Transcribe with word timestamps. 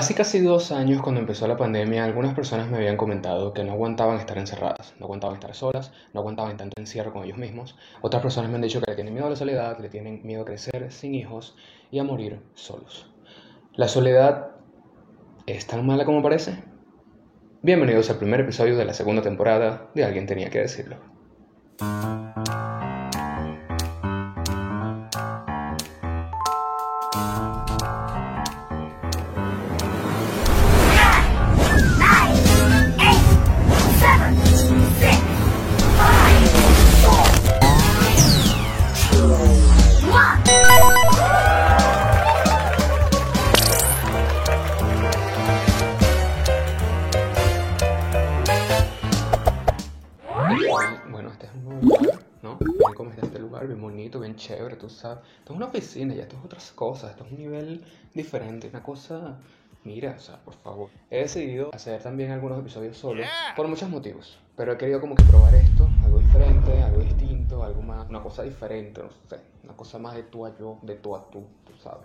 Hace 0.00 0.14
casi 0.14 0.40
dos 0.40 0.72
años, 0.72 1.02
cuando 1.02 1.20
empezó 1.20 1.46
la 1.46 1.58
pandemia, 1.58 2.06
algunas 2.06 2.34
personas 2.34 2.70
me 2.70 2.78
habían 2.78 2.96
comentado 2.96 3.52
que 3.52 3.62
no 3.64 3.72
aguantaban 3.72 4.18
estar 4.18 4.38
encerradas, 4.38 4.94
no 4.98 5.04
aguantaban 5.04 5.34
estar 5.34 5.54
solas, 5.54 5.92
no 6.14 6.20
aguantaban 6.20 6.56
tanto 6.56 6.80
encierro 6.80 7.12
con 7.12 7.22
ellos 7.22 7.36
mismos. 7.36 7.76
Otras 8.00 8.22
personas 8.22 8.48
me 8.48 8.56
han 8.56 8.62
dicho 8.62 8.80
que 8.80 8.90
le 8.90 8.94
tienen 8.94 9.12
miedo 9.12 9.26
a 9.26 9.30
la 9.30 9.36
soledad, 9.36 9.78
le 9.78 9.90
tienen 9.90 10.22
miedo 10.24 10.40
a 10.40 10.44
crecer 10.46 10.90
sin 10.90 11.14
hijos 11.14 11.54
y 11.90 11.98
a 11.98 12.04
morir 12.04 12.40
solos. 12.54 13.12
¿La 13.74 13.88
soledad 13.88 14.52
es 15.44 15.66
tan 15.66 15.84
mala 15.84 16.06
como 16.06 16.22
parece? 16.22 16.64
Bienvenidos 17.60 18.08
al 18.08 18.16
primer 18.16 18.40
episodio 18.40 18.78
de 18.78 18.86
la 18.86 18.94
segunda 18.94 19.20
temporada 19.20 19.90
de 19.94 20.04
Alguien 20.04 20.24
tenía 20.24 20.48
que 20.48 20.60
decirlo. 20.60 20.96
Una 56.20 56.22
oficina 56.22 56.22
y 56.22 56.22
esto 56.22 56.36
es 56.36 56.44
otras 56.44 56.70
cosas, 56.72 57.10
esto 57.10 57.24
es 57.24 57.32
un 57.32 57.38
nivel 57.38 57.84
diferente, 58.14 58.68
una 58.68 58.82
cosa... 58.82 59.38
Mira, 59.82 60.14
o 60.14 60.20
sea, 60.20 60.36
por 60.36 60.52
favor. 60.52 60.90
He 61.10 61.22
decidido 61.22 61.70
hacer 61.72 62.02
también 62.02 62.30
algunos 62.32 62.58
episodios 62.58 62.98
solos 62.98 63.26
por 63.56 63.66
muchos 63.66 63.88
motivos, 63.88 64.38
pero 64.54 64.74
he 64.74 64.76
querido 64.76 65.00
como 65.00 65.14
que 65.14 65.24
probar 65.24 65.54
esto, 65.54 65.88
algo 66.04 66.18
diferente, 66.18 66.82
algo 66.82 67.00
distinto, 67.00 67.64
algo 67.64 67.80
más, 67.80 68.06
una 68.10 68.22
cosa 68.22 68.42
diferente, 68.42 69.00
no 69.00 69.08
sé, 69.26 69.40
una 69.64 69.72
cosa 69.74 69.98
más 69.98 70.14
de 70.16 70.24
tú 70.24 70.44
a 70.44 70.54
yo, 70.58 70.78
de 70.82 70.96
tú 70.96 71.16
a 71.16 71.30
tú, 71.30 71.46
tú 71.64 71.72
sabes. 71.82 72.04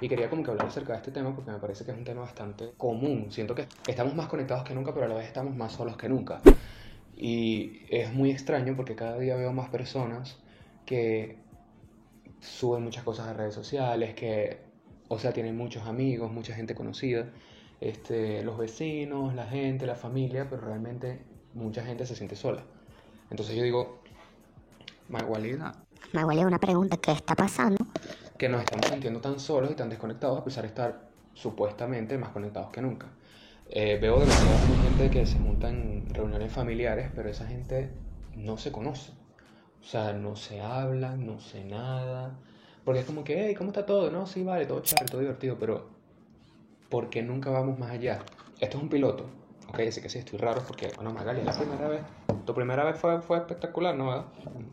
Y 0.00 0.08
quería 0.08 0.30
como 0.30 0.42
que 0.42 0.50
hablar 0.52 0.68
acerca 0.68 0.94
de 0.94 0.98
este 1.00 1.10
tema 1.10 1.34
porque 1.34 1.50
me 1.50 1.58
parece 1.58 1.84
que 1.84 1.90
es 1.90 1.98
un 1.98 2.04
tema 2.04 2.22
bastante 2.22 2.72
común. 2.78 3.26
Siento 3.30 3.54
que 3.54 3.66
estamos 3.86 4.14
más 4.14 4.28
conectados 4.28 4.64
que 4.64 4.74
nunca, 4.74 4.94
pero 4.94 5.04
a 5.04 5.08
la 5.10 5.16
vez 5.16 5.26
estamos 5.26 5.54
más 5.54 5.72
solos 5.72 5.98
que 5.98 6.08
nunca. 6.08 6.40
Y 7.14 7.82
es 7.90 8.14
muy 8.14 8.30
extraño 8.30 8.76
porque 8.76 8.96
cada 8.96 9.18
día 9.18 9.36
veo 9.36 9.52
más 9.52 9.68
personas 9.68 10.38
que 10.86 11.43
suben 12.44 12.82
muchas 12.82 13.04
cosas 13.04 13.28
a 13.28 13.32
redes 13.32 13.54
sociales, 13.54 14.14
que, 14.14 14.58
o 15.08 15.18
sea, 15.18 15.32
tienen 15.32 15.56
muchos 15.56 15.84
amigos, 15.86 16.30
mucha 16.30 16.54
gente 16.54 16.74
conocida, 16.74 17.30
este, 17.80 18.42
los 18.42 18.58
vecinos, 18.58 19.34
la 19.34 19.46
gente, 19.46 19.86
la 19.86 19.96
familia, 19.96 20.48
pero 20.48 20.62
realmente 20.62 21.20
mucha 21.54 21.84
gente 21.84 22.06
se 22.06 22.14
siente 22.14 22.36
sola. 22.36 22.62
Entonces 23.30 23.56
yo 23.56 23.62
digo, 23.62 24.00
Magualida, 25.08 25.74
Maguale, 26.12 26.46
una 26.46 26.58
pregunta, 26.58 26.96
¿qué 26.98 27.12
está 27.12 27.34
pasando? 27.34 27.84
que 28.38 28.48
nos 28.48 28.60
estamos 28.60 28.86
sintiendo 28.86 29.20
tan 29.20 29.38
solos 29.38 29.70
y 29.70 29.74
tan 29.74 29.88
desconectados 29.88 30.38
a 30.38 30.44
pesar 30.44 30.62
de 30.62 30.68
estar 30.68 31.08
supuestamente 31.34 32.18
más 32.18 32.30
conectados 32.30 32.70
que 32.70 32.80
nunca. 32.80 33.06
Eh, 33.70 33.98
veo 34.00 34.18
demasiada 34.18 34.58
gente 34.82 35.10
que 35.10 35.26
se 35.26 35.38
junta 35.38 35.68
en 35.68 36.06
reuniones 36.12 36.52
familiares, 36.52 37.10
pero 37.14 37.28
esa 37.28 37.46
gente 37.46 37.90
no 38.36 38.58
se 38.58 38.72
conoce. 38.72 39.12
O 39.84 39.86
sea, 39.86 40.12
no 40.14 40.34
se 40.34 40.60
habla, 40.62 41.14
no 41.16 41.38
sé 41.40 41.62
nada. 41.62 42.32
Porque 42.84 43.00
es 43.00 43.06
como 43.06 43.22
que, 43.22 43.46
hey, 43.46 43.54
¿cómo 43.54 43.70
está 43.70 43.84
todo? 43.84 44.10
No, 44.10 44.26
sí, 44.26 44.42
vale, 44.42 44.66
todo 44.66 44.80
chévere, 44.80 45.06
todo 45.06 45.20
divertido, 45.20 45.56
pero 45.58 45.86
¿por 46.88 47.10
qué 47.10 47.22
nunca 47.22 47.50
vamos 47.50 47.78
más 47.78 47.90
allá? 47.90 48.20
Esto 48.60 48.78
es 48.78 48.82
un 48.82 48.88
piloto. 48.88 49.26
Ok, 49.68 49.80
así 49.80 50.00
que 50.00 50.08
sí, 50.08 50.18
estoy 50.18 50.38
raro 50.38 50.62
porque, 50.66 50.90
bueno, 50.96 51.12
Magali, 51.12 51.40
es 51.40 51.46
la 51.46 51.52
primera 51.52 51.88
vez. 51.88 52.02
Tu 52.46 52.54
primera 52.54 52.84
vez 52.84 52.98
fue, 52.98 53.20
fue 53.20 53.38
espectacular, 53.38 53.94
¿no? 53.94 54.08
¿verdad? 54.08 54.24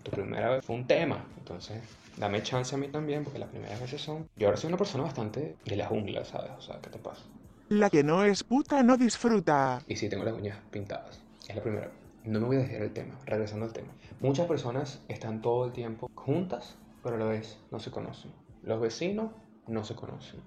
Tu 0.03 0.11
primera 0.11 0.49
vez 0.49 0.65
fue 0.65 0.75
un 0.75 0.87
tema. 0.87 1.23
Entonces, 1.37 1.81
dame 2.17 2.41
chance 2.43 2.73
a 2.75 2.77
mí 2.77 2.87
también, 2.87 3.23
porque 3.23 3.39
las 3.39 3.49
primeras 3.49 3.79
veces 3.81 4.01
son... 4.01 4.27
Yo 4.37 4.47
ahora 4.47 4.57
soy 4.57 4.69
una 4.69 4.77
persona 4.77 5.03
bastante 5.03 5.57
de 5.65 5.75
la 5.75 5.87
jungla, 5.87 6.23
¿sabes? 6.25 6.51
O 6.57 6.61
sea, 6.61 6.79
¿qué 6.81 6.89
te 6.89 6.99
pasa? 6.99 7.21
La 7.69 7.89
que 7.89 8.03
no 8.03 8.23
es 8.23 8.43
puta 8.43 8.83
no 8.83 8.97
disfruta. 8.97 9.81
Y 9.87 9.95
sí, 9.95 10.09
tengo 10.09 10.23
las 10.23 10.33
uñas 10.33 10.57
pintadas. 10.71 11.19
Es 11.47 11.55
la 11.55 11.63
primera. 11.63 11.89
No 12.23 12.39
me 12.39 12.45
voy 12.45 12.57
a 12.57 12.59
dejar 12.59 12.83
el 12.83 12.93
tema, 12.93 13.17
regresando 13.25 13.65
al 13.65 13.73
tema. 13.73 13.93
Muchas 14.19 14.45
personas 14.45 15.01
están 15.07 15.41
todo 15.41 15.65
el 15.65 15.71
tiempo 15.71 16.07
juntas, 16.13 16.77
pero 17.01 17.15
a 17.15 17.19
la 17.19 17.25
vez 17.25 17.57
no 17.71 17.79
se 17.79 17.89
conocen. 17.89 18.31
Los 18.61 18.79
vecinos 18.79 19.31
no 19.65 19.83
se 19.83 19.95
conocen. 19.95 20.39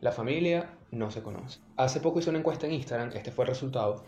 La 0.00 0.10
familia 0.10 0.70
no 0.90 1.12
se 1.12 1.22
conoce. 1.22 1.60
Hace 1.76 2.00
poco 2.00 2.18
hice 2.18 2.30
una 2.30 2.40
encuesta 2.40 2.66
en 2.66 2.72
Instagram, 2.72 3.12
este 3.14 3.30
fue 3.30 3.44
el 3.44 3.50
resultado, 3.50 4.02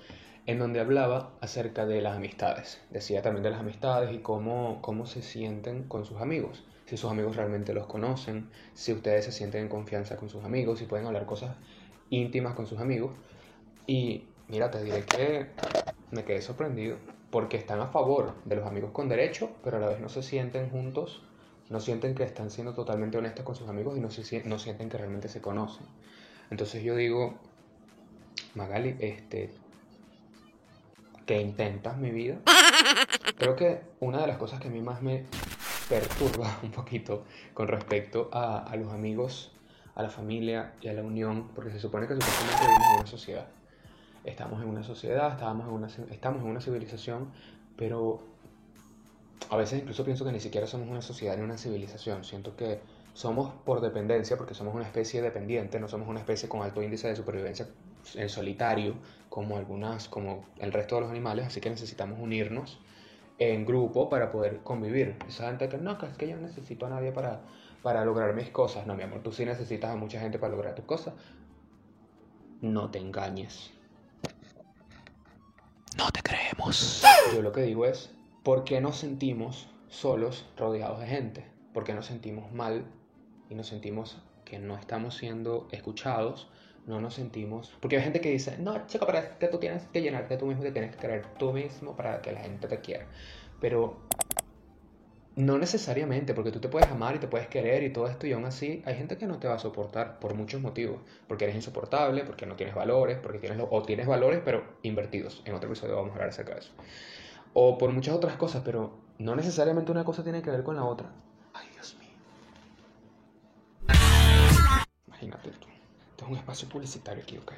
en 0.47 0.59
donde 0.59 0.81
hablaba 0.81 1.35
acerca 1.41 1.87
de 1.87 2.03
las 2.03 2.17
amistades. 2.17 2.83
Decía 2.91 3.23
también 3.23 3.45
de 3.45 3.51
las 3.51 3.61
amistades 3.61 4.13
y 4.13 4.19
cómo, 4.19 4.83
cómo 4.83 5.07
se 5.07 5.23
sienten 5.23 5.85
con 5.85 6.05
sus 6.05 6.21
amigos. 6.21 6.65
Si 6.87 6.97
sus 6.97 7.09
amigos 7.09 7.37
realmente 7.37 7.73
los 7.73 7.87
conocen, 7.87 8.51
si 8.75 8.93
ustedes 8.93 9.27
se 9.27 9.33
sienten 9.33 9.63
en 9.63 9.69
confianza 9.69 10.17
con 10.17 10.29
sus 10.29 10.43
amigos, 10.43 10.81
si 10.81 10.87
pueden 10.87 11.07
hablar 11.07 11.25
cosas 11.27 11.55
íntimas 12.11 12.55
con 12.55 12.67
sus 12.67 12.81
amigos. 12.81 13.13
Y 13.87 14.25
mira, 14.49 14.73
te 14.73 14.83
diré 14.83 15.05
que 15.05 15.47
me 16.11 16.25
quedé 16.25 16.43
sorprendido 16.43 16.97
porque 17.33 17.57
están 17.57 17.81
a 17.81 17.87
favor 17.87 18.35
de 18.45 18.57
los 18.57 18.67
amigos 18.67 18.91
con 18.93 19.09
derecho, 19.09 19.51
pero 19.65 19.79
a 19.79 19.81
la 19.81 19.89
vez 19.89 20.01
no 20.01 20.11
se 20.11 20.23
sienten 20.23 20.69
juntos, 20.69 21.23
no 21.71 21.81
sienten 21.81 22.15
que 22.15 22.25
están 22.25 22.51
siendo 22.51 22.75
totalmente 22.75 23.17
honestos 23.17 23.43
con 23.47 23.57
sus 23.57 23.71
amigos 23.71 23.97
y 23.97 24.01
no, 24.01 24.11
se, 24.11 24.45
no 24.45 24.59
sienten 24.59 24.91
que 24.91 24.99
realmente 24.99 25.29
se 25.31 25.41
conocen. 25.41 25.87
Entonces 26.51 26.85
yo 26.85 26.95
digo, 26.95 27.39
Magali, 28.55 28.97
este, 29.01 29.51
¿qué 31.25 31.41
intentas 31.41 31.97
mi 31.97 32.11
vida? 32.11 32.37
Creo 33.39 33.57
que 33.57 33.81
una 34.01 34.21
de 34.21 34.27
las 34.27 34.37
cosas 34.37 34.61
que 34.61 34.69
a 34.69 34.71
mí 34.71 34.83
más 34.83 35.01
me 35.01 35.25
perturba 35.89 36.59
un 36.63 36.71
poquito 36.71 37.25
con 37.55 37.67
respecto 37.67 38.29
a, 38.31 38.59
a 38.59 38.77
los 38.77 38.93
amigos, 38.93 39.53
a 39.95 40.03
la 40.03 40.11
familia 40.11 40.75
y 40.83 40.89
a 40.89 40.93
la 40.93 41.03
unión, 41.03 41.49
porque 41.55 41.71
se 41.71 41.81
supone 41.81 42.07
que 42.07 42.13
supuestamente 42.13 42.63
vivimos 42.67 42.87
en 42.89 43.01
una 43.01 43.07
sociedad. 43.07 43.62
Estamos 44.25 44.63
en 44.63 44.69
una 44.69 44.83
sociedad, 44.83 45.33
estábamos 45.33 45.67
en 45.67 45.75
una, 45.75 45.89
estamos 46.11 46.43
en 46.43 46.49
una 46.49 46.61
civilización, 46.61 47.33
pero 47.77 48.21
a 49.51 49.57
veces 49.57 49.81
incluso 49.81 50.05
pienso 50.05 50.25
que 50.25 50.33
ni 50.33 50.41
siquiera 50.41 50.67
somos 50.67 50.89
una 50.89 51.03
sociedad 51.03 51.37
ni 51.37 51.43
una 51.43 51.59
civilización. 51.59 52.25
Siento 52.25 52.57
que 52.57 52.81
somos 53.15 53.53
por 53.65 53.81
dependencia, 53.81 54.37
porque 54.37 54.55
somos 54.55 54.75
una 54.75 54.85
especie 54.85 55.21
dependiente, 55.21 55.79
no 55.81 55.89
somos 55.89 56.09
una 56.09 56.21
especie 56.21 56.49
con 56.49 56.63
alto 56.63 56.83
índice 56.83 57.09
de 57.09 57.17
supervivencia 57.17 57.69
en 58.15 58.29
solitario, 58.29 58.95
como 59.29 59.57
algunas, 59.57 60.09
como 60.09 60.45
el 60.59 60.73
resto 60.73 60.97
de 60.97 61.03
los 61.03 61.11
animales, 61.11 61.47
así 61.47 61.61
que 61.61 61.71
necesitamos 61.71 62.19
unirnos 62.21 62.79
en 63.39 63.67
grupo 63.67 64.09
para 64.09 64.31
poder 64.31 64.61
convivir. 64.61 65.17
Esa 65.29 65.49
gente 65.49 65.69
que 65.69 65.79
no, 65.79 65.93
es 65.93 66.17
que 66.17 66.29
yo 66.29 66.37
no 66.37 66.43
necesito 66.43 66.87
a 66.87 66.91
nadie 66.91 67.13
para, 67.13 67.41
para 67.83 68.05
lograr 68.05 68.35
mis 68.35 68.51
cosas. 68.51 68.87
No, 68.87 68.95
mi 68.95 69.03
amor, 69.03 69.21
tú 69.23 69.33
sí 69.33 69.45
necesitas 69.45 69.91
a 69.91 69.97
mucha 69.97 70.21
gente 70.21 70.39
para 70.39 70.53
lograr 70.53 70.75
tus 70.75 70.85
cosas. 70.85 71.15
No 72.61 72.91
te 72.91 72.99
engañes. 72.99 73.73
Creemos. 76.53 77.03
Yo 77.35 77.43
lo 77.43 77.53
que 77.53 77.63
digo 77.63 77.87
es, 77.87 78.11
¿por 78.43 78.65
qué 78.65 78.81
nos 78.81 78.97
sentimos 78.97 79.69
solos 79.89 80.45
rodeados 80.57 81.01
de 81.01 81.07
gente? 81.07 81.47
¿Por 81.73 81.85
qué 81.85 81.95
nos 81.95 82.07
sentimos 82.07 82.53
mal 82.53 82.85
y 83.49 83.55
nos 83.55 83.69
sentimos 83.69 84.19
que 84.45 84.59
no 84.59 84.77
estamos 84.77 85.17
siendo 85.17 85.69
escuchados? 85.71 86.49
No 86.87 87.01
nos 87.01 87.15
sentimos... 87.15 87.73
Porque 87.81 87.97
hay 87.97 88.03
gente 88.03 88.21
que 88.21 88.31
dice, 88.31 88.59
no, 88.59 88.87
chico, 88.87 89.11
es 89.13 89.25
que 89.39 89.49
tú 89.49 89.59
tienes 89.59 89.85
que 89.85 90.03
llenarte 90.03 90.37
tú 90.37 90.47
mismo, 90.47 90.63
te 90.63 90.73
tienes 90.73 90.91
que 90.95 91.01
querer 91.01 91.27
tú 91.39 91.53
mismo 91.53 91.97
para 91.97 92.21
que 92.21 92.33
la 92.33 92.41
gente 92.41 92.69
te 92.69 92.81
quiera. 92.81 93.07
Pero 93.61 94.01
no 95.35 95.57
necesariamente, 95.59 96.35
porque 96.35 96.51
tú 96.53 96.61
te 96.61 96.69
puedes 96.69 96.91
amar 96.91 97.17
y 97.17 97.19
te 97.19 97.27
puedes 97.27 97.49
querer 97.49 97.83
y 97.85 97.93
todo 97.93 98.07
esto, 98.07 98.27
y 98.27 98.33
aún 98.33 98.45
así 98.45 98.83
hay 98.85 98.97
gente 98.97 99.17
que 99.17 99.27
no 99.27 99.39
te 99.39 99.49
va 99.49 99.55
a 99.55 99.59
soportar 99.59 100.19
por 100.19 100.35
muchos 100.35 100.61
motivos. 100.61 101.01
Porque 101.27 101.45
eres 101.45 101.57
insoportable, 101.57 102.25
porque 102.25 102.45
no 102.47 102.55
tienes 102.57 102.75
valores, 102.75 103.19
porque 103.23 103.39
tienes, 103.39 103.57
lo- 103.59 103.69
o 103.71 103.83
tienes 103.83 104.07
valores 104.07 104.41
pero 104.45 104.63
invertidos. 104.83 105.43
En 105.47 105.55
otro 105.55 105.69
episodio 105.71 105.97
vamos 105.97 106.11
a 106.11 106.15
hablar 106.15 106.29
acerca 106.29 106.55
de 106.55 106.61
eso. 106.61 106.73
O 107.55 107.79
por 107.79 107.91
muchas 107.93 108.15
otras 108.15 108.37
cosas, 108.37 108.63
pero 108.65 108.99
no 109.19 109.35
necesariamente 109.37 109.91
una 109.91 110.05
cosa 110.05 110.23
tiene 110.23 110.43
que 110.43 110.51
ver 110.51 110.63
con 110.63 110.77
la 110.77 110.85
otra. 110.85 111.11
Ay, 111.55 111.67
Dios 111.73 111.97
mío. 111.99 112.09
Imagínate 115.09 115.51
tú. 115.51 115.67
Esto 116.11 116.25
es 116.25 116.31
un 116.31 116.37
espacio 116.37 116.69
publicitario 116.69 117.23
aquí, 117.23 117.39
¿ok? 117.39 117.53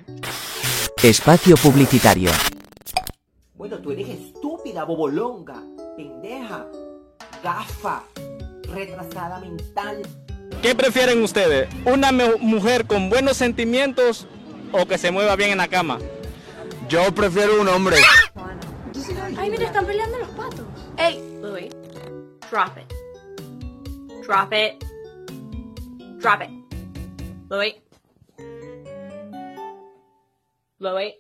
Espacio 1.03 1.57
publicitario. 1.57 2.31
Bueno, 3.57 3.79
tú 3.79 3.93
eres 3.93 4.09
estúpida, 4.09 4.85
bobolonga, 4.85 5.63
pendeja, 5.97 6.67
gafa, 7.45 8.03
retrasada 8.73 9.39
mental. 9.41 10.03
¿Qué 10.63 10.75
prefieren 10.75 11.23
ustedes? 11.23 11.69
¿Una 11.85 12.11
mu- 12.11 12.39
mujer 12.41 12.87
con 12.87 13.11
buenos 13.11 13.37
sentimientos 13.37 14.27
o 14.73 14.87
que 14.87 14.97
se 14.99 15.11
mueva 15.11 15.37
bien 15.37 15.51
en 15.51 15.59
la 15.59 15.69
cama? 15.69 15.99
Yo 16.89 17.15
prefiero 17.15 17.61
un 17.61 17.69
hombre. 17.69 17.97
Ay, 19.37 19.51
mira, 19.51 19.67
están 19.67 19.87
peleando 19.87 20.19
los 20.19 20.29
patos. 20.31 20.67
Hey, 20.97 21.23
Louis. 21.43 21.69
Drop 22.51 22.77
it. 22.79 22.91
Drop 24.27 24.53
it. 24.53 24.83
Drop 26.21 26.41
it. 26.43 26.51
Louis. 27.51 27.75
Louis. 30.79 31.15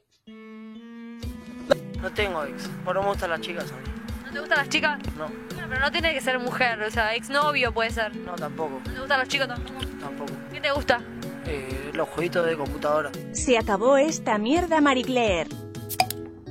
No 2.00 2.10
tengo 2.14 2.44
ex, 2.44 2.68
pero 2.84 3.02
me 3.02 3.08
gustan 3.08 3.30
las 3.30 3.40
chicas 3.40 3.70
a 3.72 3.76
mí. 3.76 3.82
¿No 4.26 4.32
te 4.32 4.40
gustan 4.40 4.58
las 4.58 4.68
chicas? 4.68 4.98
No, 5.16 5.30
pero 5.74 5.86
no 5.86 5.90
tiene 5.90 6.14
que 6.14 6.20
ser 6.20 6.38
mujer, 6.38 6.80
o 6.82 6.90
sea, 6.92 7.16
exnovio 7.16 7.74
puede 7.74 7.90
ser. 7.90 8.14
no 8.14 8.36
tampoco, 8.36 8.80
¿No 8.86 8.92
te 8.92 9.00
gustan 9.00 9.18
los 9.18 9.28
chicos 9.28 9.48
tampoco? 9.48 9.80
tampoco. 9.98 10.32
¿Qué 10.52 10.60
te 10.60 10.70
gusta? 10.70 11.02
Eh, 11.46 11.90
los 11.92 12.08
jueguitos 12.10 12.46
de 12.46 12.56
computadora. 12.56 13.10
Se 13.32 13.58
acabó 13.58 13.96
esta 13.96 14.38
mierda, 14.38 14.80
Marie 14.80 15.02
Claire. 15.02 15.50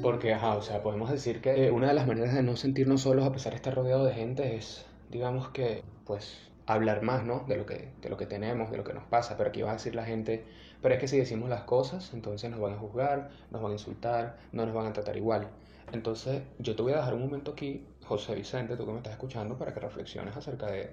Porque, 0.01 0.33
ajá, 0.33 0.55
o 0.55 0.61
sea, 0.61 0.83
podemos 0.83 1.09
decir 1.09 1.39
que 1.39 1.67
eh, 1.67 1.71
una 1.71 1.87
de 1.87 1.93
las 1.93 2.05
maneras 2.05 2.33
de 2.33 2.43
no 2.43 2.57
sentirnos 2.57 2.99
solos 2.99 3.25
a 3.25 3.31
pesar 3.31 3.53
de 3.53 3.55
estar 3.55 3.73
rodeado 3.73 4.03
de 4.03 4.13
gente 4.13 4.57
es, 4.57 4.85
digamos 5.09 5.47
que, 5.51 5.85
pues, 6.05 6.51
hablar 6.65 7.01
más, 7.01 7.23
¿no? 7.23 7.45
De 7.47 7.55
lo 7.55 7.65
que, 7.65 7.93
de 8.01 8.09
lo 8.09 8.17
que 8.17 8.25
tenemos, 8.25 8.71
de 8.71 8.77
lo 8.77 8.83
que 8.83 8.93
nos 8.93 9.05
pasa. 9.05 9.37
Pero 9.37 9.51
aquí 9.51 9.61
va 9.61 9.69
a 9.69 9.73
decir 9.75 9.95
la 9.95 10.03
gente, 10.03 10.43
pero 10.81 10.95
es 10.95 10.99
que 10.99 11.07
si 11.07 11.17
decimos 11.17 11.49
las 11.49 11.61
cosas, 11.61 12.11
entonces 12.13 12.51
nos 12.51 12.59
van 12.59 12.73
a 12.73 12.77
juzgar, 12.77 13.29
nos 13.51 13.61
van 13.61 13.71
a 13.71 13.75
insultar, 13.75 14.35
no 14.51 14.65
nos 14.65 14.75
van 14.75 14.87
a 14.87 14.91
tratar 14.91 15.15
igual. 15.15 15.47
Entonces, 15.93 16.41
yo 16.57 16.75
te 16.75 16.81
voy 16.81 16.93
a 16.93 16.97
dejar 16.97 17.13
un 17.13 17.21
momento 17.21 17.51
aquí, 17.51 17.85
José 18.03 18.33
Vicente, 18.33 18.75
tú 18.75 18.83
que 18.83 18.91
me 18.91 18.97
estás 18.97 19.13
escuchando, 19.13 19.59
para 19.59 19.75
que 19.75 19.79
reflexiones 19.79 20.35
acerca 20.35 20.65
de 20.65 20.89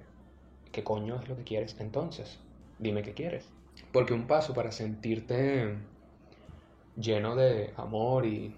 qué 0.72 0.84
coño 0.84 1.18
es 1.18 1.26
lo 1.26 1.36
que 1.36 1.42
quieres 1.42 1.74
entonces. 1.80 2.38
Dime 2.78 3.02
qué 3.02 3.14
quieres. 3.14 3.48
Porque 3.92 4.12
un 4.12 4.26
paso 4.26 4.52
para 4.52 4.70
sentirte 4.70 5.74
lleno 6.96 7.34
de 7.34 7.72
amor 7.78 8.26
y, 8.26 8.54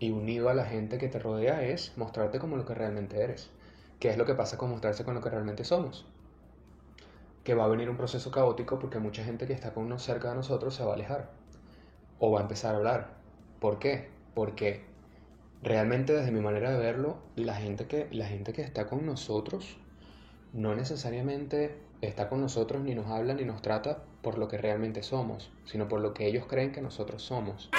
unido 0.00 0.48
a 0.48 0.54
la 0.54 0.64
gente 0.64 0.98
que 0.98 1.06
te 1.06 1.20
rodea 1.20 1.62
es 1.62 1.96
mostrarte 1.96 2.40
como 2.40 2.56
lo 2.56 2.64
que 2.64 2.74
realmente 2.74 3.22
eres. 3.22 3.48
¿Qué 4.00 4.10
es 4.10 4.18
lo 4.18 4.26
que 4.26 4.34
pasa 4.34 4.58
con 4.58 4.70
mostrarse 4.70 5.04
con 5.04 5.14
lo 5.14 5.20
que 5.20 5.30
realmente 5.30 5.62
somos? 5.62 6.06
Que 7.44 7.54
va 7.54 7.66
a 7.66 7.68
venir 7.68 7.88
un 7.88 7.96
proceso 7.96 8.32
caótico 8.32 8.80
porque 8.80 8.98
mucha 8.98 9.22
gente 9.22 9.46
que 9.46 9.52
está 9.52 9.72
con 9.72 9.88
nos 9.88 10.02
cerca 10.02 10.30
de 10.30 10.34
nosotros 10.34 10.74
se 10.74 10.82
va 10.82 10.90
a 10.90 10.94
alejar 10.94 11.30
o 12.18 12.32
va 12.32 12.40
a 12.40 12.42
empezar 12.42 12.74
a 12.74 12.78
hablar. 12.78 13.14
¿Por 13.60 13.78
qué? 13.78 14.10
Porque 14.34 14.91
realmente 15.62 16.12
desde 16.12 16.32
mi 16.32 16.40
manera 16.40 16.70
de 16.72 16.78
verlo, 16.78 17.18
la 17.36 17.54
gente 17.54 17.86
que, 17.86 18.08
la 18.10 18.26
gente 18.26 18.52
que 18.52 18.62
está 18.62 18.86
con 18.86 19.06
nosotros 19.06 19.76
no 20.52 20.74
necesariamente 20.74 21.78
está 22.00 22.28
con 22.28 22.40
nosotros 22.40 22.82
ni 22.82 22.94
nos 22.94 23.06
habla 23.06 23.34
ni 23.34 23.44
nos 23.44 23.62
trata 23.62 24.02
por 24.22 24.38
lo 24.38 24.48
que 24.48 24.58
realmente 24.58 25.02
somos, 25.02 25.50
sino 25.64 25.88
por 25.88 26.00
lo 26.00 26.14
que 26.14 26.26
ellos 26.26 26.46
creen 26.46 26.72
que 26.72 26.82
nosotros 26.82 27.22
somos. 27.22 27.70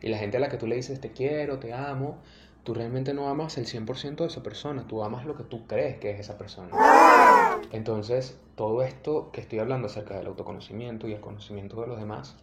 Y 0.00 0.08
la 0.08 0.18
gente 0.18 0.38
a 0.38 0.40
la 0.40 0.48
que 0.48 0.56
tú 0.56 0.66
le 0.66 0.76
dices 0.76 1.00
te 1.00 1.12
quiero, 1.12 1.58
te 1.58 1.72
amo, 1.72 2.18
tú 2.64 2.74
realmente 2.74 3.14
no 3.14 3.28
amas 3.28 3.58
el 3.58 3.66
100% 3.66 4.16
de 4.16 4.26
esa 4.26 4.42
persona, 4.42 4.86
tú 4.88 5.04
amas 5.04 5.24
lo 5.26 5.36
que 5.36 5.44
tú 5.44 5.66
crees 5.66 5.98
que 5.98 6.10
es 6.10 6.20
esa 6.20 6.38
persona. 6.38 6.70
Entonces, 7.70 8.38
todo 8.56 8.82
esto 8.82 9.30
que 9.32 9.40
estoy 9.40 9.58
hablando 9.58 9.86
acerca 9.86 10.16
del 10.16 10.26
autoconocimiento 10.26 11.06
y 11.06 11.12
el 11.12 11.20
conocimiento 11.20 11.80
de 11.80 11.86
los 11.86 11.98
demás, 11.98 12.36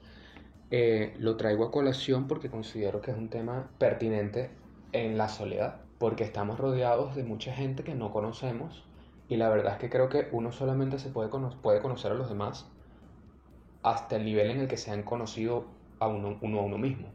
eh, 0.71 1.13
lo 1.17 1.35
traigo 1.35 1.65
a 1.65 1.71
colación 1.71 2.27
porque 2.27 2.49
considero 2.49 3.01
que 3.01 3.11
es 3.11 3.17
un 3.17 3.29
tema 3.29 3.69
pertinente 3.77 4.49
en 4.93 5.17
la 5.17 5.29
soledad, 5.29 5.81
porque 5.99 6.23
estamos 6.23 6.59
rodeados 6.59 7.15
de 7.15 7.23
mucha 7.23 7.53
gente 7.53 7.83
que 7.83 7.95
no 7.95 8.11
conocemos 8.13 8.83
y 9.27 9.37
la 9.37 9.49
verdad 9.49 9.73
es 9.73 9.79
que 9.79 9.89
creo 9.89 10.09
que 10.09 10.29
uno 10.31 10.51
solamente 10.53 10.99
se 10.99 11.09
puede, 11.09 11.29
cono- 11.29 11.61
puede 11.61 11.81
conocer 11.81 12.11
a 12.11 12.15
los 12.15 12.29
demás 12.29 12.71
hasta 13.83 14.15
el 14.15 14.25
nivel 14.25 14.49
en 14.51 14.61
el 14.61 14.67
que 14.67 14.77
se 14.77 14.91
han 14.91 15.03
conocido 15.03 15.65
a 15.99 16.07
uno, 16.07 16.37
uno 16.41 16.59
a 16.59 16.63
uno 16.63 16.77
mismo. 16.77 17.09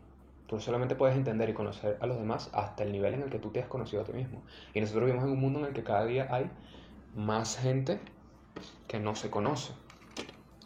Tú 0.46 0.60
solamente 0.60 0.94
puedes 0.94 1.16
entender 1.16 1.48
y 1.50 1.54
conocer 1.54 1.98
a 2.00 2.06
los 2.06 2.18
demás 2.18 2.50
hasta 2.52 2.82
el 2.82 2.92
nivel 2.92 3.14
en 3.14 3.22
el 3.22 3.30
que 3.30 3.38
tú 3.38 3.50
te 3.50 3.60
has 3.60 3.68
conocido 3.68 4.02
a 4.02 4.04
ti 4.04 4.12
mismo. 4.12 4.42
Y 4.74 4.80
nosotros 4.80 5.04
vivimos 5.06 5.24
en 5.26 5.32
un 5.32 5.40
mundo 5.40 5.58
en 5.60 5.66
el 5.66 5.72
que 5.74 5.84
cada 5.84 6.04
día 6.06 6.28
hay 6.30 6.50
más 7.14 7.58
gente 7.58 8.00
que 8.88 9.00
no 9.00 9.14
se 9.16 9.30
conoce. 9.30 9.72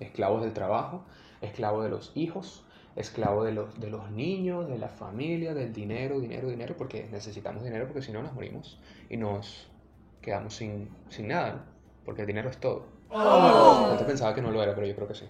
Esclavos 0.01 0.43
del 0.43 0.53
trabajo, 0.55 1.05
esclavos 1.41 1.85
de 1.85 1.91
los 1.91 2.13
hijos, 2.15 2.65
esclavos 2.97 3.47
de 3.47 3.53
los, 3.53 3.79
de 3.81 3.91
los 3.91 4.11
niños, 4.11 4.69
de 4.69 4.79
la 4.79 4.89
familia, 4.89 5.55
del 5.55 5.73
dinero, 5.73 6.21
dinero, 6.21 6.49
dinero, 6.49 6.77
porque 6.77 7.09
necesitamos 7.11 7.65
dinero 7.65 7.87
porque 7.87 8.03
si 8.03 8.13
no 8.13 8.23
nos 8.23 8.33
morimos 8.35 8.79
y 9.09 9.17
nos 9.17 9.71
quedamos 10.21 10.55
sin, 10.55 10.89
sin 11.09 11.29
nada, 11.29 11.53
¿no? 11.53 11.63
porque 12.05 12.23
el 12.23 12.27
dinero 12.27 12.51
es 12.51 12.59
todo. 12.59 12.87
Antes 13.11 14.07
pensaba 14.07 14.35
que 14.35 14.43
no 14.43 14.51
lo 14.51 14.63
era, 14.63 14.75
pero 14.75 14.87
yo 14.87 14.95
creo 14.95 15.09
que 15.09 15.15
sí. 15.15 15.29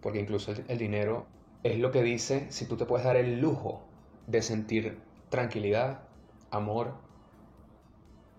Porque 0.00 0.20
incluso 0.20 0.52
el, 0.52 0.64
el 0.68 0.78
dinero 0.78 1.26
es 1.62 1.78
lo 1.78 1.90
que 1.90 2.02
dice 2.02 2.46
si 2.50 2.66
tú 2.66 2.76
te 2.76 2.86
puedes 2.86 3.04
dar 3.04 3.16
el 3.16 3.40
lujo 3.40 3.82
de 4.26 4.42
sentir 4.42 4.98
tranquilidad, 5.28 6.02
amor. 6.50 6.94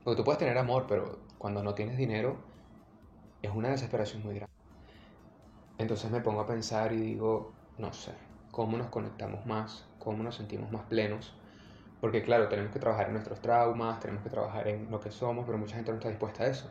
Porque 0.04 0.18
tú 0.18 0.24
puedes 0.24 0.40
tener 0.40 0.58
amor, 0.58 0.86
pero 0.88 1.20
cuando 1.38 1.64
no 1.64 1.74
tienes 1.74 1.98
dinero 1.98 2.38
es 3.42 3.52
una 3.54 3.70
desesperación 3.70 4.24
muy 4.24 4.36
grande. 4.36 4.54
Entonces 5.78 6.12
me 6.12 6.22
pongo 6.22 6.42
a 6.42 6.48
pensar 6.48 6.94
y 6.94 6.98
digo, 6.98 7.54
no 7.82 7.92
sé, 7.92 8.14
cómo 8.52 8.78
nos 8.78 8.88
conectamos 8.88 9.46
más, 9.46 9.86
cómo 10.00 10.24
nos 10.24 10.36
sentimos 10.36 10.72
más 10.72 10.84
plenos. 10.84 11.34
Porque 12.00 12.24
claro, 12.24 12.48
tenemos 12.48 12.72
que 12.72 12.80
trabajar 12.80 13.08
en 13.08 13.14
nuestros 13.14 13.42
traumas, 13.42 14.00
tenemos 14.00 14.24
que 14.24 14.30
trabajar 14.30 14.68
en 14.68 14.90
lo 14.90 15.00
que 15.00 15.12
somos, 15.12 15.46
pero 15.46 15.58
mucha 15.58 15.76
gente 15.76 15.92
no 15.92 15.98
está 15.98 16.10
dispuesta 16.10 16.44
a 16.44 16.48
eso. 16.48 16.70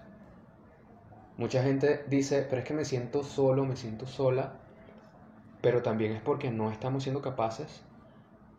Mucha 1.36 1.62
gente 1.62 2.04
dice, 2.08 2.46
pero 2.48 2.62
es 2.62 2.66
que 2.66 2.74
me 2.74 2.84
siento 2.84 3.22
solo, 3.22 3.64
me 3.64 3.76
siento 3.76 4.06
sola, 4.06 4.54
pero 5.60 5.82
también 5.82 6.12
es 6.12 6.22
porque 6.22 6.50
no 6.50 6.70
estamos 6.70 7.02
siendo 7.02 7.22
capaces 7.22 7.82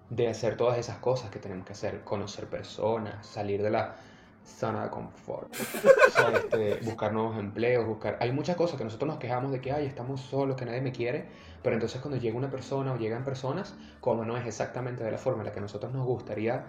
de 0.10 0.28
hacer 0.28 0.58
todas 0.58 0.78
esas 0.78 0.98
cosas 0.98 1.30
que 1.30 1.40
tenemos 1.40 1.66
que 1.66 1.74
hacer, 1.74 2.04
conocer 2.04 2.48
personas, 2.48 3.26
salir 3.26 3.62
de 3.62 3.70
la 3.70 3.96
zona 4.44 4.84
de 4.84 4.90
confort, 4.90 5.54
o 5.54 6.12
sea, 6.12 6.30
este, 6.32 6.80
buscar 6.86 7.14
nuevos 7.14 7.38
empleos, 7.38 7.86
buscar... 7.86 8.18
Hay 8.20 8.32
muchas 8.32 8.56
cosas 8.56 8.78
que 8.78 8.84
nosotros 8.84 9.08
nos 9.08 9.18
quejamos 9.18 9.52
de 9.52 9.62
que, 9.62 9.72
ay, 9.72 9.86
estamos 9.86 10.22
solos, 10.22 10.56
que 10.56 10.66
nadie 10.66 10.82
me 10.82 10.92
quiere, 10.92 11.26
pero 11.64 11.76
entonces 11.76 12.02
cuando 12.02 12.20
llega 12.20 12.38
una 12.38 12.50
persona 12.50 12.94
o 12.94 12.98
llegan 12.98 13.24
personas, 13.24 13.76
como 14.00 14.26
no 14.26 14.38
es 14.38 14.46
exactamente 14.46 15.04
de 15.04 15.12
la 15.12 15.18
forma 15.18 15.42
en 15.42 15.48
la 15.48 15.54
que 15.54 15.62
nosotros 15.62 15.94
nos 15.94 16.06
gustaría 16.06 16.66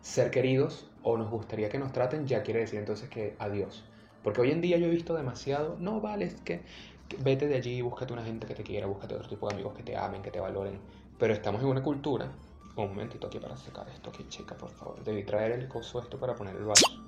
ser 0.00 0.30
queridos 0.30 0.90
o 1.02 1.16
nos 1.16 1.30
gustaría 1.30 1.68
que 1.68 1.78
nos 1.78 1.92
traten, 1.92 2.26
ya 2.26 2.42
quiere 2.42 2.60
decir 2.60 2.78
entonces 2.78 3.08
que 3.08 3.36
adiós. 3.38 3.84
Porque 4.22 4.40
hoy 4.40 4.50
en 4.50 4.60
día 4.60 4.78
yo 4.78 4.86
he 4.86 4.90
visto 4.90 5.14
demasiado, 5.14 5.76
no 5.78 6.00
vale, 6.00 6.26
es 6.26 6.34
que, 6.40 6.62
que 7.08 7.16
vete 7.18 7.46
de 7.46 7.56
allí, 7.56 7.80
búscate 7.82 8.12
una 8.12 8.24
gente 8.24 8.46
que 8.46 8.54
te 8.54 8.62
quiera, 8.62 8.86
búscate 8.86 9.14
otro 9.14 9.28
tipo 9.28 9.48
de 9.48 9.54
amigos 9.54 9.74
que 9.74 9.82
te 9.82 9.96
amen, 9.96 10.22
que 10.22 10.30
te 10.30 10.40
valoren. 10.40 10.78
Pero 11.18 11.34
estamos 11.34 11.62
en 11.62 11.68
una 11.68 11.82
cultura, 11.82 12.30
un 12.76 12.88
momentito 12.88 13.26
aquí 13.26 13.38
para 13.38 13.56
sacar 13.56 13.88
esto 13.88 14.10
aquí, 14.10 14.26
chica, 14.28 14.56
por 14.56 14.70
favor. 14.70 15.02
Debí 15.04 15.24
traer 15.24 15.52
el 15.52 15.68
coso 15.68 16.00
esto 16.00 16.18
para 16.18 16.34
poner 16.34 16.56
el 16.56 16.64
vaso. 16.64 17.03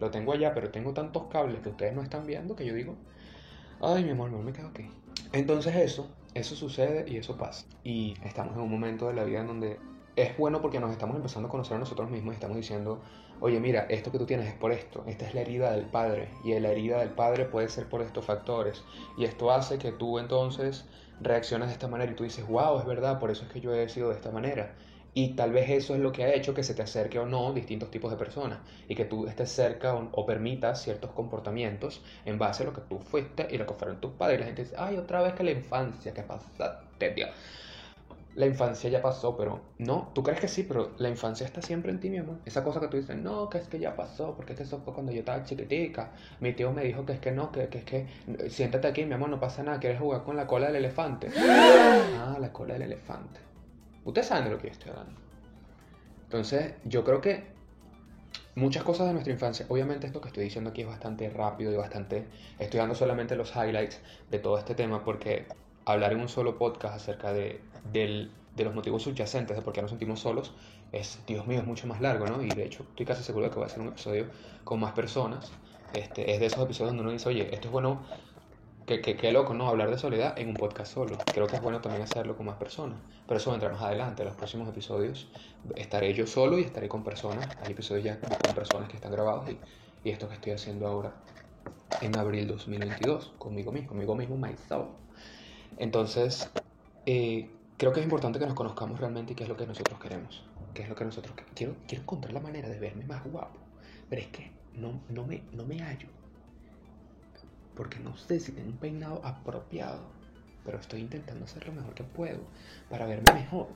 Lo 0.00 0.10
tengo 0.10 0.32
allá, 0.32 0.54
pero 0.54 0.70
tengo 0.70 0.92
tantos 0.92 1.24
cables 1.24 1.60
que 1.60 1.68
ustedes 1.68 1.94
no 1.94 2.02
están 2.02 2.26
viendo 2.26 2.56
que 2.56 2.66
yo 2.66 2.74
digo, 2.74 2.96
ay, 3.80 4.04
mi 4.04 4.10
amor, 4.10 4.30
no 4.30 4.38
me 4.38 4.52
quedo 4.52 4.68
aquí. 4.68 4.88
Entonces 5.32 5.76
eso, 5.76 6.08
eso 6.34 6.56
sucede 6.56 7.04
y 7.08 7.16
eso 7.16 7.36
pasa. 7.36 7.66
Y 7.84 8.14
estamos 8.24 8.54
en 8.56 8.62
un 8.62 8.70
momento 8.70 9.08
de 9.08 9.14
la 9.14 9.24
vida 9.24 9.40
en 9.40 9.46
donde 9.46 9.78
es 10.16 10.36
bueno 10.36 10.60
porque 10.60 10.80
nos 10.80 10.90
estamos 10.90 11.16
empezando 11.16 11.48
a 11.48 11.50
conocer 11.50 11.76
a 11.76 11.80
nosotros 11.80 12.10
mismos 12.10 12.32
y 12.32 12.36
estamos 12.36 12.56
diciendo, 12.56 13.00
oye, 13.40 13.60
mira, 13.60 13.86
esto 13.88 14.10
que 14.10 14.18
tú 14.18 14.26
tienes 14.26 14.48
es 14.48 14.54
por 14.54 14.72
esto, 14.72 15.04
esta 15.06 15.26
es 15.26 15.34
la 15.34 15.42
herida 15.42 15.72
del 15.72 15.86
padre 15.86 16.28
y 16.44 16.58
la 16.58 16.70
herida 16.70 16.98
del 16.98 17.10
padre 17.10 17.44
puede 17.44 17.68
ser 17.68 17.88
por 17.88 18.02
estos 18.02 18.24
factores 18.24 18.82
y 19.16 19.24
esto 19.24 19.50
hace 19.50 19.78
que 19.78 19.92
tú 19.92 20.18
entonces 20.18 20.84
reacciones 21.20 21.68
de 21.68 21.74
esta 21.74 21.88
manera 21.88 22.12
y 22.12 22.14
tú 22.14 22.24
dices, 22.24 22.46
wow, 22.46 22.78
es 22.78 22.86
verdad, 22.86 23.18
por 23.18 23.30
eso 23.30 23.44
es 23.44 23.52
que 23.52 23.60
yo 23.60 23.74
he 23.74 23.88
sido 23.88 24.08
de 24.08 24.14
esta 24.14 24.30
manera. 24.30 24.74
Y 25.12 25.30
tal 25.34 25.52
vez 25.52 25.68
eso 25.70 25.94
es 25.94 26.00
lo 26.00 26.12
que 26.12 26.24
ha 26.24 26.34
hecho 26.34 26.54
que 26.54 26.62
se 26.62 26.74
te 26.74 26.82
acerque 26.82 27.18
o 27.18 27.26
no 27.26 27.52
distintos 27.52 27.90
tipos 27.90 28.10
de 28.10 28.16
personas 28.16 28.58
y 28.88 28.94
que 28.94 29.04
tú 29.04 29.26
estés 29.26 29.50
cerca 29.50 29.94
o, 29.94 30.08
o 30.12 30.26
permitas 30.26 30.82
ciertos 30.82 31.10
comportamientos 31.10 32.02
en 32.24 32.38
base 32.38 32.62
a 32.62 32.66
lo 32.66 32.72
que 32.72 32.82
tú 32.82 33.00
fuiste 33.00 33.48
y 33.50 33.58
lo 33.58 33.66
que 33.66 33.74
fueron 33.74 34.00
tus 34.00 34.12
padres. 34.12 34.38
Y 34.38 34.40
la 34.40 34.46
gente 34.46 34.62
dice, 34.62 34.76
ay, 34.78 34.96
otra 34.96 35.22
vez 35.22 35.34
que 35.34 35.42
la 35.42 35.50
infancia, 35.50 36.14
¿qué 36.14 36.22
pasaste, 36.22 37.10
tío? 37.10 37.26
La 38.36 38.46
infancia 38.46 38.88
ya 38.88 39.02
pasó, 39.02 39.36
pero 39.36 39.60
no, 39.78 40.12
tú 40.14 40.22
crees 40.22 40.38
que 40.38 40.46
sí, 40.46 40.62
pero 40.62 40.92
la 40.98 41.08
infancia 41.08 41.44
está 41.44 41.60
siempre 41.60 41.90
en 41.90 41.98
ti, 41.98 42.08
mi 42.08 42.18
amor. 42.18 42.36
Esa 42.46 42.62
cosa 42.62 42.78
que 42.78 42.86
tú 42.86 42.96
dices, 42.96 43.16
no, 43.16 43.50
que 43.50 43.58
es 43.58 43.66
que 43.66 43.80
ya 43.80 43.96
pasó, 43.96 44.34
porque 44.36 44.52
es 44.52 44.58
que 44.58 44.62
eso 44.62 44.78
fue 44.78 44.94
cuando 44.94 45.10
yo 45.10 45.18
estaba 45.18 45.42
chiquitica. 45.42 46.12
Mi 46.38 46.52
tío 46.52 46.72
me 46.72 46.84
dijo 46.84 47.04
que 47.04 47.14
es 47.14 47.18
que 47.18 47.32
no, 47.32 47.50
que, 47.50 47.66
que 47.66 47.78
es 47.78 47.84
que 47.84 48.06
siéntate 48.48 48.86
aquí, 48.86 49.04
mi 49.04 49.14
amor, 49.14 49.30
no 49.30 49.40
pasa 49.40 49.64
nada, 49.64 49.80
quieres 49.80 49.98
jugar 49.98 50.22
con 50.22 50.36
la 50.36 50.46
cola 50.46 50.68
del 50.68 50.76
elefante. 50.76 51.28
ah, 51.36 52.38
la 52.40 52.52
cola 52.52 52.74
del 52.74 52.82
elefante. 52.82 53.49
Ustedes 54.04 54.28
saben 54.28 54.44
de 54.44 54.50
lo 54.50 54.58
que 54.58 54.66
yo 54.68 54.72
estoy 54.72 54.90
hablando. 54.92 55.20
Entonces, 56.24 56.76
yo 56.84 57.04
creo 57.04 57.20
que 57.20 57.58
muchas 58.54 58.84
cosas 58.84 59.06
de 59.08 59.12
nuestra 59.12 59.32
infancia, 59.32 59.66
obviamente 59.68 60.06
esto 60.06 60.20
que 60.20 60.28
estoy 60.28 60.44
diciendo 60.44 60.70
aquí 60.70 60.82
es 60.82 60.86
bastante 60.88 61.28
rápido 61.30 61.72
y 61.72 61.76
bastante, 61.76 62.28
estoy 62.58 62.78
dando 62.78 62.94
solamente 62.94 63.36
los 63.36 63.54
highlights 63.56 64.00
de 64.28 64.38
todo 64.38 64.58
este 64.58 64.74
tema 64.74 65.04
porque 65.04 65.54
hablar 65.84 66.12
en 66.12 66.20
un 66.20 66.28
solo 66.28 66.58
podcast 66.58 66.96
acerca 66.96 67.32
de, 67.32 67.70
del- 67.82 68.36
de 68.54 68.64
los 68.64 68.74
motivos 68.74 69.02
subyacentes 69.02 69.56
de 69.56 69.62
por 69.62 69.72
qué 69.72 69.82
nos 69.82 69.90
sentimos 69.90 70.20
solos 70.20 70.54
es, 70.92 71.24
Dios 71.26 71.46
mío, 71.46 71.60
es 71.60 71.66
mucho 71.66 71.86
más 71.86 72.00
largo, 72.00 72.26
¿no? 72.26 72.42
Y 72.42 72.54
de 72.54 72.64
hecho, 72.64 72.82
estoy 72.90 73.06
casi 73.06 73.22
seguro 73.22 73.46
de 73.46 73.50
que 73.50 73.56
voy 73.56 73.64
a 73.64 73.66
hacer 73.66 73.80
un 73.82 73.88
episodio 73.88 74.28
con 74.64 74.80
más 74.80 74.92
personas. 74.92 75.52
Este, 75.92 76.32
es 76.34 76.40
de 76.40 76.46
esos 76.46 76.64
episodios 76.64 76.90
donde 76.90 77.02
uno 77.02 77.12
dice, 77.12 77.28
oye, 77.28 77.54
esto 77.54 77.68
es 77.68 77.72
bueno, 77.72 78.06
que, 78.90 79.00
que, 79.00 79.16
que 79.16 79.32
loco, 79.32 79.54
¿no? 79.54 79.68
Hablar 79.68 79.90
de 79.90 79.98
soledad 79.98 80.36
en 80.38 80.48
un 80.48 80.56
podcast 80.56 80.92
solo. 80.92 81.24
Creo 81.30 81.48
que 81.48 81.56
es 81.56 81.62
bueno 81.62 81.80
también 81.80 82.02
hacerlo 82.02 82.36
con 82.36 82.46
más 82.46 82.56
personas. 82.56 82.98
Pero 83.26 83.38
eso 83.38 83.50
vendrá 83.52 83.70
más 83.70 83.82
adelante. 83.82 84.22
En 84.22 84.28
los 84.28 84.36
próximos 84.36 84.68
episodios 84.68 85.30
estaré 85.76 86.12
yo 86.14 86.26
solo 86.26 86.58
y 86.58 86.62
estaré 86.62 86.88
con 86.88 87.04
personas. 87.04 87.56
Hay 87.60 87.72
episodios 87.72 88.04
ya 88.04 88.20
con 88.20 88.54
personas 88.54 88.88
que 88.88 88.96
están 88.96 89.12
grabados 89.12 89.48
y, 89.48 89.60
y 90.02 90.10
esto 90.10 90.28
que 90.28 90.34
estoy 90.34 90.52
haciendo 90.52 90.88
ahora 90.88 91.22
en 92.00 92.16
abril 92.16 92.48
2022, 92.48 93.34
conmigo 93.38 93.70
mismo, 93.72 93.88
conmigo 93.90 94.16
mismo, 94.16 94.36
myself. 94.36 94.88
Entonces, 95.76 96.52
eh, 97.06 97.62
creo 97.76 97.92
que 97.92 98.00
es 98.00 98.04
importante 98.04 98.38
que 98.40 98.46
nos 98.46 98.54
conozcamos 98.54 98.98
realmente 99.00 99.32
y 99.34 99.36
qué 99.36 99.44
es 99.44 99.48
lo 99.48 99.56
que 99.56 99.66
nosotros 99.66 100.00
queremos. 100.00 100.50
Qué 100.74 100.82
es 100.82 100.88
lo 100.88 100.96
que 100.96 101.04
nosotros 101.04 101.34
quiero 101.54 101.76
quiero 101.86 102.02
encontrar 102.02 102.32
la 102.32 102.40
manera 102.40 102.68
de 102.68 102.78
verme 102.80 103.04
más 103.06 103.24
guapo, 103.24 103.60
pero 104.08 104.22
es 104.22 104.28
que 104.28 104.52
no, 104.72 105.04
no 105.08 105.26
me 105.26 105.48
no 105.52 105.64
me 105.64 105.80
hallo. 105.82 106.08
Porque 107.80 107.98
no 107.98 108.14
sé 108.14 108.38
si 108.40 108.52
tengo 108.52 108.68
un 108.68 108.76
peinado 108.76 109.22
apropiado, 109.24 110.02
pero 110.66 110.78
estoy 110.78 111.00
intentando 111.00 111.46
hacer 111.46 111.66
lo 111.66 111.72
mejor 111.72 111.94
que 111.94 112.04
puedo 112.04 112.40
para 112.90 113.06
verme 113.06 113.32
mejor. 113.32 113.68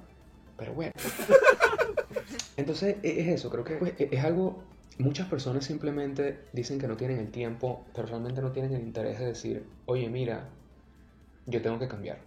Pero 0.59 0.75
bueno. 0.75 0.93
Entonces 2.59 2.97
e- 3.03 3.21
es 3.23 3.29
eso, 3.29 3.49
creo 3.51 3.65
que 3.65 3.77
pues, 3.77 3.95
e- 3.99 4.09
es 4.13 4.25
algo 4.25 4.63
Muchas 4.99 5.27
personas 5.29 5.65
simplemente 5.65 6.51
dicen 6.53 6.79
que 6.79 6.87
no 6.87 6.97
tienen 6.97 7.19
el 7.19 7.31
tiempo, 7.33 7.85
pero 7.95 8.07
realmente 8.07 8.43
no 8.43 8.53
tienen 8.53 8.75
el 8.75 8.83
interés 8.83 9.19
de 9.19 9.27
decir, 9.27 9.67
oye, 9.87 10.09
mira, 10.11 10.51
yo 11.47 11.63
tengo 11.63 11.79
que 11.79 11.89
cambiar. 11.89 12.19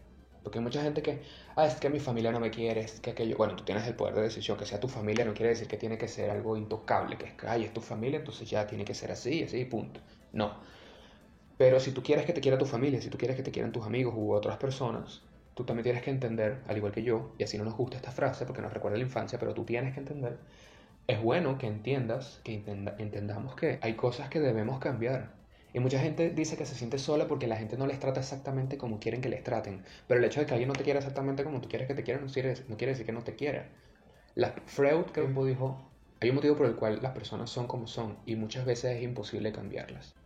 Porque 0.43 0.59
hay 0.59 0.63
mucha 0.63 0.81
gente 0.81 1.01
que, 1.01 1.21
ah, 1.55 1.65
es 1.67 1.75
que 1.75 1.89
mi 1.89 1.99
familia 1.99 2.31
no 2.31 2.39
me 2.39 2.51
quiere, 2.51 2.81
es 2.81 2.99
que 2.99 3.11
aquello. 3.11 3.37
Bueno, 3.37 3.55
tú 3.55 3.63
tienes 3.65 3.85
el 3.87 3.95
poder 3.95 4.15
de 4.15 4.21
decisión, 4.23 4.57
que 4.57 4.65
sea 4.65 4.79
tu 4.79 4.87
familia 4.87 5.25
no 5.25 5.33
quiere 5.33 5.49
decir 5.49 5.67
que 5.67 5.77
tiene 5.77 5.97
que 5.97 6.07
ser 6.07 6.29
algo 6.29 6.55
intocable, 6.57 7.17
que 7.17 7.25
es 7.27 7.33
que, 7.33 7.47
ay, 7.47 7.65
es 7.65 7.73
tu 7.73 7.81
familia, 7.81 8.19
entonces 8.19 8.49
ya 8.49 8.65
tiene 8.67 8.85
que 8.85 8.93
ser 8.93 9.11
así, 9.11 9.43
así, 9.43 9.65
punto. 9.65 9.99
No. 10.33 10.55
Pero 11.57 11.79
si 11.79 11.91
tú 11.91 12.03
quieres 12.03 12.25
que 12.25 12.33
te 12.33 12.41
quiera 12.41 12.57
tu 12.57 12.65
familia, 12.65 13.01
si 13.01 13.09
tú 13.09 13.17
quieres 13.17 13.35
que 13.37 13.43
te 13.43 13.51
quieran 13.51 13.71
tus 13.71 13.85
amigos 13.85 14.13
u 14.17 14.31
otras 14.33 14.57
personas, 14.57 15.23
tú 15.55 15.65
también 15.65 15.83
tienes 15.83 16.03
que 16.03 16.11
entender, 16.11 16.63
al 16.67 16.77
igual 16.77 16.93
que 16.93 17.03
yo, 17.03 17.35
y 17.37 17.43
así 17.43 17.57
no 17.57 17.65
nos 17.65 17.75
gusta 17.75 17.97
esta 17.97 18.11
frase 18.11 18.45
porque 18.45 18.61
nos 18.61 18.73
recuerda 18.73 18.97
la 18.97 19.03
infancia, 19.03 19.39
pero 19.39 19.53
tú 19.53 19.65
tienes 19.65 19.93
que 19.93 19.99
entender 19.99 20.39
es 21.07 21.21
bueno 21.21 21.57
que 21.57 21.67
entiendas, 21.67 22.41
que 22.43 22.53
entenda- 22.53 22.95
entendamos 22.99 23.55
que 23.55 23.79
hay 23.81 23.95
cosas 23.95 24.29
que 24.29 24.39
debemos 24.39 24.79
cambiar. 24.79 25.35
Y 25.73 25.79
mucha 25.79 25.99
gente 25.99 26.29
dice 26.31 26.57
que 26.57 26.65
se 26.65 26.75
siente 26.75 26.97
sola 26.99 27.27
porque 27.27 27.47
la 27.47 27.57
gente 27.57 27.77
no 27.77 27.87
les 27.87 27.99
trata 27.99 28.19
exactamente 28.21 28.77
como 28.77 28.99
quieren 28.99 29.21
que 29.21 29.29
les 29.29 29.43
traten. 29.43 29.83
Pero 30.07 30.19
el 30.19 30.25
hecho 30.25 30.39
de 30.39 30.45
que 30.45 30.53
alguien 30.53 30.67
no 30.69 30.75
te 30.75 30.83
quiera 30.83 30.99
exactamente 30.99 31.43
como 31.43 31.61
tú 31.61 31.69
quieres 31.69 31.87
que 31.87 31.95
te 31.95 32.03
quiera 32.03 32.19
no 32.21 32.27
quiere, 32.27 32.53
no 32.67 32.77
quiere 32.77 32.93
decir 32.93 33.05
que 33.05 33.11
no 33.13 33.23
te 33.23 33.35
quiera. 33.35 33.69
La, 34.35 34.51
Freud 34.67 35.07
creo 35.13 35.45
dijo, 35.45 35.93
hay 36.21 36.29
un 36.29 36.35
motivo 36.37 36.57
por 36.57 36.67
el 36.67 36.75
cual 36.77 36.99
las 37.01 37.13
personas 37.13 37.49
son 37.51 37.67
como 37.67 37.87
son 37.87 38.19
y 38.25 38.35
muchas 38.37 38.65
veces 38.65 38.97
es 38.97 39.03
imposible 39.03 39.51
cambiarlas. 39.53 40.16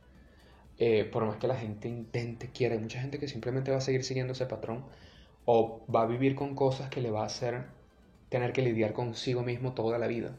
Eh, 0.77 1.05
por 1.05 1.25
más 1.25 1.37
que 1.37 1.47
la 1.47 1.55
gente 1.57 1.87
intente, 1.87 2.51
quiera, 2.51 2.75
hay 2.75 2.81
mucha 2.81 2.99
gente 3.01 3.19
que 3.19 3.27
simplemente 3.27 3.71
va 3.71 3.77
a 3.77 3.81
seguir 3.81 4.03
siguiendo 4.03 4.33
ese 4.33 4.45
patrón 4.47 4.85
o 5.45 5.85
va 5.93 6.03
a 6.03 6.05
vivir 6.07 6.35
con 6.35 6.55
cosas 6.55 6.89
que 6.89 7.01
le 7.01 7.11
va 7.11 7.23
a 7.23 7.25
hacer 7.27 7.65
tener 8.29 8.53
que 8.53 8.61
lidiar 8.61 8.93
consigo 8.93 9.43
mismo 9.43 9.73
toda 9.73 9.97
la 9.99 10.07
vida 10.07 10.35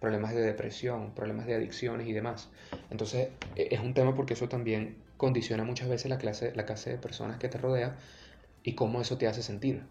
problemas 0.00 0.34
de 0.34 0.42
depresión, 0.42 1.14
problemas 1.14 1.46
de 1.46 1.54
adicciones 1.54 2.06
y 2.06 2.12
demás. 2.12 2.50
Entonces, 2.90 3.30
e- 3.56 3.68
es 3.72 3.80
un 3.80 3.94
tema 3.94 4.14
porque 4.14 4.34
eso 4.34 4.48
también 4.48 5.02
condiciona 5.16 5.64
muchas 5.64 5.88
veces 5.88 6.10
la 6.10 6.18
clase, 6.18 6.52
la 6.54 6.66
clase 6.66 6.90
de 6.90 6.98
personas 6.98 7.38
que 7.38 7.48
te 7.48 7.58
rodea 7.58 7.96
y 8.62 8.74
cómo 8.74 9.00
eso 9.00 9.18
te 9.18 9.26
hace 9.26 9.42
sentir. 9.42 9.82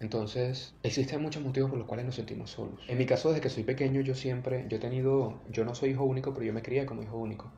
Entonces, 0.00 0.74
existen 0.82 1.22
muchos 1.22 1.42
motivos 1.42 1.70
por 1.70 1.78
los 1.78 1.88
cuales 1.88 2.06
nos 2.06 2.14
sentimos 2.16 2.50
solos. 2.50 2.80
En 2.88 2.98
mi 2.98 3.06
caso, 3.06 3.28
desde 3.30 3.40
que 3.42 3.50
soy 3.50 3.64
pequeño, 3.64 4.00
yo 4.00 4.14
siempre, 4.14 4.64
yo 4.68 4.76
he 4.76 4.80
tenido, 4.80 5.40
yo 5.50 5.64
no 5.64 5.74
soy 5.74 5.90
hijo 5.90 6.04
único, 6.04 6.32
pero 6.34 6.46
yo 6.46 6.52
me 6.52 6.62
crié 6.62 6.86
como 6.86 7.02
hijo 7.02 7.16
único. 7.18 7.50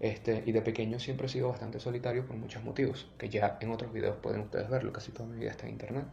Este, 0.00 0.42
y 0.46 0.52
de 0.52 0.62
pequeño 0.62 0.98
siempre 0.98 1.26
he 1.26 1.28
sido 1.28 1.50
bastante 1.50 1.78
solitario 1.78 2.26
por 2.26 2.34
muchos 2.36 2.64
motivos, 2.64 3.06
que 3.18 3.28
ya 3.28 3.58
en 3.60 3.70
otros 3.70 3.92
videos 3.92 4.16
pueden 4.16 4.40
ustedes 4.40 4.68
verlo, 4.70 4.92
casi 4.92 5.12
toda 5.12 5.28
mi 5.28 5.38
vida 5.38 5.50
está 5.50 5.66
en 5.66 5.72
internet. 5.72 6.06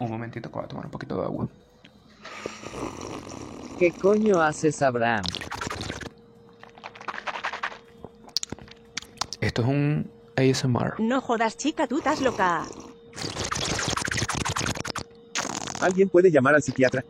Un 0.00 0.10
momentito 0.10 0.48
que 0.50 0.54
voy 0.54 0.64
a 0.64 0.68
tomar 0.68 0.86
un 0.86 0.90
poquito 0.90 1.16
de 1.16 1.24
agua. 1.24 1.48
¿Qué 3.78 3.92
coño 3.92 4.40
haces, 4.40 4.80
Abraham? 4.80 5.24
Esto 9.40 9.62
es 9.62 9.68
un 9.68 10.10
ASMR. 10.36 10.98
No 10.98 11.20
jodas 11.20 11.58
chica, 11.58 11.86
tú 11.86 11.98
estás 11.98 12.22
loca. 12.22 12.64
¿Alguien 15.82 16.08
puede 16.08 16.30
llamar 16.30 16.54
al 16.54 16.62
psiquiatra? 16.62 17.04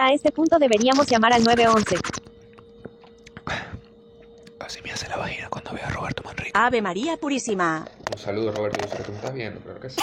A 0.00 0.12
este 0.12 0.30
punto 0.30 0.60
deberíamos 0.60 1.08
llamar 1.08 1.32
al 1.32 1.42
911. 1.42 1.96
Así 4.60 4.80
me 4.82 4.92
hace 4.92 5.08
la 5.08 5.16
vagina 5.16 5.48
cuando 5.50 5.72
veo 5.72 5.84
a 5.84 5.90
Roberto 5.90 6.22
Manrique. 6.22 6.52
Ave 6.54 6.80
María 6.80 7.16
Purísima. 7.16 7.84
Un 8.12 8.18
saludo, 8.18 8.52
Roberto. 8.52 8.78
Yo 8.80 8.88
sé 8.88 8.96
que 8.98 9.02
tú 9.02 9.10
me 9.10 9.16
estás 9.16 9.34
viendo, 9.34 9.58
claro 9.60 9.80
que 9.80 9.90
sí. 9.90 10.00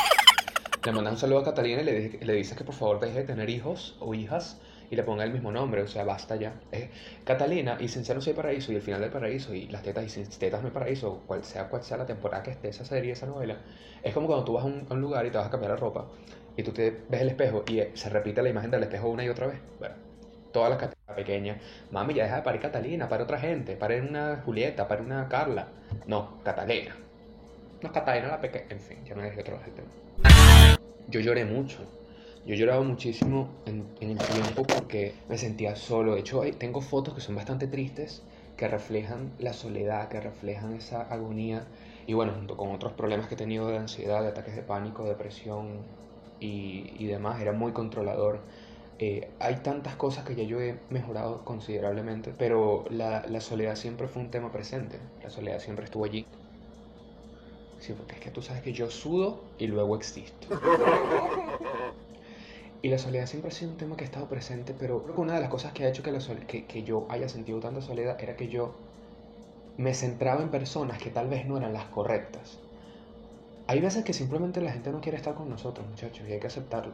Le 0.83 0.91
mandas 0.91 1.13
un 1.13 1.19
saludo 1.19 1.39
a 1.39 1.43
Catalina 1.45 1.81
y 1.81 1.85
le, 1.85 2.09
le 2.09 2.33
dices 2.33 2.57
que 2.57 2.65
por 2.65 2.75
favor 2.75 2.99
deje 2.99 3.19
de 3.19 3.23
tener 3.23 3.49
hijos 3.49 3.95
o 4.01 4.13
hijas 4.13 4.59
y 4.91 4.97
le 4.97 5.03
ponga 5.03 5.23
el 5.23 5.31
mismo 5.31 5.49
nombre. 5.49 5.81
O 5.81 5.87
sea, 5.87 6.03
basta 6.03 6.35
ya. 6.35 6.59
Es 6.73 6.89
Catalina 7.23 7.77
y 7.79 7.87
Sincero 7.87 8.19
Soy 8.19 8.33
Paraíso 8.33 8.73
y 8.73 8.75
El 8.75 8.81
Final 8.81 8.99
del 8.99 9.11
Paraíso 9.11 9.53
y 9.53 9.67
Las 9.67 9.81
Tetas 9.81 10.03
y 10.03 10.09
Sin 10.09 10.27
Tetas 10.27 10.59
No 10.61 10.67
hay 10.67 10.73
Paraíso, 10.73 11.23
cual 11.25 11.45
sea 11.45 11.69
cual 11.69 11.83
sea 11.83 11.95
la 11.95 12.05
temporada 12.05 12.43
que 12.43 12.51
esté 12.51 12.67
esa 12.67 12.83
serie, 12.83 13.13
esa 13.13 13.27
novela. 13.27 13.61
Es 14.03 14.13
como 14.13 14.27
cuando 14.27 14.43
tú 14.43 14.53
vas 14.53 14.65
a 14.65 14.67
un, 14.67 14.85
a 14.89 14.93
un 14.93 14.99
lugar 14.99 15.25
y 15.25 15.31
te 15.31 15.37
vas 15.37 15.47
a 15.47 15.49
cambiar 15.49 15.71
la 15.71 15.77
ropa 15.77 16.05
y 16.57 16.63
tú 16.63 16.71
te 16.71 16.91
ves 17.09 17.21
el 17.21 17.29
espejo 17.29 17.63
y 17.67 17.79
eh, 17.79 17.91
se 17.93 18.09
repite 18.09 18.41
la 18.41 18.49
imagen 18.49 18.71
del 18.71 18.83
espejo 18.83 19.09
una 19.09 19.23
y 19.23 19.29
otra 19.29 19.47
vez. 19.47 19.59
Bueno, 19.79 19.95
todas 20.51 20.69
las 20.69 21.15
pequeñas. 21.15 21.57
Mami, 21.91 22.13
ya 22.13 22.23
deja 22.23 22.37
de 22.37 22.41
parir 22.41 22.61
Catalina, 22.61 23.09
para 23.09 23.23
otra 23.23 23.39
gente, 23.39 23.75
para 23.75 23.95
una 23.97 24.41
Julieta, 24.45 24.87
para 24.87 25.01
una 25.01 25.27
Carla. 25.27 25.67
No, 26.07 26.41
Catalina. 26.43 26.95
No, 27.81 27.91
Catalina 27.91 28.27
la 28.27 28.39
pequeña. 28.39 28.65
En 28.69 28.79
fin, 28.79 29.03
ya 29.05 29.15
me 29.15 29.23
dejé 29.23 29.41
otro 29.41 29.59
tema. 29.75 29.87
Yo 31.09 31.19
lloré 31.19 31.45
mucho. 31.45 31.79
Yo 32.45 32.55
lloraba 32.55 32.83
muchísimo 32.83 33.49
en, 33.65 33.85
en 33.99 34.11
el 34.11 34.17
tiempo 34.17 34.63
porque 34.63 35.13
me 35.27 35.37
sentía 35.37 35.75
solo. 35.75 36.13
De 36.13 36.21
hecho, 36.21 36.41
tengo 36.57 36.79
fotos 36.79 37.15
que 37.15 37.21
son 37.21 37.35
bastante 37.35 37.67
tristes, 37.67 38.21
que 38.55 38.67
reflejan 38.67 39.31
la 39.39 39.51
soledad, 39.51 40.09
que 40.09 40.21
reflejan 40.21 40.73
esa 40.73 41.01
agonía. 41.01 41.65
Y 42.07 42.13
bueno, 42.13 42.33
junto 42.33 42.55
con 42.55 42.71
otros 42.71 42.93
problemas 42.93 43.27
que 43.27 43.33
he 43.33 43.37
tenido 43.37 43.67
de 43.67 43.77
ansiedad, 43.77 44.21
de 44.21 44.29
ataques 44.29 44.55
de 44.55 44.61
pánico, 44.61 45.03
depresión 45.05 45.79
y, 46.45 47.03
y 47.03 47.07
demás, 47.07 47.41
era 47.41 47.53
muy 47.53 47.73
controlador. 47.73 48.45
Eh, 48.99 49.35
hay 49.39 49.61
tantas 49.63 49.95
cosas 49.97 50.25
que 50.25 50.35
ya 50.35 50.43
yo 50.43 50.61
he 50.61 50.85
mejorado 50.89 51.43
considerablemente, 51.45 52.33
pero 52.33 52.85
la, 52.89 53.25
la 53.27 53.41
soledad 53.41 53.75
siempre 53.75 54.07
fue 54.07 54.21
un 54.23 54.31
tema 54.31 54.51
presente. 54.51 55.01
La 55.21 55.29
soledad 55.29 55.59
siempre 55.59 55.85
estuvo 55.85 56.05
allí. 56.05 56.25
Sí, 57.77 57.93
porque 57.93 58.15
es 58.15 58.21
que 58.21 58.31
tú 58.31 58.41
sabes 58.41 58.63
que 58.63 58.73
yo 58.73 58.89
sudo 58.89 59.53
y 59.57 59.67
luego 59.67 59.95
existo. 59.95 60.47
Y 62.81 62.87
la 62.89 62.97
soledad 62.99 63.25
siempre 63.25 63.49
ha 63.49 63.51
sido 63.53 63.71
un 63.71 63.77
tema 63.77 63.97
que 63.97 64.05
ha 64.05 64.07
estado 64.07 64.29
presente, 64.29 64.73
pero 64.73 65.03
creo 65.03 65.15
que 65.15 65.21
una 65.21 65.33
de 65.35 65.41
las 65.41 65.49
cosas 65.49 65.73
que 65.73 65.83
ha 65.83 65.89
hecho 65.89 66.03
que, 66.03 66.11
la 66.13 66.19
que, 66.47 66.67
que 66.67 66.83
yo 66.83 67.05
haya 67.09 67.27
sentido 67.27 67.59
tanta 67.59 67.81
soledad 67.81 68.15
era 68.21 68.37
que 68.37 68.47
yo 68.47 68.79
me 69.77 69.93
centraba 69.93 70.43
en 70.43 70.51
personas 70.51 70.99
que 70.99 71.11
tal 71.11 71.29
vez 71.29 71.45
no 71.45 71.57
eran 71.57 71.73
las 71.73 71.85
correctas. 71.87 72.64
Hay 73.67 73.79
veces 73.79 74.03
que 74.03 74.13
simplemente 74.13 74.61
la 74.61 74.71
gente 74.71 74.91
no 74.91 75.01
quiere 75.01 75.17
estar 75.17 75.33
con 75.33 75.49
nosotros, 75.49 75.87
muchachos, 75.87 76.27
y 76.29 76.33
hay 76.33 76.39
que 76.39 76.47
aceptarlo. 76.47 76.93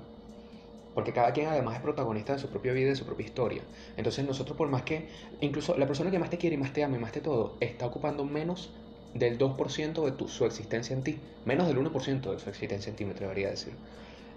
Porque 0.93 1.11
cada 1.11 1.33
quien 1.33 1.47
además 1.47 1.75
es 1.75 1.81
protagonista 1.81 2.33
de 2.33 2.39
su 2.39 2.49
propia 2.49 2.71
vida 2.71 2.89
de 2.89 2.95
su 2.95 3.05
propia 3.05 3.25
historia. 3.25 3.61
Entonces 3.97 4.25
nosotros 4.25 4.57
por 4.57 4.69
más 4.69 4.83
que, 4.83 5.07
incluso 5.41 5.77
la 5.77 5.85
persona 5.85 6.11
que 6.11 6.19
más 6.19 6.29
te 6.29 6.37
quiere 6.37 6.55
y 6.55 6.59
más 6.59 6.71
te 6.71 6.83
ama 6.83 6.97
y 6.97 6.99
más 6.99 7.11
te 7.11 7.19
todo, 7.19 7.57
está 7.59 7.85
ocupando 7.85 8.23
menos 8.23 8.71
del 9.13 9.37
2% 9.37 10.05
de 10.05 10.11
tu, 10.13 10.29
su 10.29 10.45
existencia 10.45 10.95
en 10.95 11.03
ti. 11.03 11.19
Menos 11.45 11.67
del 11.67 11.77
1% 11.77 12.31
de 12.31 12.39
su 12.39 12.49
existencia 12.49 12.89
en 12.89 12.95
ti, 12.95 13.03
me 13.03 13.11
atrevería 13.11 13.47
a 13.47 13.51
decir. 13.51 13.73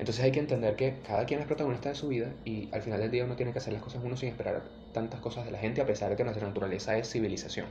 Entonces 0.01 0.25
hay 0.25 0.33
que 0.33 0.41
entender 0.41 0.75
que 0.75 0.97
cada 1.07 1.27
quien 1.27 1.39
es 1.39 1.47
protagonista 1.47 1.91
de 1.91 1.95
su 1.95 2.09
vida 2.09 2.33
y 2.45 2.69
al 2.73 2.83
final 2.83 3.01
del 3.01 3.13
día 3.13 3.25
uno 3.25 3.37
tiene 3.37 3.53
que 3.53 3.59
hacer 3.59 3.73
las 3.73 3.83
cosas 3.83 4.03
uno 4.05 4.17
sin 4.17 4.29
esperar 4.29 4.65
tantas 4.93 5.21
cosas 5.21 5.45
de 5.45 5.53
la 5.53 5.59
gente, 5.59 5.81
a 5.81 5.87
pesar 5.87 6.11
de 6.11 6.17
que 6.17 6.25
nuestra 6.25 6.47
naturaleza 6.49 6.99
es 6.99 7.09
civilización. 7.09 7.67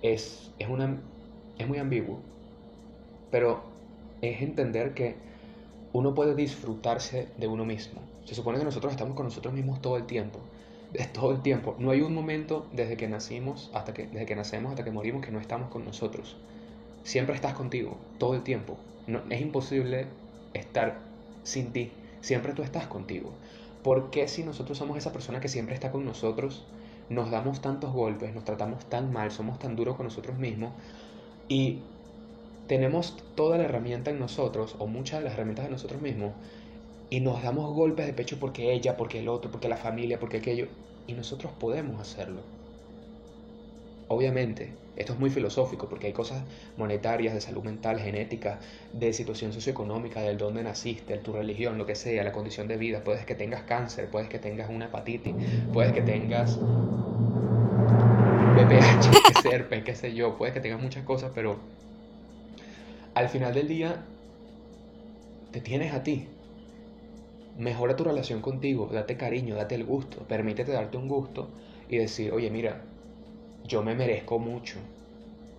Es, 0.00 0.50
es 0.58 0.68
muy 1.68 1.78
ambiguo, 1.78 2.20
pero 3.30 3.73
es 4.30 4.42
entender 4.42 4.94
que 4.94 5.16
uno 5.92 6.14
puede 6.14 6.34
disfrutarse 6.34 7.28
de 7.36 7.46
uno 7.46 7.64
mismo. 7.64 8.00
Se 8.24 8.34
supone 8.34 8.58
que 8.58 8.64
nosotros 8.64 8.92
estamos 8.92 9.14
con 9.14 9.26
nosotros 9.26 9.54
mismos 9.54 9.80
todo 9.80 9.96
el 9.96 10.06
tiempo. 10.06 10.40
Todo 11.12 11.32
el 11.32 11.42
tiempo. 11.42 11.74
No 11.80 11.90
hay 11.90 12.02
un 12.02 12.14
momento 12.14 12.68
desde 12.72 12.96
que 12.96 13.08
nacimos 13.08 13.68
hasta 13.74 13.92
que, 13.92 14.06
desde 14.06 14.26
que 14.26 14.36
nacemos 14.36 14.70
hasta 14.70 14.84
que 14.84 14.92
morimos 14.92 15.24
que 15.24 15.32
no 15.32 15.40
estamos 15.40 15.68
con 15.68 15.84
nosotros. 15.84 16.36
Siempre 17.02 17.34
estás 17.34 17.54
contigo, 17.54 17.96
todo 18.18 18.34
el 18.34 18.42
tiempo. 18.44 18.76
No, 19.08 19.20
es 19.28 19.40
imposible 19.40 20.06
estar 20.52 21.00
sin 21.42 21.72
ti. 21.72 21.90
Siempre 22.20 22.52
tú 22.52 22.62
estás 22.62 22.86
contigo. 22.86 23.32
¿Por 23.82 24.10
qué 24.10 24.28
si 24.28 24.44
nosotros 24.44 24.78
somos 24.78 24.96
esa 24.96 25.12
persona 25.12 25.40
que 25.40 25.48
siempre 25.48 25.74
está 25.74 25.90
con 25.90 26.04
nosotros, 26.04 26.64
nos 27.10 27.30
damos 27.30 27.60
tantos 27.60 27.92
golpes, 27.92 28.34
nos 28.34 28.44
tratamos 28.44 28.84
tan 28.86 29.12
mal, 29.12 29.30
somos 29.30 29.58
tan 29.58 29.76
duros 29.76 29.96
con 29.96 30.06
nosotros 30.06 30.38
mismos 30.38 30.72
y 31.48 31.80
tenemos 32.66 33.16
toda 33.34 33.58
la 33.58 33.64
herramienta 33.64 34.10
en 34.10 34.18
nosotros, 34.18 34.76
o 34.78 34.86
muchas 34.86 35.20
de 35.20 35.24
las 35.24 35.34
herramientas 35.34 35.66
de 35.66 35.70
nosotros 35.70 36.00
mismos, 36.00 36.32
y 37.10 37.20
nos 37.20 37.42
damos 37.42 37.72
golpes 37.74 38.06
de 38.06 38.12
pecho 38.12 38.38
porque 38.40 38.72
ella, 38.72 38.96
porque 38.96 39.20
el 39.20 39.28
otro, 39.28 39.50
porque 39.50 39.68
la 39.68 39.76
familia, 39.76 40.18
porque 40.18 40.38
aquello, 40.38 40.68
y 41.06 41.12
nosotros 41.12 41.52
podemos 41.58 42.00
hacerlo. 42.00 42.40
Obviamente, 44.08 44.72
esto 44.96 45.14
es 45.14 45.18
muy 45.18 45.30
filosófico 45.30 45.88
porque 45.88 46.06
hay 46.08 46.12
cosas 46.12 46.42
monetarias, 46.76 47.34
de 47.34 47.40
salud 47.40 47.64
mental, 47.64 47.98
genética, 47.98 48.60
de 48.92 49.12
situación 49.12 49.52
socioeconómica, 49.52 50.20
del 50.20 50.38
dónde 50.38 50.62
naciste, 50.62 51.14
de 51.14 51.18
tu 51.18 51.32
religión, 51.32 51.78
lo 51.78 51.86
que 51.86 51.94
sea, 51.94 52.22
la 52.22 52.32
condición 52.32 52.68
de 52.68 52.76
vida. 52.76 53.02
Puedes 53.02 53.24
que 53.24 53.34
tengas 53.34 53.62
cáncer, 53.62 54.08
puedes 54.10 54.28
que 54.28 54.38
tengas 54.38 54.70
una 54.70 54.86
hepatitis, 54.86 55.34
puedes 55.72 55.92
que 55.92 56.02
tengas 56.02 56.58
VPH, 58.56 59.68
que 59.68 59.82
qué 59.84 59.94
sé 59.94 60.14
yo, 60.14 60.36
puede 60.36 60.52
que 60.52 60.60
tengas 60.60 60.80
muchas 60.80 61.04
cosas, 61.04 61.32
pero 61.34 61.58
al 63.14 63.28
final 63.28 63.54
del 63.54 63.68
día 63.68 64.04
te 65.52 65.60
tienes 65.60 65.92
a 65.94 66.02
ti. 66.02 66.26
Mejora 67.56 67.94
tu 67.94 68.02
relación 68.02 68.42
contigo, 68.42 68.88
date 68.92 69.16
cariño, 69.16 69.54
date 69.54 69.76
el 69.76 69.84
gusto, 69.84 70.18
permítete 70.26 70.72
darte 70.72 70.96
un 70.96 71.06
gusto 71.06 71.48
y 71.88 71.98
decir, 71.98 72.32
oye, 72.32 72.50
mira, 72.50 72.82
yo 73.64 73.82
me 73.82 73.94
merezco 73.94 74.40
mucho 74.40 74.78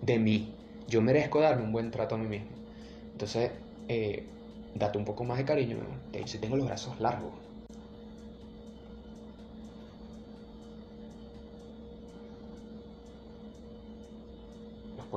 de 0.02 0.18
mí, 0.18 0.52
yo 0.88 1.00
merezco 1.00 1.40
darme 1.40 1.64
un 1.64 1.72
buen 1.72 1.90
trato 1.90 2.14
a 2.16 2.18
mí 2.18 2.26
mismo. 2.26 2.48
Entonces, 3.12 3.50
eh, 3.88 4.24
date 4.74 4.98
un 4.98 5.06
poco 5.06 5.24
más 5.24 5.38
de 5.38 5.44
cariño. 5.46 5.78
Hecho, 6.12 6.38
tengo 6.38 6.56
los 6.56 6.66
brazos 6.66 7.00
largos. 7.00 7.45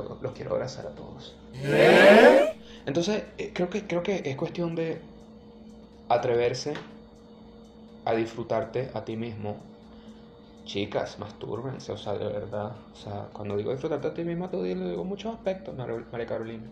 Los, 0.04 0.34
quiero 0.34 0.52
abrazar 0.52 0.88
a 0.88 0.90
todos. 0.90 1.36
Entonces, 2.86 3.24
eh, 3.38 3.52
creo, 3.54 3.70
que, 3.70 3.86
creo 3.86 4.04
que 4.04 4.22
es 4.26 4.36
cuestión 4.36 4.76
de 4.76 5.02
atreverse 6.08 6.74
a 8.06 8.14
disfrutarte 8.14 8.90
a 8.94 9.06
ti 9.06 9.16
mismo. 9.16 9.58
Chicas, 10.66 11.18
mastúrbense, 11.20 11.92
o 11.92 11.98
sea, 11.98 12.14
de 12.14 12.28
verdad. 12.28 12.76
O 12.94 12.96
sea, 12.96 13.30
cuando 13.34 13.58
digo 13.58 13.72
disfrutarte 13.72 14.08
a 14.08 14.14
ti 14.14 14.24
misma, 14.24 14.50
te 14.50 14.62
digo, 14.62 14.88
digo 14.88 15.04
muchos 15.04 15.34
aspectos, 15.34 15.76
María 15.76 16.26
Carolina. 16.26 16.66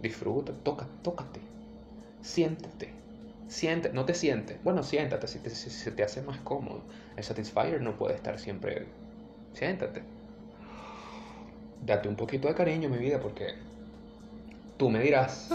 Disfruta, 0.00 0.52
toca, 0.62 0.86
tócate. 1.02 1.40
Siéntete. 2.20 2.92
Siéntete, 3.48 3.94
no 3.94 4.04
te 4.04 4.14
sientes. 4.14 4.62
Bueno, 4.64 4.82
siéntate 4.82 5.26
si, 5.28 5.38
te, 5.38 5.50
si 5.50 5.70
se 5.70 5.90
te 5.92 6.02
hace 6.02 6.22
más 6.22 6.38
cómodo. 6.40 6.82
El 7.16 7.24
Satisfyer 7.24 7.80
no 7.80 7.96
puede 7.96 8.14
estar 8.14 8.38
siempre. 8.38 8.86
Siéntate. 9.52 10.02
Date 11.84 12.08
un 12.08 12.16
poquito 12.16 12.48
de 12.48 12.54
cariño, 12.54 12.88
mi 12.88 12.98
vida, 12.98 13.20
porque 13.20 13.54
tú 14.76 14.88
me 14.88 15.00
dirás. 15.00 15.50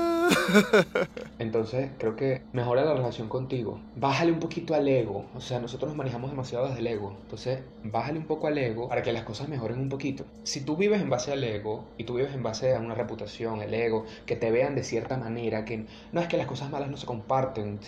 Entonces, 1.39 1.89
creo 1.97 2.15
que 2.15 2.41
mejora 2.53 2.85
la 2.85 2.93
relación 2.93 3.29
contigo. 3.29 3.79
Bájale 3.95 4.31
un 4.31 4.39
poquito 4.39 4.75
al 4.75 4.87
ego. 4.87 5.25
O 5.35 5.41
sea, 5.41 5.59
nosotros 5.59 5.89
nos 5.89 5.97
manejamos 5.97 6.29
demasiado 6.29 6.67
desde 6.67 6.79
el 6.79 6.87
ego. 6.87 7.15
Entonces, 7.23 7.61
bájale 7.83 8.19
un 8.19 8.25
poco 8.25 8.47
al 8.47 8.57
ego 8.57 8.89
para 8.89 9.01
que 9.01 9.11
las 9.11 9.23
cosas 9.23 9.49
mejoren 9.49 9.79
un 9.79 9.89
poquito. 9.89 10.25
Si 10.43 10.61
tú 10.61 10.75
vives 10.75 11.01
en 11.01 11.09
base 11.09 11.31
al 11.31 11.43
ego 11.43 11.85
y 11.97 12.03
tú 12.03 12.15
vives 12.15 12.33
en 12.33 12.43
base 12.43 12.75
a 12.75 12.79
una 12.79 12.95
reputación, 12.95 13.61
el 13.61 13.73
ego, 13.73 14.05
que 14.25 14.35
te 14.35 14.51
vean 14.51 14.75
de 14.75 14.83
cierta 14.83 15.17
manera, 15.17 15.65
que 15.65 15.85
no 16.11 16.21
es 16.21 16.27
que 16.27 16.37
las 16.37 16.47
cosas 16.47 16.69
malas 16.69 16.89
no 16.89 16.97
se 16.97 17.05
comparten. 17.05 17.79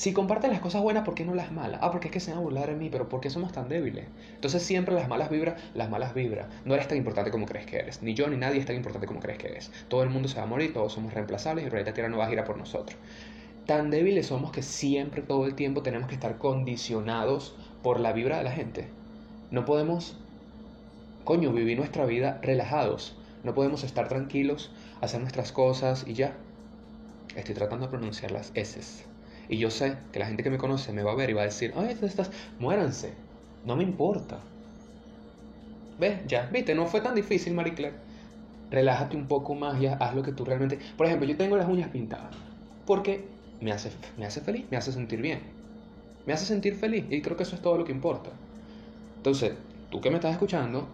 Si 0.00 0.14
comparten 0.14 0.50
las 0.50 0.62
cosas 0.62 0.80
buenas, 0.80 1.04
¿por 1.04 1.14
qué 1.14 1.26
no 1.26 1.34
las 1.34 1.52
malas? 1.52 1.78
Ah, 1.82 1.90
porque 1.90 2.08
es 2.08 2.12
que 2.14 2.20
se 2.20 2.30
van 2.30 2.38
a 2.38 2.42
burlar 2.42 2.70
de 2.70 2.74
mí, 2.74 2.88
pero 2.88 3.10
¿por 3.10 3.20
qué 3.20 3.28
somos 3.28 3.52
tan 3.52 3.68
débiles? 3.68 4.06
Entonces, 4.34 4.62
siempre 4.62 4.94
las 4.94 5.10
malas 5.10 5.28
vibras, 5.28 5.62
las 5.74 5.90
malas 5.90 6.14
vibras. 6.14 6.46
No 6.64 6.72
eres 6.72 6.88
tan 6.88 6.96
importante 6.96 7.30
como 7.30 7.44
crees 7.44 7.66
que 7.66 7.76
eres. 7.76 8.02
Ni 8.02 8.14
yo 8.14 8.26
ni 8.26 8.38
nadie 8.38 8.60
es 8.60 8.64
tan 8.64 8.76
importante 8.76 9.06
como 9.06 9.20
crees 9.20 9.36
que 9.36 9.48
eres. 9.48 9.70
Todo 9.88 10.02
el 10.02 10.08
mundo 10.08 10.26
se 10.26 10.38
va 10.38 10.44
a 10.44 10.46
morir, 10.46 10.72
todos 10.72 10.94
somos 10.94 11.12
reemplazables 11.12 11.64
y 11.64 11.66
el 11.66 11.70
planeta 11.70 11.92
Tierra 11.92 12.08
no 12.08 12.16
va 12.16 12.24
a 12.24 12.28
girar 12.30 12.46
por 12.46 12.56
nosotros. 12.56 12.98
Tan 13.66 13.90
débiles 13.90 14.28
somos 14.28 14.52
que 14.52 14.62
siempre, 14.62 15.20
todo 15.20 15.44
el 15.44 15.54
tiempo, 15.54 15.82
tenemos 15.82 16.08
que 16.08 16.14
estar 16.14 16.38
condicionados 16.38 17.54
por 17.82 18.00
la 18.00 18.14
vibra 18.14 18.38
de 18.38 18.44
la 18.44 18.52
gente. 18.52 18.88
No 19.50 19.66
podemos, 19.66 20.16
coño, 21.24 21.52
vivir 21.52 21.76
nuestra 21.76 22.06
vida 22.06 22.40
relajados. 22.40 23.18
No 23.44 23.54
podemos 23.54 23.84
estar 23.84 24.08
tranquilos, 24.08 24.72
hacer 25.02 25.20
nuestras 25.20 25.52
cosas 25.52 26.06
y 26.06 26.14
ya. 26.14 26.38
Estoy 27.36 27.54
tratando 27.54 27.84
de 27.84 27.90
pronunciar 27.90 28.30
las 28.30 28.50
S. 28.54 29.09
Y 29.48 29.58
yo 29.58 29.70
sé 29.70 29.96
que 30.12 30.18
la 30.18 30.26
gente 30.26 30.42
que 30.42 30.50
me 30.50 30.58
conoce 30.58 30.92
me 30.92 31.02
va 31.02 31.12
a 31.12 31.16
ver 31.16 31.30
y 31.30 31.32
va 31.32 31.42
a 31.42 31.46
decir, 31.46 31.72
ay, 31.76 31.96
estas, 32.02 32.30
muéranse. 32.58 33.12
No 33.64 33.76
me 33.76 33.82
importa. 33.82 34.38
¿Ves? 35.98 36.20
Ya, 36.26 36.48
viste, 36.52 36.74
no 36.74 36.86
fue 36.86 37.00
tan 37.00 37.14
difícil, 37.14 37.54
Marie 37.54 37.74
Claire. 37.74 37.96
Relájate 38.70 39.16
un 39.16 39.26
poco 39.26 39.54
más 39.54 39.80
y 39.80 39.86
haz 39.86 40.14
lo 40.14 40.22
que 40.22 40.32
tú 40.32 40.44
realmente... 40.44 40.78
Por 40.96 41.06
ejemplo, 41.06 41.28
yo 41.28 41.36
tengo 41.36 41.56
las 41.56 41.68
uñas 41.68 41.90
pintadas. 41.90 42.34
Porque 42.86 43.24
me 43.60 43.72
hace, 43.72 43.90
me 44.16 44.26
hace 44.26 44.40
feliz, 44.40 44.64
me 44.70 44.76
hace 44.76 44.92
sentir 44.92 45.20
bien. 45.20 45.40
Me 46.26 46.32
hace 46.32 46.46
sentir 46.46 46.76
feliz 46.76 47.04
y 47.10 47.20
creo 47.20 47.36
que 47.36 47.42
eso 47.42 47.56
es 47.56 47.62
todo 47.62 47.76
lo 47.76 47.84
que 47.84 47.92
importa. 47.92 48.30
Entonces, 49.16 49.52
tú 49.90 50.00
que 50.00 50.10
me 50.10 50.16
estás 50.16 50.32
escuchando, 50.32 50.88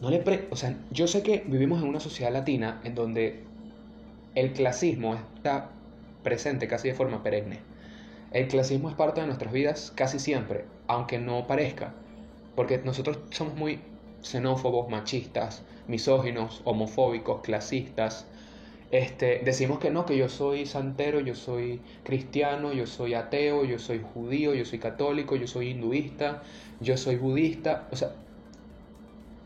no 0.00 0.10
le 0.10 0.18
pre... 0.18 0.48
O 0.50 0.56
sea, 0.56 0.76
yo 0.90 1.06
sé 1.06 1.22
que 1.22 1.44
vivimos 1.46 1.82
en 1.82 1.88
una 1.88 2.00
sociedad 2.00 2.32
latina 2.32 2.80
en 2.84 2.94
donde 2.94 3.44
el 4.34 4.52
clasismo 4.52 5.14
está 5.36 5.70
presente 6.22 6.68
casi 6.68 6.88
de 6.88 6.94
forma 6.94 7.22
perenne. 7.22 7.60
El 8.32 8.48
clasismo 8.48 8.88
es 8.88 8.94
parte 8.94 9.20
de 9.20 9.26
nuestras 9.26 9.52
vidas 9.52 9.92
casi 9.94 10.18
siempre, 10.18 10.64
aunque 10.86 11.18
no 11.18 11.46
parezca, 11.46 11.92
porque 12.54 12.78
nosotros 12.78 13.18
somos 13.30 13.54
muy 13.56 13.80
xenófobos, 14.22 14.88
machistas, 14.88 15.62
misóginos, 15.86 16.62
homofóbicos, 16.64 17.42
clasistas. 17.42 18.26
Este, 18.90 19.40
decimos 19.44 19.78
que 19.78 19.90
no, 19.90 20.06
que 20.06 20.16
yo 20.16 20.28
soy 20.28 20.66
santero, 20.66 21.20
yo 21.20 21.34
soy 21.34 21.80
cristiano, 22.04 22.72
yo 22.72 22.86
soy 22.86 23.14
ateo, 23.14 23.64
yo 23.64 23.78
soy 23.78 24.02
judío, 24.14 24.54
yo 24.54 24.64
soy 24.64 24.78
católico, 24.78 25.36
yo 25.36 25.46
soy 25.46 25.70
hinduista, 25.70 26.42
yo 26.80 26.96
soy 26.96 27.16
budista. 27.16 27.88
O 27.90 27.96
sea, 27.96 28.12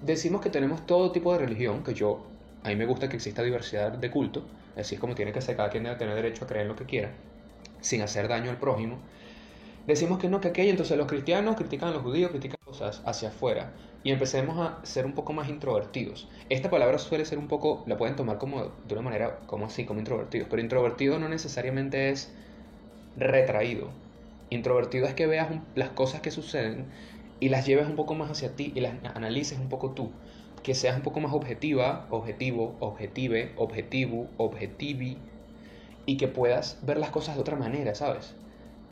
decimos 0.03 0.41
que 0.41 0.51
tenemos 0.51 0.87
todo 0.87 1.13
tipo 1.13 1.33
de 1.33 1.39
religión, 1.39 1.83
que 1.83 1.95
yo, 1.95 2.25
a 2.63 2.69
mí 2.69 2.77
me 2.77 2.87
gusta 2.87 3.09
que 3.09 3.17
exista 3.17 3.43
diversidad 3.43 3.93
de 3.93 4.11
culto, 4.11 4.45
así 4.77 4.97
como 4.97 5.15
tiene 5.15 5.33
que 5.33 5.41
ser, 5.41 5.57
cada 5.57 5.71
quien 5.71 5.85
debe 5.85 5.97
tener 5.97 6.15
derecho 6.15 6.45
a 6.45 6.49
creer 6.49 6.67
lo 6.67 6.77
que 6.77 6.85
quiera, 6.85 7.13
sin 7.81 8.03
hacer 8.03 8.29
daño 8.29 8.51
al 8.51 8.59
prójimo. 8.59 8.99
Decimos 9.87 10.19
que 10.19 10.29
no, 10.29 10.41
que 10.41 10.49
aquello, 10.49 10.71
entonces 10.71 10.99
los 10.99 11.07
cristianos 11.07 11.57
critican 11.57 11.91
a 11.91 11.93
los 11.93 12.03
judíos, 12.03 12.31
critican 12.31 12.59
cosas 12.65 13.03
hacia 13.07 13.29
afuera 13.29 13.73
y 14.03 14.11
empecemos 14.11 14.59
a 14.59 14.85
ser 14.85 15.07
un 15.07 15.13
poco 15.13 15.33
más 15.33 15.49
introvertidos. 15.49 16.29
Esta 16.49 16.71
palabra 16.71 16.99
suele 16.99 17.25
ser 17.25 17.39
un 17.39 17.49
poco, 17.49 17.85
la 17.87 17.97
pueden 17.97 18.17
tomar 18.17 18.39
como 18.39 18.73
de 18.87 18.95
una 18.95 19.03
manera 19.03 19.39
como 19.47 19.67
así, 19.67 19.85
como 19.85 20.01
introvertidos, 20.01 20.49
pero 20.51 20.61
introvertido 20.63 21.19
no 21.19 21.29
necesariamente 21.29 22.11
es 22.11 22.33
retraído. 23.17 23.91
Introvertido 24.51 25.07
es 25.07 25.15
que 25.15 25.27
veas 25.27 25.49
las 25.75 25.91
cosas 25.91 26.21
que 26.21 26.31
suceden 26.31 26.87
y 27.41 27.49
las 27.49 27.67
lleves 27.67 27.87
un 27.87 27.97
poco 27.97 28.15
más 28.15 28.31
hacia 28.31 28.55
ti 28.55 28.73
y 28.75 28.81
las 28.81 28.95
analices 29.15 29.59
un 29.59 29.69
poco 29.69 29.91
tú. 29.91 30.11
Que 30.67 30.75
seas 30.75 30.97
un 30.97 31.03
poco 31.03 31.21
más 31.21 31.33
objetiva, 31.33 32.09
objetivo, 32.11 32.75
objetive, 32.81 33.53
objetivo, 33.55 34.27
objetivi 34.37 35.17
y 36.07 36.17
que 36.17 36.27
puedas 36.27 36.81
ver 36.83 36.99
las 36.99 37.11
cosas 37.11 37.37
de 37.37 37.41
otra 37.41 37.55
manera, 37.55 37.95
¿sabes? 37.95 38.35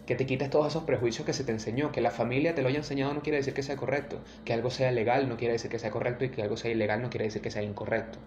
que 0.07 0.15
te 0.15 0.25
quites 0.25 0.51
todos 0.51 0.69
esos 0.69 0.85
prejuicios 0.85 1.27
que 1.27 1.33
se 1.33 1.43
te 1.43 1.51
enseñó, 1.51 1.91
que 1.91 2.01
la 2.01 2.13
familia 2.13 2.55
te 2.55 2.63
lo 2.63 2.69
haya 2.69 2.79
enseñado 2.79 3.13
no 3.15 3.23
quiere 3.23 3.39
decir 3.39 3.55
que 3.55 3.65
sea 3.65 3.77
correcto, 3.77 4.19
que 4.45 4.53
algo 4.53 4.71
sea 4.71 4.93
legal 4.93 5.29
no 5.29 5.37
quiere 5.37 5.55
decir 5.55 5.69
que 5.69 5.81
sea 5.81 5.91
correcto 5.91 6.25
y 6.25 6.29
que 6.29 6.43
algo 6.43 6.57
sea 6.57 6.71
ilegal 6.71 7.03
no 7.03 7.11
quiere 7.11 7.25
decir 7.25 7.43
que 7.43 7.51
sea 7.51 7.63
incorrecto. 7.63 8.19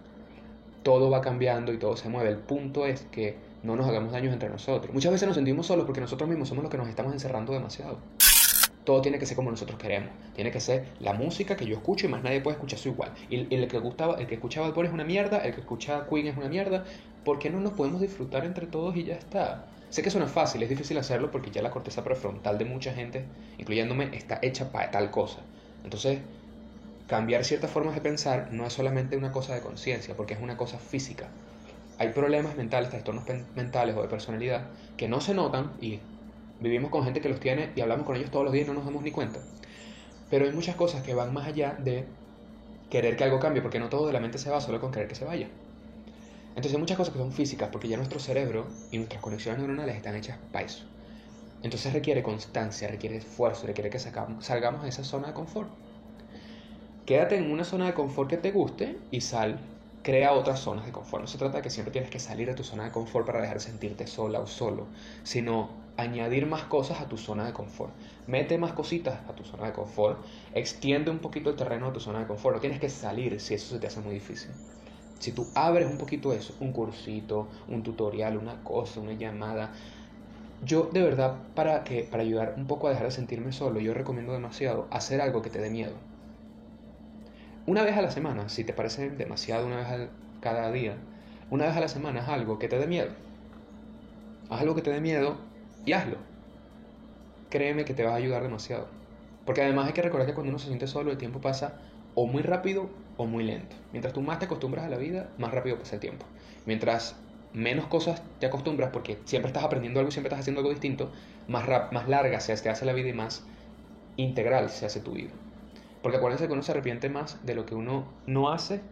Todo 0.82 1.08
va 1.08 1.20
cambiando 1.20 1.72
y 1.72 1.78
todo 1.78 1.96
se 1.96 2.08
mueve. 2.08 2.30
El 2.30 2.38
punto 2.38 2.84
es 2.84 3.06
que 3.12 3.36
no 3.62 3.76
nos 3.76 3.86
hagamos 3.88 4.12
daños 4.12 4.32
entre 4.32 4.48
nosotros. 4.48 4.92
Muchas 4.92 5.12
veces 5.12 5.26
nos 5.26 5.36
sentimos 5.36 5.66
solos 5.66 5.86
porque 5.86 6.00
nosotros 6.00 6.28
mismos 6.28 6.48
somos 6.48 6.64
los 6.64 6.70
que 6.70 6.78
nos 6.78 6.88
estamos 6.88 7.12
encerrando 7.12 7.52
demasiado. 7.52 7.98
Todo 8.88 9.02
tiene 9.02 9.18
que 9.18 9.26
ser 9.26 9.36
como 9.36 9.50
nosotros 9.50 9.78
queremos. 9.78 10.08
Tiene 10.34 10.50
que 10.50 10.60
ser 10.60 10.86
la 11.00 11.12
música 11.12 11.58
que 11.58 11.66
yo 11.66 11.76
escucho 11.76 12.06
y 12.06 12.08
más 12.08 12.22
nadie 12.22 12.40
puede 12.40 12.54
escuchar 12.54 12.78
su 12.78 12.88
igual. 12.88 13.12
Y 13.28 13.54
el, 13.54 13.68
que 13.68 13.78
gustaba, 13.80 14.14
el 14.14 14.26
que 14.26 14.36
escuchaba 14.36 14.70
Bad 14.70 14.86
es 14.86 14.92
una 14.92 15.04
mierda, 15.04 15.44
el 15.44 15.52
que 15.52 15.60
escuchaba 15.60 16.08
Queen 16.08 16.26
es 16.28 16.38
una 16.38 16.48
mierda. 16.48 16.86
¿Por 17.22 17.38
qué 17.38 17.50
no 17.50 17.60
nos 17.60 17.74
podemos 17.74 18.00
disfrutar 18.00 18.46
entre 18.46 18.66
todos 18.66 18.96
y 18.96 19.04
ya 19.04 19.16
está? 19.16 19.66
Sé 19.90 20.02
que 20.02 20.08
suena 20.08 20.26
fácil, 20.26 20.62
es 20.62 20.70
difícil 20.70 20.96
hacerlo 20.96 21.30
porque 21.30 21.50
ya 21.50 21.60
la 21.60 21.70
corteza 21.70 22.02
prefrontal 22.02 22.56
de 22.56 22.64
mucha 22.64 22.94
gente, 22.94 23.26
incluyéndome, 23.58 24.08
está 24.16 24.38
hecha 24.40 24.72
para 24.72 24.90
tal 24.90 25.10
cosa. 25.10 25.40
Entonces, 25.84 26.20
cambiar 27.08 27.44
ciertas 27.44 27.70
formas 27.70 27.94
de 27.94 28.00
pensar 28.00 28.48
no 28.52 28.64
es 28.64 28.72
solamente 28.72 29.18
una 29.18 29.32
cosa 29.32 29.54
de 29.54 29.60
conciencia, 29.60 30.16
porque 30.16 30.32
es 30.32 30.40
una 30.40 30.56
cosa 30.56 30.78
física. 30.78 31.28
Hay 31.98 32.08
problemas 32.08 32.56
mentales, 32.56 32.88
trastornos 32.88 33.24
mentales 33.54 33.94
o 33.94 34.00
de 34.00 34.08
personalidad 34.08 34.68
que 34.96 35.08
no 35.08 35.20
se 35.20 35.34
notan 35.34 35.72
y 35.78 36.00
vivimos 36.60 36.90
con 36.90 37.04
gente 37.04 37.20
que 37.20 37.28
los 37.28 37.40
tiene 37.40 37.70
y 37.76 37.80
hablamos 37.80 38.06
con 38.06 38.16
ellos 38.16 38.30
todos 38.30 38.44
los 38.44 38.52
días 38.52 38.66
y 38.66 38.68
no 38.68 38.74
nos 38.74 38.84
damos 38.84 39.02
ni 39.02 39.10
cuenta. 39.10 39.40
Pero 40.30 40.44
hay 40.44 40.52
muchas 40.52 40.76
cosas 40.76 41.02
que 41.02 41.14
van 41.14 41.32
más 41.32 41.46
allá 41.46 41.76
de 41.78 42.04
querer 42.90 43.16
que 43.16 43.24
algo 43.24 43.38
cambie, 43.38 43.62
porque 43.62 43.78
no 43.78 43.88
todo 43.88 44.06
de 44.06 44.12
la 44.12 44.20
mente 44.20 44.38
se 44.38 44.50
va 44.50 44.60
solo 44.60 44.80
con 44.80 44.92
querer 44.92 45.08
que 45.08 45.14
se 45.14 45.24
vaya. 45.24 45.48
Entonces 46.48 46.72
hay 46.72 46.80
muchas 46.80 46.96
cosas 46.96 47.12
que 47.12 47.20
son 47.20 47.32
físicas 47.32 47.68
porque 47.70 47.88
ya 47.88 47.96
nuestro 47.96 48.18
cerebro 48.18 48.66
y 48.90 48.98
nuestras 48.98 49.22
conexiones 49.22 49.60
neuronales 49.60 49.96
están 49.96 50.16
hechas 50.16 50.38
para 50.50 50.64
eso. 50.66 50.84
Entonces 51.62 51.92
requiere 51.92 52.22
constancia, 52.22 52.88
requiere 52.88 53.16
esfuerzo, 53.16 53.66
requiere 53.66 53.90
que 53.90 53.98
salgamos 53.98 54.82
de 54.82 54.88
esa 54.88 55.04
zona 55.04 55.28
de 55.28 55.34
confort. 55.34 55.68
Quédate 57.06 57.36
en 57.36 57.50
una 57.50 57.64
zona 57.64 57.86
de 57.86 57.94
confort 57.94 58.28
que 58.28 58.36
te 58.36 58.50
guste 58.50 58.98
y 59.10 59.20
sal, 59.20 59.58
crea 60.02 60.32
otras 60.32 60.60
zonas 60.60 60.84
de 60.84 60.92
confort. 60.92 61.22
No 61.22 61.28
se 61.28 61.38
trata 61.38 61.58
de 61.58 61.62
que 61.62 61.70
siempre 61.70 61.92
tienes 61.92 62.10
que 62.10 62.18
salir 62.18 62.48
de 62.48 62.54
tu 62.54 62.64
zona 62.64 62.84
de 62.84 62.90
confort 62.90 63.26
para 63.26 63.40
dejar 63.40 63.58
de 63.58 63.64
sentirte 63.64 64.06
sola 64.06 64.40
o 64.40 64.46
solo, 64.46 64.86
sino 65.22 65.70
añadir 65.98 66.46
más 66.46 66.64
cosas 66.64 67.00
a 67.02 67.08
tu 67.08 67.18
zona 67.18 67.46
de 67.46 67.52
confort. 67.54 67.94
Mete 68.26 68.58
más 68.58 68.72
cositas 68.72 69.20
a 69.28 69.34
tu 69.34 69.44
zona 69.44 69.66
de 69.66 69.74
confort, 69.74 70.24
extiende 70.54 71.10
un 71.10 71.20
poquito 71.20 71.50
el 71.50 71.56
terreno 71.56 71.88
de 71.88 71.92
tu 71.94 72.00
zona 72.00 72.20
de 72.20 72.26
confort. 72.26 72.56
No 72.56 72.60
tienes 72.62 72.80
que 72.80 72.88
salir 72.90 73.40
si 73.40 73.54
eso 73.54 73.74
se 73.74 73.80
te 73.80 73.88
hace 73.88 74.00
muy 74.00 74.14
difícil. 74.14 74.54
Si 75.20 75.32
tú 75.32 75.52
abres 75.54 75.86
un 75.88 75.98
poquito 75.98 76.32
eso, 76.34 76.56
un 76.60 76.72
cursito, 76.72 77.50
un 77.68 77.82
tutorial, 77.84 78.38
una 78.38 78.62
cosa, 78.64 79.00
una 79.00 79.14
llamada, 79.14 79.72
yo 80.62 80.90
de 80.92 81.02
verdad 81.02 81.42
para 81.54 81.84
que 81.84 82.04
para 82.04 82.22
ayudar 82.24 82.54
un 82.56 82.66
poco 82.68 82.86
a 82.88 82.90
dejar 82.90 83.06
de 83.06 83.12
sentirme 83.12 83.52
solo, 83.52 83.80
yo 83.80 83.94
recomiendo 83.94 84.32
demasiado 84.32 84.88
hacer 84.92 85.20
algo 85.20 85.42
que 85.42 85.50
te 85.50 85.60
dé 85.60 85.70
miedo. 85.70 85.94
una 87.66 87.82
vez 87.84 87.96
a 87.96 88.02
la 88.02 88.10
semana, 88.10 88.48
si 88.48 88.64
te 88.64 88.72
parece 88.72 89.10
demasiado 89.10 89.66
una 89.66 89.76
vez 89.76 89.86
al- 89.88 90.10
cada 90.40 90.72
día, 90.72 90.96
una 91.50 91.66
vez 91.66 91.76
a 91.76 91.80
la 91.80 91.88
semana 91.88 92.24
algo 92.26 92.58
que 92.58 92.68
te 92.68 92.78
dé 92.78 92.86
miedo. 92.88 93.10
Haz 94.48 94.60
algo 94.62 94.74
que 94.74 94.82
te 94.82 94.90
dé 94.90 95.00
miedo 95.00 95.36
y 95.88 95.92
hazlo. 95.94 96.18
Créeme 97.48 97.84
que 97.84 97.94
te 97.94 98.04
vas 98.04 98.12
a 98.12 98.16
ayudar 98.16 98.42
demasiado. 98.42 98.86
Porque 99.46 99.62
además 99.62 99.86
hay 99.86 99.94
que 99.94 100.02
recordar 100.02 100.26
que 100.26 100.34
cuando 100.34 100.50
uno 100.50 100.58
se 100.58 100.66
siente 100.66 100.86
solo, 100.86 101.10
el 101.10 101.16
tiempo 101.16 101.40
pasa 101.40 101.78
o 102.14 102.26
muy 102.26 102.42
rápido 102.42 102.90
o 103.16 103.24
muy 103.24 103.42
lento. 103.44 103.74
Mientras 103.92 104.12
tú 104.12 104.20
más 104.20 104.38
te 104.38 104.44
acostumbras 104.44 104.84
a 104.84 104.88
la 104.90 104.98
vida, 104.98 105.30
más 105.38 105.50
rápido 105.52 105.78
pasa 105.78 105.94
el 105.94 106.00
tiempo. 106.00 106.26
Mientras 106.66 107.16
menos 107.54 107.86
cosas 107.86 108.22
te 108.38 108.46
acostumbras, 108.46 108.90
porque 108.92 109.18
siempre 109.24 109.48
estás 109.48 109.64
aprendiendo 109.64 109.98
algo, 110.00 110.10
siempre 110.12 110.28
estás 110.28 110.40
haciendo 110.40 110.60
algo 110.60 110.70
distinto, 110.70 111.10
más, 111.48 111.64
rap- 111.64 111.92
más 111.92 112.06
larga 112.06 112.38
se 112.40 112.52
hace 112.52 112.84
la 112.84 112.92
vida 112.92 113.08
y 113.08 113.14
más 113.14 113.44
integral 114.16 114.68
se 114.68 114.84
hace 114.84 115.00
tu 115.00 115.12
vida. 115.12 115.30
Porque 116.02 116.18
acuérdense 116.18 116.46
que 116.46 116.52
uno 116.52 116.62
se 116.62 116.72
arrepiente 116.72 117.08
más 117.08 117.38
de 117.46 117.54
lo 117.54 117.64
que 117.64 117.74
uno 117.74 118.04
no 118.26 118.50
hace 118.50 118.82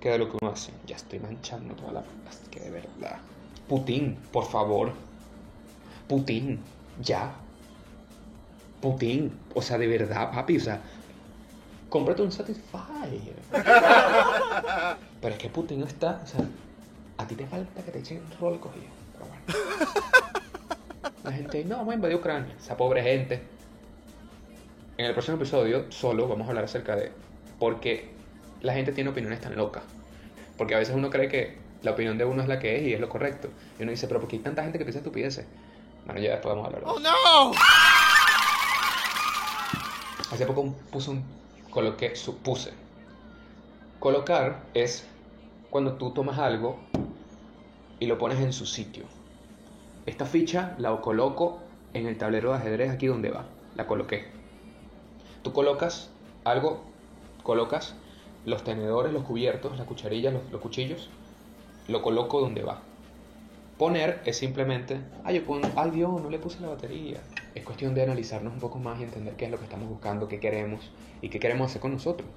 que 0.00 0.10
de 0.10 0.18
lo 0.18 0.30
que 0.30 0.36
uno 0.40 0.52
hace. 0.52 0.70
Ya 0.86 0.96
estoy 0.96 1.18
manchando 1.18 1.74
toda 1.74 1.92
la... 1.92 2.04
es 2.30 2.48
que 2.50 2.60
de 2.60 2.70
verdad. 2.70 3.16
Putin, 3.68 4.16
por 4.32 4.44
favor. 4.44 4.92
Putin, 6.08 6.60
ya. 7.02 7.34
Putin, 8.80 9.32
o 9.54 9.62
sea, 9.62 9.78
de 9.78 9.86
verdad, 9.86 10.30
papi, 10.30 10.58
o 10.58 10.60
sea, 10.60 10.80
cómprate 11.88 12.22
un 12.22 12.32
Satisfyer. 12.32 13.36
Pero 15.20 15.34
es 15.34 15.38
que 15.38 15.48
Putin 15.48 15.80
no 15.80 15.86
está, 15.86 16.20
o 16.22 16.26
sea, 16.26 16.40
a 17.16 17.26
ti 17.26 17.34
te 17.34 17.46
falta 17.46 17.82
que 17.82 17.90
te 17.90 17.98
echen 18.00 18.20
rol 18.40 18.60
cogido. 18.60 18.86
Pero 19.12 19.26
bueno. 19.26 19.44
La 21.24 21.32
gente, 21.32 21.64
no, 21.64 21.76
vamos 21.76 21.92
a 21.92 21.94
invadir 21.94 22.16
Ucrania, 22.16 22.54
esa 22.60 22.76
pobre 22.76 23.02
gente. 23.02 23.42
En 24.98 25.06
el 25.06 25.12
próximo 25.12 25.38
episodio, 25.38 25.90
solo 25.90 26.28
vamos 26.28 26.46
a 26.46 26.50
hablar 26.50 26.64
acerca 26.64 26.94
de 26.96 27.10
por 27.58 27.80
qué 27.80 28.10
la 28.60 28.74
gente 28.74 28.92
tiene 28.92 29.10
opiniones 29.10 29.40
tan 29.40 29.56
locas. 29.56 29.82
Porque 30.58 30.74
a 30.74 30.78
veces 30.78 30.94
uno 30.94 31.10
cree 31.10 31.28
que 31.28 31.56
la 31.82 31.92
opinión 31.92 32.18
de 32.18 32.24
uno 32.24 32.42
es 32.42 32.48
la 32.48 32.58
que 32.58 32.76
es 32.76 32.82
y 32.82 32.92
es 32.92 33.00
lo 33.00 33.08
correcto. 33.08 33.48
Y 33.78 33.82
uno 33.82 33.90
dice, 33.90 34.06
pero 34.06 34.20
¿por 34.20 34.28
qué 34.28 34.36
hay 34.36 34.42
tanta 34.42 34.62
gente 34.62 34.78
que 34.78 34.84
piensa 34.84 34.98
estupideces? 34.98 35.46
Bueno, 36.06 36.20
ya 36.20 36.32
después 36.32 36.54
vamos 36.54 36.64
a 36.64 36.76
hablar 36.76 36.82
eso. 36.82 37.00
no! 37.00 37.52
Hace 40.30 40.46
poco 40.46 40.74
puse 40.90 41.10
un. 41.10 41.24
Coloqué, 41.70 42.14
supuse. 42.14 42.72
Colocar 43.98 44.62
es 44.74 45.06
cuando 45.70 45.94
tú 45.94 46.12
tomas 46.12 46.38
algo 46.38 46.78
y 47.98 48.06
lo 48.06 48.18
pones 48.18 48.38
en 48.40 48.52
su 48.52 48.66
sitio. 48.66 49.04
Esta 50.06 50.26
ficha 50.26 50.74
la 50.78 51.00
coloco 51.00 51.60
en 51.94 52.06
el 52.06 52.18
tablero 52.18 52.50
de 52.50 52.58
ajedrez 52.58 52.90
aquí 52.90 53.06
donde 53.06 53.30
va. 53.30 53.46
La 53.74 53.86
coloqué. 53.86 54.28
Tú 55.42 55.52
colocas 55.52 56.10
algo, 56.44 56.82
colocas 57.42 57.94
los 58.44 58.62
tenedores, 58.62 59.12
los 59.12 59.24
cubiertos, 59.24 59.76
las 59.78 59.86
cucharillas, 59.86 60.32
los, 60.32 60.42
los 60.50 60.60
cuchillos, 60.60 61.08
lo 61.88 62.02
coloco 62.02 62.40
donde 62.40 62.62
va. 62.62 62.82
Poner 63.76 64.20
es 64.24 64.36
simplemente, 64.38 65.04
ay, 65.22 65.36
yo 65.36 65.46
pon, 65.46 65.70
ay 65.76 65.92
Dios, 65.92 66.20
no 66.20 66.28
le 66.28 66.40
puse 66.40 66.60
la 66.60 66.68
batería. 66.70 67.22
Es 67.54 67.62
cuestión 67.64 67.94
de 67.94 68.02
analizarnos 68.02 68.52
un 68.52 68.58
poco 68.58 68.80
más 68.80 68.98
y 68.98 69.04
entender 69.04 69.36
qué 69.36 69.44
es 69.44 69.50
lo 69.52 69.58
que 69.58 69.64
estamos 69.64 69.88
buscando, 69.88 70.26
qué 70.26 70.40
queremos 70.40 70.92
y 71.20 71.30
qué 71.30 71.38
queremos 71.38 71.70
hacer 71.70 71.80
con 71.80 71.92
nosotros. 71.92 72.28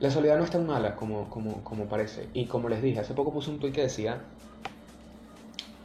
La 0.00 0.10
soledad 0.10 0.36
no 0.36 0.42
es 0.42 0.50
tan 0.50 0.66
mala 0.66 0.96
como, 0.96 1.30
como, 1.30 1.62
como 1.62 1.88
parece. 1.88 2.30
Y 2.32 2.48
como 2.48 2.68
les 2.68 2.82
dije, 2.82 2.98
hace 2.98 3.14
poco 3.14 3.32
puse 3.32 3.50
un 3.52 3.60
tweet 3.60 3.70
que 3.72 3.82
decía, 3.82 4.26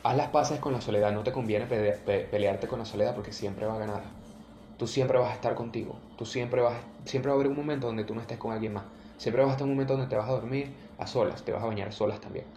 haz 0.03 0.15
las 0.15 0.29
paces 0.29 0.59
con 0.59 0.71
la 0.73 0.79
soledad, 0.81 1.11
no 1.11 1.23
te 1.23 1.31
conviene 1.33 1.65
pe- 1.65 1.91
pe- 2.05 2.25
pelearte 2.25 2.67
con 2.67 2.79
la 2.79 2.85
soledad 2.85 3.13
porque 3.15 3.33
siempre 3.33 3.65
va 3.65 3.75
a 3.75 3.79
ganar. 3.79 4.03
Tú 4.77 4.87
siempre 4.87 5.19
vas 5.19 5.31
a 5.31 5.35
estar 5.35 5.55
contigo. 5.55 6.01
Tú 6.17 6.25
siempre 6.25 6.61
vas, 6.61 6.81
siempre 7.05 7.29
va 7.31 7.35
a 7.35 7.39
haber 7.39 7.49
un 7.49 7.57
momento 7.57 7.87
donde 7.87 8.03
tú 8.05 8.15
no 8.15 8.21
estés 8.21 8.37
con 8.37 8.53
alguien 8.53 8.73
más. 8.73 8.85
Siempre 9.17 9.41
vas 9.43 9.49
a 9.51 9.53
estar 9.53 9.65
un 9.67 9.73
momento 9.73 9.93
donde 9.93 10.09
te 10.09 10.15
vas 10.17 10.29
a 10.29 10.33
dormir 10.33 10.77
a 10.97 11.07
solas, 11.07 11.43
te 11.45 11.51
vas 11.53 11.63
a 11.63 11.67
bañar 11.67 11.93
solas 11.93 12.21
también. 12.21 12.47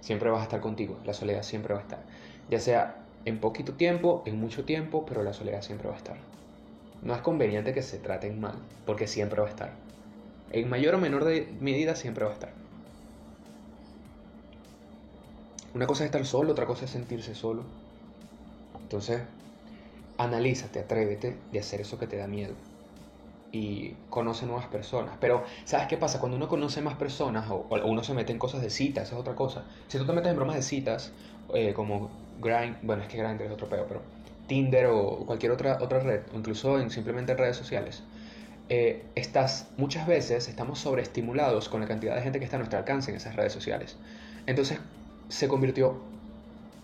Siempre 0.00 0.30
vas 0.30 0.40
a 0.40 0.44
estar 0.44 0.60
contigo. 0.60 0.98
La 1.04 1.14
soledad 1.14 1.42
siempre 1.42 1.74
va 1.74 1.80
a 1.80 1.82
estar. 1.82 2.00
Ya 2.48 2.60
sea 2.60 2.96
en 3.24 3.38
poquito 3.38 3.74
tiempo, 3.74 4.22
en 4.26 4.38
mucho 4.40 4.64
tiempo, 4.64 5.04
pero 5.06 5.22
la 5.22 5.32
soledad 5.32 5.62
siempre 5.62 5.88
va 5.88 5.94
a 5.94 5.98
estar. 5.98 6.16
No 7.02 7.14
es 7.14 7.20
conveniente 7.20 7.72
que 7.72 7.82
se 7.82 7.98
traten 7.98 8.40
mal, 8.40 8.54
porque 8.86 9.06
siempre 9.06 9.40
va 9.40 9.46
a 9.46 9.50
estar. 9.50 9.72
En 10.52 10.68
mayor 10.68 10.94
o 10.94 10.98
menor 10.98 11.24
de 11.24 11.48
medida 11.60 11.94
siempre 11.94 12.24
va 12.24 12.30
a 12.30 12.34
estar. 12.34 12.52
Una 15.74 15.86
cosa 15.86 16.02
es 16.04 16.06
estar 16.06 16.26
solo, 16.26 16.52
otra 16.52 16.66
cosa 16.66 16.84
es 16.84 16.90
sentirse 16.90 17.34
solo. 17.34 17.62
Entonces, 18.82 19.20
analízate, 20.18 20.80
atrévete 20.80 21.36
de 21.52 21.60
hacer 21.60 21.80
eso 21.80 21.98
que 21.98 22.08
te 22.08 22.16
da 22.16 22.26
miedo. 22.26 22.54
Y 23.52 23.94
conoce 24.10 24.46
nuevas 24.46 24.66
personas. 24.66 25.16
Pero, 25.20 25.42
¿sabes 25.64 25.88
qué 25.88 25.96
pasa? 25.96 26.20
Cuando 26.20 26.36
uno 26.36 26.46
conoce 26.48 26.80
más 26.82 26.94
personas 26.94 27.50
o, 27.50 27.66
o 27.68 27.86
uno 27.86 28.04
se 28.04 28.14
mete 28.14 28.30
en 28.32 28.38
cosas 28.38 28.62
de 28.62 28.70
citas, 28.70 29.08
es 29.08 29.12
otra 29.18 29.34
cosa. 29.34 29.64
Si 29.88 29.98
tú 29.98 30.06
te 30.06 30.12
metes 30.12 30.30
en 30.30 30.36
bromas 30.36 30.54
de 30.56 30.62
citas, 30.62 31.12
eh, 31.54 31.72
como 31.74 32.10
Grind, 32.40 32.76
bueno, 32.82 33.02
es 33.02 33.08
que 33.08 33.18
Grindr 33.18 33.42
es 33.42 33.50
otro 33.50 33.68
peo, 33.68 33.86
pero 33.88 34.02
Tinder 34.46 34.86
o 34.86 35.24
cualquier 35.26 35.50
otra, 35.52 35.78
otra 35.80 35.98
red, 35.98 36.20
o 36.32 36.38
incluso 36.38 36.78
en 36.78 36.90
simplemente 36.90 37.32
en 37.32 37.38
redes 37.38 37.56
sociales, 37.56 38.02
eh, 38.68 39.04
estás, 39.16 39.66
muchas 39.76 40.06
veces 40.06 40.46
estamos 40.48 40.78
sobreestimulados 40.78 41.68
con 41.68 41.80
la 41.80 41.88
cantidad 41.88 42.14
de 42.14 42.22
gente 42.22 42.38
que 42.38 42.44
está 42.44 42.56
a 42.56 42.60
nuestro 42.60 42.78
alcance 42.78 43.10
en 43.10 43.16
esas 43.16 43.34
redes 43.34 43.52
sociales. 43.52 43.96
Entonces 44.46 44.78
se 45.28 45.48
convirtió 45.48 46.00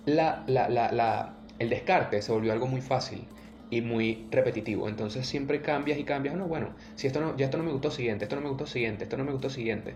la, 0.05 0.43
la, 0.49 0.69
la, 0.69 0.91
la- 0.93 1.33
el 1.61 1.71
descarte, 1.71 2.21
se 2.23 2.33
volvió 2.33 2.53
algo 2.53 2.67
muy 2.67 2.81
fácil 2.83 3.27
y 3.71 3.81
muy 3.81 4.27
repetitivo. 4.31 4.89
Entonces 4.89 5.27
siempre 5.27 5.63
cambias 5.63 5.99
y 5.99 6.05
cambias. 6.05 6.35
No, 6.37 6.47
bueno, 6.47 6.71
si 6.95 7.07
esto 7.07 7.21
no, 7.21 7.37
ya 7.37 7.47
esto 7.47 7.59
no 7.59 7.65
me 7.65 7.73
gustó, 7.73 7.91
siguiente, 7.91 8.25
esto 8.25 8.37
no 8.37 8.43
me 8.43 8.49
gustó, 8.49 8.67
siguiente, 8.67 9.05
esto 9.05 9.17
no 9.17 9.25
me 9.25 9.33
gustó, 9.33 9.51
siguiente. 9.51 9.95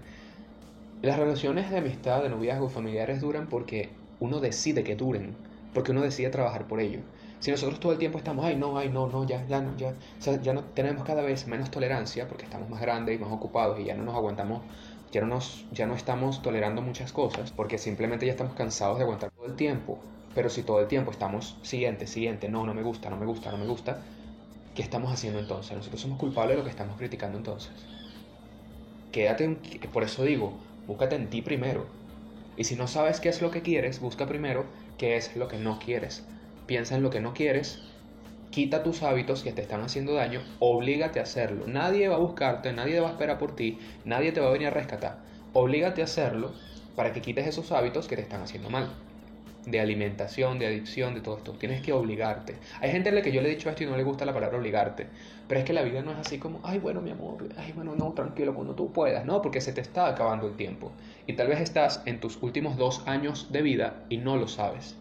Las 1.03 1.19
relaciones 1.19 1.71
de 1.71 1.79
amistad, 1.79 2.23
de 2.23 2.29
noviazgo, 2.29 2.69
familiares 2.69 3.21
duran 3.21 3.49
porque 3.49 3.89
uno 4.21 4.41
decide 4.41 4.85
que 4.85 4.97
duren, 4.97 5.35
porque 5.73 5.93
uno 5.93 6.03
decide 6.03 6.31
trabajar 6.31 6.67
por 6.67 6.81
ello. 6.81 7.01
Si 7.39 7.51
nosotros 7.51 7.81
todo 7.81 7.93
el 7.93 7.99
tiempo 7.99 8.19
estamos, 8.19 8.45
ay 8.45 8.57
no, 8.57 8.77
ay 8.77 8.91
no, 8.91 9.07
no, 9.09 9.27
ya, 9.27 9.47
ya 9.47 9.63
no, 9.63 9.75
ya, 9.79 9.89
o 9.91 10.23
sea, 10.23 10.41
ya 10.43 10.53
no 10.53 10.63
tenemos 10.63 11.05
cada 11.05 11.23
vez 11.23 11.47
menos 11.47 11.71
tolerancia 11.71 12.29
porque 12.29 12.45
estamos 12.45 12.69
más 12.69 12.81
grandes 12.83 13.17
y 13.17 13.19
más 13.19 13.33
ocupados 13.33 13.81
y 13.81 13.85
ya 13.85 13.95
no 13.95 14.05
nos 14.05 14.15
aguantamos, 14.15 14.63
ya 15.11 15.23
no 15.23 15.29
nos, 15.29 15.67
ya 15.73 15.87
no 15.87 15.95
estamos 15.95 16.43
tolerando 16.43 16.83
muchas 16.83 17.13
cosas 17.13 17.51
porque 17.51 17.79
simplemente 17.79 18.27
ya 18.27 18.33
estamos 18.33 18.55
cansados 18.55 18.99
de 18.99 19.05
aguantar 19.05 19.31
todo 19.31 19.47
el 19.47 19.57
tiempo. 19.57 19.99
Pero 20.35 20.49
si 20.49 20.63
todo 20.63 20.81
el 20.81 20.87
tiempo 20.87 21.11
estamos 21.11 21.57
siguiente, 21.63 22.07
siguiente, 22.07 22.49
no, 22.49 22.65
no 22.65 22.75
me 22.75 22.83
gusta, 22.83 23.11
no 23.11 23.17
me 23.17 23.27
gusta, 23.27 23.51
no 23.51 23.59
me 23.59 23.67
gusta, 23.67 24.03
¿qué 24.75 24.83
estamos 24.83 25.13
haciendo 25.13 25.41
entonces? 25.41 25.77
Nosotros 25.77 26.01
somos 26.01 26.19
culpables 26.19 26.55
de 26.55 26.59
lo 26.59 26.65
que 26.65 26.71
estamos 26.71 26.97
criticando 26.97 27.39
entonces. 27.39 27.73
Quédate, 29.13 29.57
por 29.93 30.05
eso 30.05 30.25
digo, 30.25 30.53
búscate 30.87 31.17
en 31.17 31.29
ti 31.29 31.43
primero. 31.43 31.87
Y 32.57 32.65
si 32.65 32.77
no 32.77 32.87
sabes 32.87 33.21
qué 33.21 33.29
es 33.29 33.43
lo 33.43 33.51
que 33.51 33.63
quieres, 33.63 34.01
busca 34.01 34.27
primero 34.27 34.65
qué 34.99 35.17
es 35.17 35.35
lo 35.35 35.49
que 35.49 35.57
no 35.57 35.79
quieres. 35.79 36.25
Piensa 36.67 36.95
en 36.95 37.03
lo 37.03 37.11
que 37.11 37.21
no 37.21 37.35
quieres, 37.35 37.81
quita 38.51 38.83
tus 38.83 39.03
hábitos 39.03 39.43
que 39.43 39.53
te 39.53 39.63
están 39.63 39.81
haciendo 39.81 40.15
daño, 40.15 40.43
oblígate 40.59 41.19
a 41.19 41.25
hacerlo. 41.25 41.67
Nadie 41.67 42.09
va 42.09 42.17
a 42.17 42.21
buscarte, 42.21 42.73
nadie 42.73 43.01
va 43.01 43.09
a 43.09 43.13
esperar 43.13 43.39
por 43.39 43.57
ti, 43.57 43.79
nadie 44.05 44.31
te 44.31 44.41
va 44.41 44.49
a 44.49 44.53
venir 44.53 44.69
a 44.69 44.73
rescatar. 44.73 45.19
Oblígate 45.53 46.03
a 46.03 46.05
hacerlo 46.05 46.53
para 46.95 47.13
que 47.13 47.23
quites 47.23 47.47
esos 47.47 47.73
hábitos 47.73 48.07
que 48.07 48.17
te 48.17 48.23
están 48.23 48.43
haciendo 48.43 48.71
mal. 48.71 49.10
De 49.67 49.79
alimentación, 49.79 50.59
de 50.59 50.67
adicción, 50.67 51.15
de 51.15 51.21
todo 51.21 51.37
esto. 51.37 51.53
Tienes 51.53 51.83
que 51.83 51.93
obligarte. 51.93 52.57
Hay 52.81 52.91
gente 52.91 53.11
a 53.11 53.13
la 53.13 53.23
que 53.23 53.31
yo 53.31 53.43
le 53.43 53.49
he 53.49 53.55
dicho 53.55 53.69
esto 53.69 53.85
y 53.85 53.87
no 53.87 53.97
le 53.97 54.03
gusta 54.03 54.25
la 54.25 54.33
palabra 54.33 54.59
obligarte. 54.59 55.07
Pero 55.49 55.61
es 55.61 55.67
que 55.67 55.73
la 55.73 55.83
vida 55.83 56.01
no 56.03 56.13
es 56.13 56.19
así 56.19 56.39
como, 56.39 56.61
ay, 56.63 56.79
bueno, 56.79 57.01
mi 57.01 57.11
amor, 57.11 57.49
ay, 57.57 57.73
bueno, 57.73 57.95
no, 57.97 58.13
tranquilo, 58.13 58.55
cuando 58.55 58.75
tú 58.75 58.93
puedas. 58.93 59.25
No, 59.27 59.43
porque 59.43 59.61
se 59.61 59.73
te 59.73 59.81
está 59.81 60.07
acabando 60.07 60.47
el 60.47 60.57
tiempo. 60.57 60.93
Y 61.27 61.35
tal 61.35 61.49
vez 61.49 61.61
estás 61.61 62.03
en 62.07 62.21
tus 62.21 62.43
últimos 62.43 62.77
dos 62.77 63.03
años 63.07 63.49
de 63.51 63.63
vida 63.63 64.05
y 64.09 64.17
no 64.17 64.37
lo 64.37 64.49
sabes. 64.49 64.97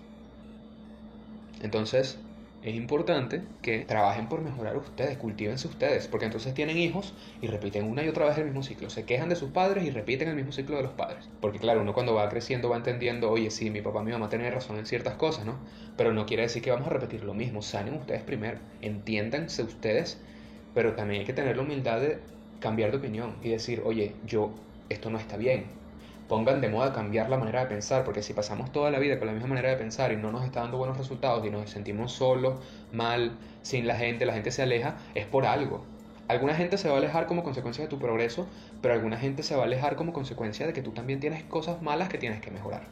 Entonces, 1.62 2.20
es 2.62 2.76
importante 2.76 3.42
que 3.62 3.86
trabajen 3.86 4.28
por 4.28 4.42
mejorar 4.42 4.76
ustedes, 4.76 5.18
cultívense 5.18 5.68
ustedes, 5.68 6.08
porque 6.08 6.26
entonces 6.26 6.54
tienen 6.54 6.78
hijos 6.78 7.14
y 7.42 7.48
repiten 7.48 7.86
una 7.86 8.04
y 8.04 8.10
otra 8.10 8.26
vez 8.26 8.38
el 8.38 8.46
mismo 8.46 8.64
ciclo. 8.64 8.90
Se 8.90 9.06
quejan 9.06 9.30
de 9.30 9.38
sus 9.38 9.52
padres 9.52 9.86
y 9.86 9.92
repiten 9.92 10.28
el 10.28 10.36
mismo 10.36 10.52
ciclo 10.52 10.76
de 10.76 10.84
los 10.84 10.92
padres. 10.92 11.30
Porque 11.40 11.60
claro, 11.60 11.82
uno 11.82 11.94
cuando 11.94 12.14
va 12.14 12.28
creciendo 12.28 12.70
va 12.70 12.76
entendiendo, 12.76 13.32
oye, 13.32 13.50
sí, 13.50 13.70
mi 13.70 13.82
papá, 13.82 14.04
mi 14.04 14.12
mamá 14.12 14.28
tienen 14.28 14.52
razón 14.52 14.78
en 14.78 14.86
ciertas 14.86 15.16
cosas, 15.16 15.46
¿no? 15.46 15.58
Pero 15.96 16.12
no 16.12 16.26
quiere 16.26 16.44
decir 16.44 16.62
que 16.62 16.72
vamos 16.72 16.88
a 16.88 16.92
repetir 16.92 17.24
lo 17.24 17.34
mismo. 17.34 17.62
Sanen 17.62 17.94
ustedes 17.94 18.24
primero, 18.24 18.60
entiéndanse 18.82 19.64
ustedes, 19.64 20.22
pero 20.74 20.96
también 20.96 21.22
hay 21.22 21.26
que 21.26 21.34
tener 21.34 21.56
la 21.56 21.64
humildad 21.64 22.02
de 22.02 22.20
cambiar 22.60 22.92
de 22.92 22.98
opinión 22.98 23.38
y 23.42 23.50
decir, 23.50 23.82
oye, 23.86 24.16
yo, 24.26 24.54
esto 24.90 25.10
no 25.10 25.18
está 25.18 25.38
bien, 25.38 25.79
pongan 26.30 26.62
de 26.62 26.70
moda 26.70 26.94
cambiar 26.94 27.30
la 27.30 27.38
manera 27.38 27.62
de 27.62 27.66
pensar, 27.66 28.06
porque 28.06 28.22
si 28.22 28.34
pasamos 28.34 28.72
toda 28.72 28.92
la 28.92 29.00
vida 29.00 29.18
con 29.18 29.28
la 29.28 29.34
misma 29.34 29.50
manera 29.50 29.70
de 29.70 29.76
pensar 29.76 30.14
y 30.14 30.16
no 30.16 30.32
nos 30.32 30.46
está 30.46 30.62
dando 30.62 30.78
buenos 30.78 30.98
resultados 30.98 31.46
y 31.46 31.50
nos 31.50 31.70
sentimos 31.70 32.14
solos, 32.14 32.60
mal, 32.94 33.32
sin 33.64 33.88
la 33.88 33.96
gente, 33.96 34.26
la 34.26 34.34
gente 34.34 34.52
se 34.52 34.62
aleja, 34.62 34.96
es 35.16 35.26
por 35.26 35.46
algo. 35.46 35.84
Alguna 36.30 36.54
gente 36.54 36.78
se 36.78 36.88
va 36.88 36.96
a 36.96 36.98
alejar 37.00 37.26
como 37.26 37.44
consecuencia 37.44 37.84
de 37.84 37.90
tu 37.90 37.98
progreso, 37.98 38.48
pero 38.82 38.94
alguna 38.94 39.18
gente 39.18 39.42
se 39.42 39.56
va 39.56 39.64
a 39.64 39.66
alejar 39.66 39.96
como 39.96 40.14
consecuencia 40.14 40.68
de 40.68 40.74
que 40.74 40.84
tú 40.84 40.92
también 40.92 41.20
tienes 41.20 41.44
cosas 41.44 41.82
malas 41.82 42.08
que 42.08 42.20
tienes 42.20 42.40
que 42.40 42.52
mejorar. 42.52 42.84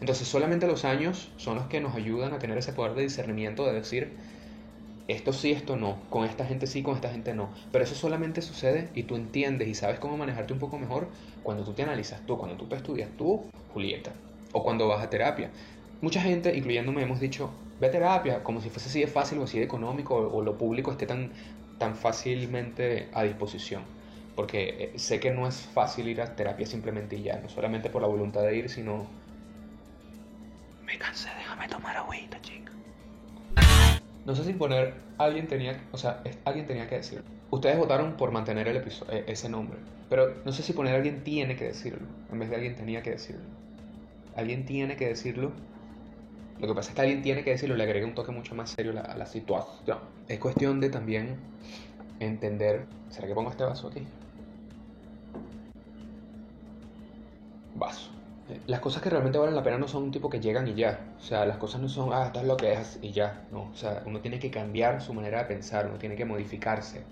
Entonces 0.00 0.28
solamente 0.28 0.68
los 0.68 0.84
años 0.84 1.32
son 1.36 1.56
los 1.56 1.66
que 1.66 1.80
nos 1.80 1.96
ayudan 1.96 2.32
a 2.32 2.38
tener 2.38 2.56
ese 2.56 2.72
poder 2.72 2.94
de 2.94 3.02
discernimiento 3.02 3.66
de 3.66 3.72
decir, 3.72 4.16
esto 5.08 5.32
sí, 5.32 5.52
esto 5.52 5.76
no, 5.76 5.98
con 6.10 6.24
esta 6.24 6.44
gente 6.44 6.66
sí, 6.66 6.82
con 6.82 6.94
esta 6.94 7.08
gente 7.08 7.32
no. 7.34 7.48
Pero 7.72 7.82
eso 7.82 7.94
solamente 7.94 8.42
sucede 8.42 8.90
y 8.94 9.04
tú 9.04 9.16
entiendes 9.16 9.66
y 9.66 9.74
sabes 9.74 9.98
cómo 9.98 10.18
manejarte 10.18 10.52
un 10.52 10.58
poco 10.58 10.78
mejor 10.78 11.08
cuando 11.42 11.64
tú 11.64 11.72
te 11.72 11.82
analizas 11.82 12.20
tú, 12.26 12.36
cuando 12.36 12.58
tú 12.58 12.66
te 12.66 12.76
estudias 12.76 13.08
tú, 13.16 13.46
Julieta, 13.72 14.12
o 14.52 14.62
cuando 14.62 14.86
vas 14.86 15.02
a 15.02 15.08
terapia. 15.08 15.50
Mucha 16.02 16.20
gente, 16.20 16.54
incluyéndome, 16.54 17.02
hemos 17.02 17.20
dicho, 17.20 17.50
ve 17.80 17.86
a 17.86 17.90
terapia 17.90 18.44
como 18.44 18.60
si 18.60 18.68
fuese 18.68 18.90
así 18.90 19.00
de 19.00 19.06
fácil 19.06 19.38
o 19.38 19.44
así 19.44 19.58
de 19.58 19.64
económico 19.64 20.14
o, 20.14 20.42
lo 20.42 20.58
público 20.58 20.92
esté 20.92 21.06
tan, 21.06 21.30
tan 21.78 21.96
fácilmente 21.96 23.08
a 23.14 23.22
disposición. 23.22 23.82
Porque 24.36 24.92
eh, 24.94 24.98
sé 24.98 25.20
que 25.20 25.30
no 25.30 25.48
es 25.48 25.56
fácil 25.56 26.06
ir 26.08 26.20
a 26.20 26.36
terapia 26.36 26.66
simplemente 26.66 27.16
y 27.16 27.22
ya, 27.22 27.38
no 27.38 27.48
solamente 27.48 27.88
por 27.88 28.02
la 28.02 28.08
voluntad 28.08 28.42
de 28.42 28.56
ir, 28.56 28.68
sino... 28.68 29.06
Me 30.84 30.98
cansé, 30.98 31.30
déjame 31.38 31.66
tomar 31.66 31.96
agüita, 31.96 32.40
chica. 32.42 32.67
No 34.28 34.34
sé 34.34 34.44
si 34.44 34.52
poner 34.52 34.92
alguien 35.16 35.46
tenía, 35.46 35.80
o 35.90 35.96
sea, 35.96 36.22
alguien 36.44 36.66
tenía 36.66 36.86
que 36.86 36.96
decirlo. 36.96 37.24
Ustedes 37.48 37.78
votaron 37.78 38.18
por 38.18 38.30
mantener 38.30 38.68
el 38.68 38.76
episodio, 38.76 39.10
eh, 39.14 39.24
ese 39.26 39.48
nombre, 39.48 39.78
pero 40.10 40.34
no 40.44 40.52
sé 40.52 40.62
si 40.62 40.74
poner 40.74 40.94
alguien 40.94 41.24
tiene 41.24 41.56
que 41.56 41.64
decirlo 41.64 42.06
en 42.30 42.38
vez 42.38 42.50
de 42.50 42.56
alguien 42.56 42.74
tenía 42.74 43.02
que 43.02 43.12
decirlo. 43.12 43.40
Alguien 44.36 44.66
tiene 44.66 44.96
que 44.96 45.08
decirlo. 45.08 45.50
Lo 46.60 46.68
que 46.68 46.74
pasa 46.74 46.90
es 46.90 46.94
que 46.94 47.00
alguien 47.00 47.22
tiene 47.22 47.42
que 47.42 47.52
decirlo, 47.52 47.74
le 47.74 47.84
agrega 47.84 48.06
un 48.06 48.14
toque 48.14 48.30
mucho 48.30 48.54
más 48.54 48.68
serio 48.68 48.92
a 48.92 48.96
la, 48.96 49.00
a 49.00 49.16
la 49.16 49.24
situación. 49.24 49.98
Es 50.28 50.38
cuestión 50.38 50.78
de 50.78 50.90
también 50.90 51.36
entender. 52.20 52.84
¿Será 53.08 53.28
que 53.28 53.34
pongo 53.34 53.48
este 53.48 53.64
vaso 53.64 53.88
aquí? 53.88 54.06
Vaso. 57.76 58.10
Las 58.66 58.80
cosas 58.80 59.02
que 59.02 59.10
realmente 59.10 59.36
valen 59.38 59.54
la 59.54 59.62
pena 59.62 59.76
no 59.76 59.88
son 59.88 60.04
un 60.04 60.10
tipo 60.10 60.30
que 60.30 60.40
llegan 60.40 60.66
y 60.68 60.74
ya. 60.74 61.00
O 61.18 61.22
sea, 61.22 61.44
las 61.44 61.58
cosas 61.58 61.82
no 61.82 61.88
son, 61.88 62.10
ah, 62.12 62.26
esto 62.26 62.40
es 62.40 62.46
lo 62.46 62.56
que 62.56 62.72
es 62.72 62.98
y 63.02 63.12
ya. 63.12 63.46
No, 63.52 63.70
o 63.70 63.74
sea, 63.74 64.02
uno 64.06 64.20
tiene 64.20 64.38
que 64.38 64.50
cambiar 64.50 65.02
su 65.02 65.12
manera 65.12 65.40
de 65.40 65.44
pensar, 65.44 65.86
uno 65.86 65.98
tiene 65.98 66.16
que 66.16 66.24
modificarse, 66.24 67.02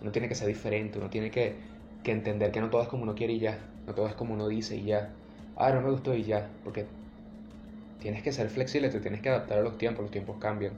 uno 0.00 0.10
tiene 0.10 0.28
que 0.28 0.34
ser 0.34 0.48
diferente, 0.48 0.98
uno 0.98 1.08
tiene 1.08 1.30
que, 1.30 1.56
que 2.02 2.10
entender 2.10 2.50
que 2.50 2.60
no 2.60 2.70
todo 2.70 2.82
es 2.82 2.88
como 2.88 3.04
uno 3.04 3.14
quiere 3.14 3.34
y 3.34 3.38
ya. 3.38 3.58
No 3.86 3.94
todo 3.94 4.08
es 4.08 4.14
como 4.14 4.34
uno 4.34 4.48
dice 4.48 4.76
y 4.76 4.84
ya. 4.84 5.10
Ah, 5.56 5.70
no 5.72 5.80
me 5.80 5.90
gustó 5.90 6.14
y 6.14 6.24
ya. 6.24 6.48
Porque 6.64 6.86
tienes 8.00 8.22
que 8.22 8.32
ser 8.32 8.48
flexible, 8.48 8.88
te 8.88 9.00
tienes 9.00 9.20
que 9.20 9.28
adaptar 9.28 9.58
a 9.58 9.62
los 9.62 9.78
tiempos, 9.78 10.02
los 10.02 10.10
tiempos 10.10 10.38
cambian. 10.40 10.72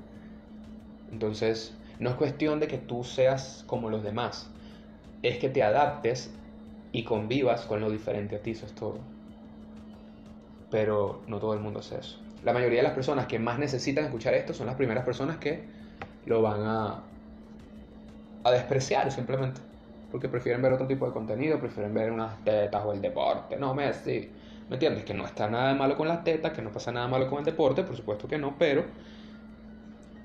Entonces, 1.11 1.75
no 1.99 2.11
es 2.11 2.17
cuestión 2.17 2.61
de 2.61 2.69
que 2.69 2.79
tú 2.79 3.05
seas 3.05 3.65
como 3.67 3.89
los 3.89 4.03
demás, 4.03 4.51
es 5.23 5.39
que 5.39 5.49
te 5.49 5.63
adaptes 5.63 6.31
y 6.91 7.05
convivas 7.05 7.63
con 7.63 7.81
lo 7.81 7.91
diferente 7.91 8.37
a 8.37 8.43
ti, 8.43 8.51
eso 8.51 8.67
es 8.67 8.73
todo. 8.73 9.12
Pero 10.73 11.23
no 11.29 11.39
todo 11.39 11.55
el 11.55 11.61
mundo 11.61 11.79
hace 11.79 11.99
eso. 11.99 12.19
La 12.43 12.53
mayoría 12.53 12.79
de 12.79 12.83
las 12.83 12.95
personas 12.95 13.27
que 13.27 13.39
más 13.39 13.61
necesitan 13.61 14.05
escuchar 14.05 14.35
esto 14.35 14.53
son 14.53 14.67
las 14.67 14.75
primeras 14.75 15.05
personas 15.05 15.37
que 15.37 15.63
lo 16.27 16.43
van 16.43 16.63
a, 16.63 17.03
a 18.43 18.51
despreciar 18.51 19.13
simplemente. 19.13 19.61
Porque 20.11 20.29
prefieren 20.29 20.61
ver 20.61 20.73
otro 20.73 20.89
tipo 20.89 21.07
de 21.07 21.13
contenido, 21.13 21.61
prefieren 21.61 21.95
ver 21.95 22.11
unas 22.11 22.43
tetas 22.45 22.85
o 22.85 22.93
el 22.93 23.01
deporte. 23.01 23.57
No, 23.57 23.75
Messi. 23.75 24.31
¿Me 24.69 24.77
entiendes? 24.77 25.05
Que 25.05 25.15
no 25.15 25.25
está 25.25 25.49
nada 25.49 25.75
malo 25.75 25.97
con 25.97 26.09
las 26.09 26.25
tetas, 26.25 26.53
que 26.53 26.63
no 26.63 26.73
pasa 26.73 26.91
nada 26.91 27.07
malo 27.07 27.29
con 27.29 27.39
el 27.41 27.45
deporte, 27.45 27.83
por 27.83 27.97
supuesto 27.97 28.27
que 28.27 28.39
no, 28.39 28.57
pero 28.59 28.85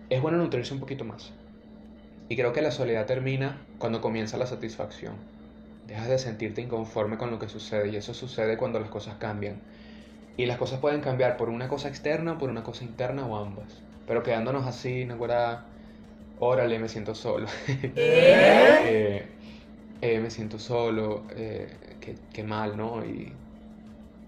es 0.10 0.22
bueno 0.22 0.38
nutrirse 0.38 0.74
un 0.74 0.80
poquito 0.80 1.04
más. 1.04 1.34
Y 2.30 2.36
creo 2.36 2.54
que 2.54 2.62
la 2.62 2.72
soledad 2.72 3.06
termina 3.06 3.62
cuando 3.78 4.02
comienza 4.02 4.38
la 4.38 4.48
satisfacción. 4.48 5.16
Dejas 5.88 6.08
de 6.08 6.18
sentirte 6.18 6.62
inconforme 6.62 7.18
con 7.18 7.32
lo 7.32 7.40
que 7.40 7.50
sucede 7.50 7.90
y 7.90 7.96
eso 7.98 8.14
sucede 8.14 8.58
cuando 8.58 8.80
las 8.80 8.90
cosas 8.90 9.16
cambian. 9.16 9.62
Y 10.38 10.46
las 10.46 10.58
cosas 10.58 10.80
pueden 10.80 11.02
cambiar 11.02 11.36
por 11.36 11.50
una 11.50 11.68
cosa 11.68 11.90
externa 11.90 12.34
o 12.34 12.38
por 12.38 12.50
una 12.50 12.64
cosa 12.64 12.84
interna 12.84 13.26
o 13.26 13.38
ambas. 13.38 13.82
Pero 14.06 14.24
quedándonos 14.24 14.68
así, 14.68 15.04
no 15.06 15.18
fuera, 15.18 15.66
órale, 16.40 16.80
me 16.80 16.88
siento 16.88 17.16
solo. 17.16 17.48
Eh, 17.96 19.26
eh, 20.02 20.20
me 20.20 20.30
siento 20.30 20.60
solo, 20.60 21.24
eh, 21.36 21.68
qué, 22.00 22.16
qué 22.32 22.44
mal, 22.44 22.78
¿no? 22.78 23.04
Y 23.04 23.34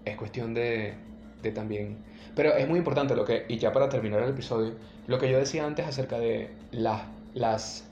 es 0.04 0.16
cuestión 0.16 0.52
de, 0.52 0.94
de 1.42 1.52
también... 1.52 1.98
Pero 2.34 2.54
es 2.54 2.68
muy 2.68 2.78
importante 2.78 3.14
lo 3.14 3.24
que, 3.24 3.44
y 3.48 3.58
ya 3.58 3.72
para 3.72 3.88
terminar 3.88 4.22
el 4.22 4.30
episodio, 4.30 4.74
lo 5.06 5.18
que 5.18 5.30
yo 5.30 5.38
decía 5.38 5.64
antes 5.66 5.86
acerca 5.86 6.18
de 6.18 6.50
las, 6.72 7.02
las, 7.34 7.84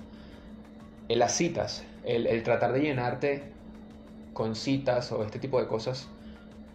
eh, 1.09 1.17
las 1.17 1.33
citas, 1.33 1.85
el, 2.05 2.27
el 2.27 2.43
tratar 2.43 2.73
de 2.73 2.81
llenarte 2.81 3.43
con 4.33 4.55
citas 4.55 5.11
o 5.13 5.25
este 5.25 5.39
tipo 5.39 5.61
de 5.61 5.67
cosas 5.67 6.09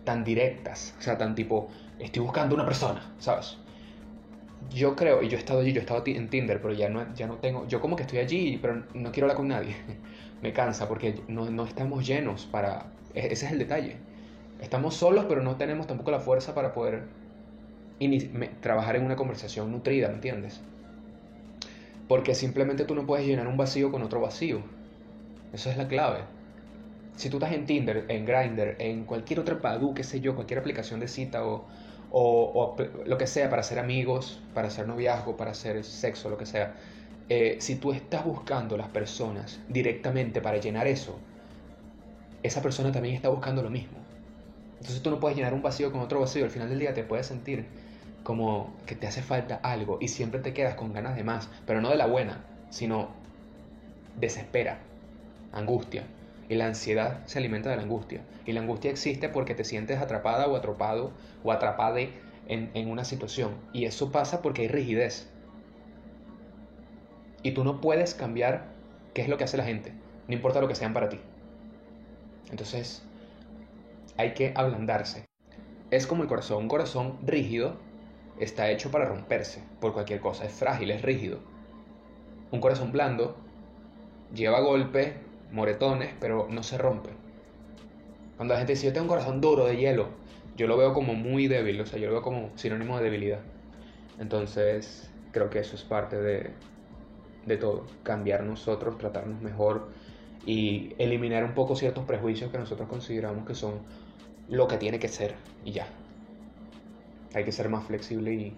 tan 0.04 0.24
directas, 0.24 0.96
o 1.00 1.02
sea, 1.02 1.18
tan 1.18 1.36
tipo, 1.36 1.70
estoy 2.00 2.22
buscando 2.24 2.56
una 2.56 2.66
persona, 2.66 3.02
¿sabes? 3.20 3.58
Yo 4.70 4.96
creo, 4.96 5.22
y 5.22 5.28
yo 5.30 5.38
he 5.38 5.40
estado 5.40 5.60
allí, 5.60 5.74
yo 5.74 5.80
he 5.80 5.84
estado 5.84 6.04
en 6.06 6.30
Tinder, 6.30 6.62
pero 6.62 6.74
ya 6.74 6.90
no, 6.90 7.14
ya 7.14 7.28
no 7.28 7.38
tengo, 7.38 7.68
yo 7.68 7.82
como 7.82 7.96
que 7.96 8.04
estoy 8.04 8.20
allí, 8.20 8.58
pero 8.62 8.86
no 8.94 9.12
quiero 9.12 9.26
hablar 9.26 9.38
con 9.38 9.48
nadie. 9.50 9.76
Me 10.42 10.54
cansa 10.54 10.88
porque 10.88 11.24
no, 11.28 11.50
no 11.50 11.66
estamos 11.66 12.06
llenos 12.08 12.46
para, 12.46 12.94
e- 13.14 13.28
ese 13.34 13.46
es 13.48 13.52
el 13.52 13.60
detalle. 13.60 13.98
Estamos 14.60 14.96
solos, 14.96 15.26
pero 15.28 15.42
no 15.44 15.58
tenemos 15.58 15.88
tampoco 15.88 16.12
la 16.12 16.20
fuerza 16.22 16.56
para 16.56 16.74
poder 16.74 17.10
trabajar 18.62 18.96
en 18.96 19.06
una 19.06 19.16
conversación 19.16 19.72
nutrida, 19.72 20.08
¿me 20.10 20.16
entiendes? 20.16 20.62
Porque 22.08 22.34
simplemente 22.36 22.86
tú 22.86 22.96
no 22.96 23.06
puedes 23.06 23.26
llenar 23.28 23.48
un 23.48 23.58
vacío 23.58 23.92
con 23.92 24.04
otro 24.04 24.22
vacío. 24.22 24.62
Eso 25.54 25.70
es 25.72 25.78
la 25.78 25.88
clave. 25.88 26.26
Si 27.16 27.30
tú 27.30 27.38
estás 27.38 27.54
en 27.54 27.66
Tinder, 27.66 28.06
en 28.08 28.26
Grindr, 28.26 28.76
en 28.80 29.06
cualquier 29.06 29.40
otra 29.40 29.56
Badoo, 29.56 29.94
qué 29.94 30.04
sé 30.04 30.20
yo, 30.20 30.36
cualquier 30.36 30.60
aplicación 30.60 31.00
de 31.00 31.08
cita 31.08 31.46
o, 31.46 31.66
o, 32.12 32.52
o 32.54 32.76
lo 33.06 33.18
que 33.18 33.28
sea 33.28 33.50
para 33.50 33.62
hacer 33.62 33.80
amigos, 33.80 34.40
para 34.54 34.68
hacer 34.68 34.88
noviazgo, 34.88 35.38
para 35.38 35.52
hacer 35.52 35.84
sexo, 35.84 36.30
lo 36.30 36.38
que 36.38 36.46
sea, 36.46 36.74
eh, 37.30 37.58
si 37.60 37.76
tú 37.76 37.92
estás 37.94 38.26
buscando 38.26 38.78
las 38.78 38.90
personas 38.90 39.60
directamente 39.70 40.42
para 40.42 40.58
llenar 40.58 40.88
eso, 40.88 41.18
esa 42.44 42.62
persona 42.62 42.92
también 42.92 43.16
está 43.16 43.30
buscando 43.30 43.64
lo 43.64 43.70
mismo. 43.70 43.98
Entonces 44.80 45.02
tú 45.02 45.10
no 45.10 45.20
puedes 45.20 45.38
llenar 45.38 45.54
un 45.54 45.62
vacío 45.62 45.92
con 45.92 46.02
otro 46.02 46.20
vacío. 46.20 46.44
Al 46.44 46.52
final 46.52 46.70
del 46.70 46.80
día 46.80 46.94
te 46.94 47.04
puedes 47.04 47.28
sentir 47.28 47.66
como 48.24 48.74
que 48.86 48.96
te 48.96 49.08
hace 49.08 49.22
falta 49.22 49.56
algo 49.64 49.98
y 50.02 50.10
siempre 50.10 50.42
te 50.42 50.54
quedas 50.54 50.76
con 50.76 50.94
ganas 50.94 51.16
de 51.16 51.24
más, 51.24 51.50
pero 51.66 51.82
no 51.82 51.90
de 51.90 51.96
la 51.96 52.06
buena, 52.06 52.44
sino 52.70 53.10
desespera, 54.20 54.80
angustia. 55.54 56.04
Y 56.54 56.56
la 56.56 56.68
ansiedad 56.68 57.26
se 57.26 57.40
alimenta 57.40 57.72
de 57.72 57.78
la 57.78 57.82
angustia. 57.82 58.22
Y 58.46 58.52
la 58.52 58.62
angustia 58.62 58.92
existe 58.92 59.28
porque 59.28 59.56
te 59.56 59.64
sientes 59.64 60.00
atrapada 60.00 60.48
o 60.48 60.56
atropado 60.56 61.10
o 61.44 61.52
atrapade 61.52 62.14
en, 62.48 62.70
en 62.76 62.92
una 62.92 63.06
situación. 63.06 63.56
Y 63.74 63.86
eso 63.86 64.12
pasa 64.12 64.44
porque 64.44 64.62
hay 64.62 64.68
rigidez. 64.68 65.28
Y 67.42 67.54
tú 67.54 67.64
no 67.64 67.82
puedes 67.82 68.14
cambiar 68.14 68.68
qué 69.16 69.24
es 69.24 69.30
lo 69.30 69.38
que 69.40 69.46
hace 69.46 69.58
la 69.58 69.64
gente, 69.64 69.94
no 70.28 70.36
importa 70.36 70.62
lo 70.62 70.68
que 70.68 70.76
sean 70.76 70.94
para 70.94 71.10
ti. 71.10 71.20
Entonces, 72.52 73.02
hay 74.16 74.36
que 74.36 74.54
ablandarse. 74.56 75.26
Es 75.90 76.06
como 76.06 76.22
el 76.22 76.30
corazón. 76.30 76.62
Un 76.62 76.70
corazón 76.70 77.18
rígido 77.24 77.78
está 78.40 78.70
hecho 78.70 78.92
para 78.92 79.06
romperse 79.06 79.64
por 79.82 79.92
cualquier 79.92 80.20
cosa. 80.20 80.46
Es 80.46 80.54
frágil, 80.54 80.92
es 80.92 81.02
rígido. 81.02 81.40
Un 82.52 82.62
corazón 82.62 82.92
blando 82.92 83.38
lleva 84.36 84.60
golpes, 84.60 85.14
moretones, 85.54 86.14
pero 86.20 86.48
no 86.50 86.64
se 86.64 86.78
rompe. 86.78 87.12
Cuando 88.36 88.56
la 88.56 88.60
gente 88.60 88.74
dice, 88.74 88.88
yo 88.88 88.94
tengo 88.94 89.06
un 89.06 89.10
corazón 89.10 89.40
duro 89.40 89.66
de 89.66 89.78
hielo, 89.78 90.08
yo 90.58 90.68
lo 90.68 90.78
veo 90.78 90.94
como 90.94 91.14
muy 91.14 91.48
débil, 91.48 91.80
o 91.80 91.86
sea, 91.86 92.00
yo 92.00 92.08
lo 92.08 92.14
veo 92.14 92.22
como 92.22 92.50
sinónimo 92.56 92.98
de 92.98 93.06
debilidad. 93.06 93.40
Entonces, 94.20 95.10
creo 95.32 95.50
que 95.50 95.60
eso 95.60 95.76
es 95.76 95.84
parte 95.84 96.20
de, 96.20 96.52
de 97.46 97.58
todo. 97.58 97.86
Cambiar 98.04 98.44
nosotros, 98.44 98.98
tratarnos 98.98 99.42
mejor 99.42 99.90
y 100.46 100.94
eliminar 100.98 101.44
un 101.44 101.54
poco 101.54 101.76
ciertos 101.76 102.06
prejuicios 102.06 102.52
que 102.52 102.58
nosotros 102.58 102.90
consideramos 102.90 103.46
que 103.48 103.56
son 103.56 103.76
lo 104.50 104.68
que 104.68 104.78
tiene 104.78 105.00
que 105.00 105.08
ser 105.08 105.36
y 105.64 105.72
ya. 105.72 105.88
Hay 107.34 107.44
que 107.46 107.52
ser 107.52 107.70
más 107.70 107.86
flexible 107.86 108.34
y, 108.34 108.54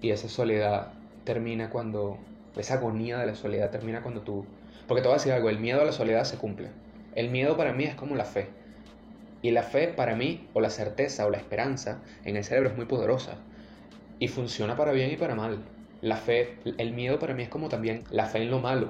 y 0.00 0.10
esa 0.10 0.28
soledad 0.28 0.92
termina 1.24 1.70
cuando, 1.70 2.18
esa 2.56 2.74
agonía 2.74 3.18
de 3.18 3.26
la 3.26 3.34
soledad 3.34 3.70
termina 3.70 4.02
cuando 4.02 4.22
tú, 4.22 4.44
porque 4.90 5.02
te 5.02 5.06
voy 5.06 5.14
a 5.14 5.18
decir 5.18 5.32
algo, 5.32 5.50
el 5.50 5.60
miedo 5.60 5.80
a 5.80 5.84
la 5.84 5.92
soledad 5.92 6.24
se 6.24 6.36
cumple. 6.36 6.66
El 7.14 7.30
miedo 7.30 7.56
para 7.56 7.72
mí 7.72 7.84
es 7.84 7.94
como 7.94 8.16
la 8.16 8.24
fe. 8.24 8.48
Y 9.40 9.52
la 9.52 9.62
fe 9.62 9.86
para 9.86 10.16
mí, 10.16 10.48
o 10.52 10.60
la 10.60 10.68
certeza, 10.68 11.26
o 11.26 11.30
la 11.30 11.36
esperanza, 11.36 12.02
en 12.24 12.34
el 12.34 12.42
cerebro 12.42 12.70
es 12.70 12.76
muy 12.76 12.86
poderosa. 12.86 13.36
Y 14.18 14.26
funciona 14.26 14.76
para 14.76 14.90
bien 14.90 15.12
y 15.12 15.16
para 15.16 15.36
mal. 15.36 15.58
La 16.00 16.16
fe, 16.16 16.56
el 16.76 16.92
miedo 16.92 17.20
para 17.20 17.34
mí 17.34 17.44
es 17.44 17.48
como 17.48 17.68
también 17.68 18.02
la 18.10 18.26
fe 18.26 18.42
en 18.42 18.50
lo 18.50 18.58
malo. 18.58 18.88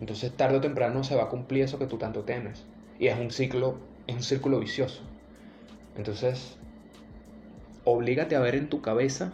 Entonces 0.00 0.32
tarde 0.32 0.56
o 0.56 0.60
temprano 0.60 1.04
se 1.04 1.14
va 1.14 1.22
a 1.22 1.28
cumplir 1.28 1.62
eso 1.62 1.78
que 1.78 1.86
tú 1.86 1.96
tanto 1.96 2.24
temes. 2.24 2.64
Y 2.98 3.06
es 3.06 3.16
un 3.16 3.30
ciclo, 3.30 3.78
es 4.08 4.16
un 4.16 4.24
círculo 4.24 4.58
vicioso. 4.58 5.04
Entonces, 5.96 6.56
oblígate 7.84 8.34
a 8.34 8.40
ver 8.40 8.56
en 8.56 8.68
tu 8.68 8.82
cabeza 8.82 9.32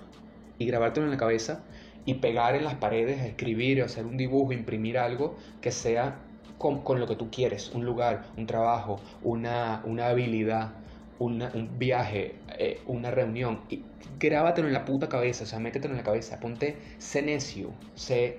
y 0.58 0.66
grabártelo 0.66 1.06
en 1.06 1.12
la 1.12 1.16
cabeza 1.16 1.64
y 2.06 2.14
pegar 2.14 2.54
en 2.54 2.64
las 2.64 2.76
paredes, 2.76 3.20
escribir, 3.22 3.82
hacer 3.82 4.06
un 4.06 4.16
dibujo, 4.16 4.52
imprimir 4.52 4.96
algo 4.96 5.36
que 5.60 5.72
sea 5.72 6.20
con, 6.56 6.82
con 6.82 7.00
lo 7.00 7.06
que 7.06 7.16
tú 7.16 7.30
quieres, 7.30 7.72
un 7.74 7.84
lugar, 7.84 8.24
un 8.36 8.46
trabajo, 8.46 9.00
una, 9.22 9.82
una 9.84 10.08
habilidad, 10.08 10.72
un 11.18 11.68
viaje, 11.78 12.36
eh, 12.58 12.80
una 12.86 13.10
reunión. 13.10 13.60
Y 13.68 13.82
grábatelo 14.18 14.68
en 14.68 14.74
la 14.74 14.84
puta 14.84 15.08
cabeza, 15.08 15.44
o 15.44 15.46
sea, 15.46 15.58
métetelo 15.58 15.92
en 15.92 15.98
la 15.98 16.04
cabeza, 16.04 16.40
ponte, 16.40 16.76
sé 16.98 17.22
necio, 17.22 17.72
sé 17.94 18.38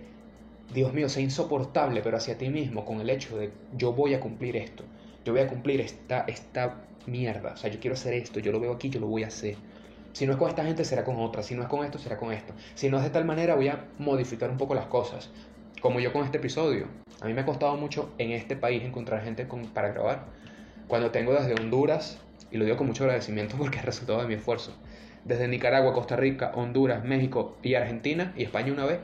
Dios 0.73 0.93
mío, 0.93 1.09
sea 1.09 1.23
insoportable, 1.23 2.01
pero 2.01 2.17
hacia 2.17 2.37
ti 2.37 2.49
mismo, 2.49 2.85
con 2.85 2.99
el 3.01 3.09
hecho 3.09 3.37
de 3.37 3.51
yo 3.77 3.93
voy 3.93 4.13
a 4.13 4.19
cumplir 4.19 4.57
esto, 4.57 4.83
yo 5.25 5.33
voy 5.33 5.41
a 5.41 5.47
cumplir 5.47 5.81
esta, 5.81 6.21
esta 6.21 6.81
mierda, 7.05 7.53
o 7.53 7.57
sea, 7.57 7.71
yo 7.71 7.79
quiero 7.79 7.95
hacer 7.95 8.13
esto, 8.13 8.39
yo 8.39 8.51
lo 8.51 8.59
veo 8.59 8.73
aquí, 8.73 8.89
yo 8.89 8.99
lo 8.99 9.07
voy 9.07 9.23
a 9.23 9.27
hacer. 9.27 9.55
Si 10.17 10.25
no 10.25 10.31
es 10.31 10.39
con 10.39 10.49
esta 10.49 10.65
gente, 10.65 10.83
será 10.83 11.03
con 11.03 11.19
otra, 11.19 11.43
si 11.43 11.53
no 11.53 11.61
es 11.61 11.67
con 11.67 11.85
esto, 11.85 11.99
será 11.99 12.17
con 12.17 12.33
esto. 12.33 12.51
Si 12.73 12.89
no 12.89 12.97
es 12.97 13.03
de 13.03 13.11
tal 13.11 13.23
manera, 13.23 13.53
voy 13.53 13.67
a 13.67 13.85
modificar 13.99 14.49
un 14.49 14.57
poco 14.57 14.73
las 14.73 14.87
cosas, 14.87 15.29
como 15.79 15.99
yo 15.99 16.11
con 16.11 16.23
este 16.23 16.39
episodio. 16.39 16.87
A 17.21 17.27
mí 17.27 17.35
me 17.35 17.41
ha 17.41 17.45
costado 17.45 17.77
mucho 17.77 18.09
en 18.17 18.31
este 18.31 18.55
país 18.55 18.81
encontrar 18.83 19.21
gente 19.21 19.47
para 19.75 19.89
grabar. 19.89 20.25
Cuando 20.87 21.11
tengo 21.11 21.33
desde 21.33 21.53
Honduras, 21.53 22.17
y 22.49 22.57
lo 22.57 22.65
digo 22.65 22.77
con 22.77 22.87
mucho 22.87 23.03
agradecimiento 23.03 23.57
porque 23.59 23.77
es 23.77 23.85
resultado 23.85 24.19
de 24.19 24.27
mi 24.27 24.33
esfuerzo, 24.33 24.73
desde 25.23 25.47
Nicaragua, 25.47 25.93
Costa 25.93 26.15
Rica, 26.15 26.51
Honduras, 26.55 27.03
México 27.03 27.55
y 27.61 27.75
Argentina 27.75 28.33
y 28.35 28.41
España 28.41 28.73
una 28.73 28.85
vez, 28.85 28.97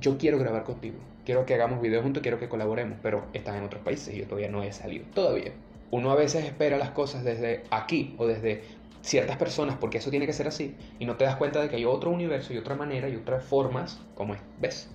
yo 0.00 0.18
quiero 0.18 0.36
grabar 0.40 0.64
contigo. 0.64 0.96
Quiero 1.24 1.46
que 1.46 1.54
hagamos 1.54 1.80
videos 1.80 2.02
juntos, 2.02 2.24
quiero 2.24 2.40
que 2.40 2.48
colaboremos, 2.48 2.98
pero 3.04 3.22
estás 3.34 3.54
en 3.54 3.62
otros 3.62 3.84
países 3.84 4.12
y 4.12 4.18
yo 4.18 4.24
todavía 4.24 4.48
no 4.48 4.64
he 4.64 4.72
salido. 4.72 5.04
Todavía. 5.14 5.52
Uno 5.92 6.10
a 6.10 6.16
veces 6.16 6.44
espera 6.44 6.76
las 6.76 6.90
cosas 6.90 7.22
desde 7.22 7.62
aquí 7.70 8.16
o 8.18 8.26
desde 8.26 8.62
ciertas 9.02 9.36
personas 9.36 9.76
porque 9.80 9.98
eso 9.98 10.10
tiene 10.10 10.26
que 10.26 10.32
ser 10.32 10.48
así 10.48 10.76
y 10.98 11.06
no 11.06 11.16
te 11.16 11.24
das 11.24 11.36
cuenta 11.36 11.60
de 11.60 11.68
que 11.68 11.76
hay 11.76 11.84
otro 11.84 12.10
universo 12.10 12.52
y 12.52 12.58
otra 12.58 12.74
manera 12.74 13.08
y 13.08 13.16
otras 13.16 13.44
formas, 13.44 14.00
como 14.14 14.34
es, 14.34 14.40
ves, 14.60 14.88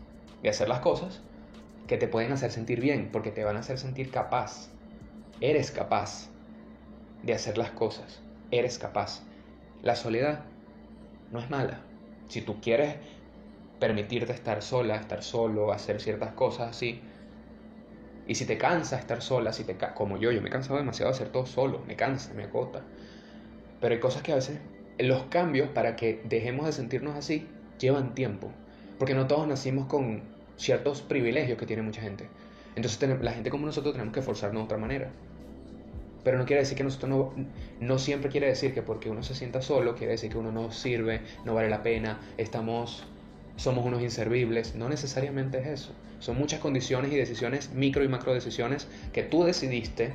de 0.44 0.50
hacer 0.50 0.70
las 0.70 0.80
cosas 0.80 1.22
que 1.88 1.98
te 1.98 2.08
pueden 2.08 2.32
hacer 2.32 2.52
sentir 2.52 2.82
bien 2.82 3.10
porque 3.12 3.32
te 3.32 3.44
van 3.44 3.58
a 3.58 3.60
hacer 3.60 3.78
sentir 3.78 4.12
capaz. 4.12 4.70
Eres 5.42 5.72
capaz 5.72 6.30
de 7.24 7.34
hacer 7.34 7.58
las 7.58 7.72
cosas. 7.72 8.22
Eres 8.52 8.80
capaz. 8.80 9.22
La 9.82 9.96
soledad 9.96 10.46
no 11.32 11.40
es 11.40 11.50
mala. 11.50 11.82
Si 12.28 12.42
tú 12.42 12.60
quieres 12.62 12.96
permitirte 13.80 14.34
estar 14.34 14.62
sola, 14.62 14.96
estar 14.96 15.22
solo, 15.22 15.72
hacer 15.72 16.02
ciertas 16.02 16.34
cosas 16.34 16.70
así, 16.70 17.02
y 18.28 18.36
si 18.36 18.46
te 18.46 18.58
cansa 18.58 18.98
estar 18.98 19.22
sola, 19.22 19.54
si 19.54 19.64
te 19.64 19.78
como 19.94 20.18
yo, 20.18 20.32
yo 20.32 20.42
me 20.42 20.50
he 20.50 20.52
cansado 20.52 20.78
demasiado 20.78 21.12
de 21.12 21.16
hacer 21.16 21.30
todo 21.30 21.46
solo, 21.46 21.84
me 21.86 21.96
cansa, 21.96 22.34
me 22.34 22.44
agota. 22.44 22.82
Pero 23.82 23.94
hay 23.94 24.00
cosas 24.00 24.22
que 24.22 24.32
a 24.32 24.36
veces 24.36 24.60
los 24.98 25.24
cambios 25.24 25.70
para 25.70 25.96
que 25.96 26.22
dejemos 26.24 26.66
de 26.66 26.72
sentirnos 26.72 27.16
así 27.16 27.48
llevan 27.80 28.16
tiempo, 28.16 28.52
porque 28.98 29.14
no 29.14 29.28
todos 29.28 29.48
nacimos 29.48 29.88
con 29.88 30.22
ciertos 30.58 31.02
privilegios 31.02 31.58
que 31.58 31.66
tiene 31.66 31.82
mucha 31.82 32.02
gente. 32.02 32.28
Entonces 32.76 33.22
la 33.22 33.32
gente 33.32 33.50
como 33.50 33.66
nosotros 33.66 33.94
tenemos 33.94 34.14
que 34.14 34.22
forzarnos 34.22 34.62
de 34.62 34.66
otra 34.66 34.78
manera. 34.78 35.10
Pero 36.24 36.40
no 36.40 36.46
quiere 36.46 36.64
decir 36.64 36.76
que 36.76 36.84
nosotros 36.84 37.10
no, 37.10 37.34
no 37.80 38.00
siempre 38.00 38.32
quiere 38.32 38.48
decir 38.48 38.74
que 38.74 38.82
porque 38.82 39.10
uno 39.10 39.22
se 39.22 39.36
sienta 39.36 39.62
solo, 39.62 39.96
quiere 39.96 40.14
decir 40.14 40.32
que 40.32 40.38
uno 40.38 40.52
no 40.52 40.72
sirve, 40.72 41.22
no 41.46 41.54
vale 41.54 41.70
la 41.70 41.84
pena, 41.84 42.20
estamos, 42.38 43.04
somos 43.58 43.86
unos 43.86 44.02
inservibles. 44.02 44.74
No 44.76 44.90
necesariamente 44.90 45.60
es 45.60 45.68
eso. 45.68 45.92
Son 46.20 46.38
muchas 46.38 46.60
condiciones 46.62 47.12
y 47.12 47.16
decisiones, 47.16 47.72
micro 47.74 48.04
y 48.04 48.08
macro 48.08 48.34
decisiones, 48.34 48.88
que 49.14 49.22
tú 49.22 49.44
decidiste 49.44 50.14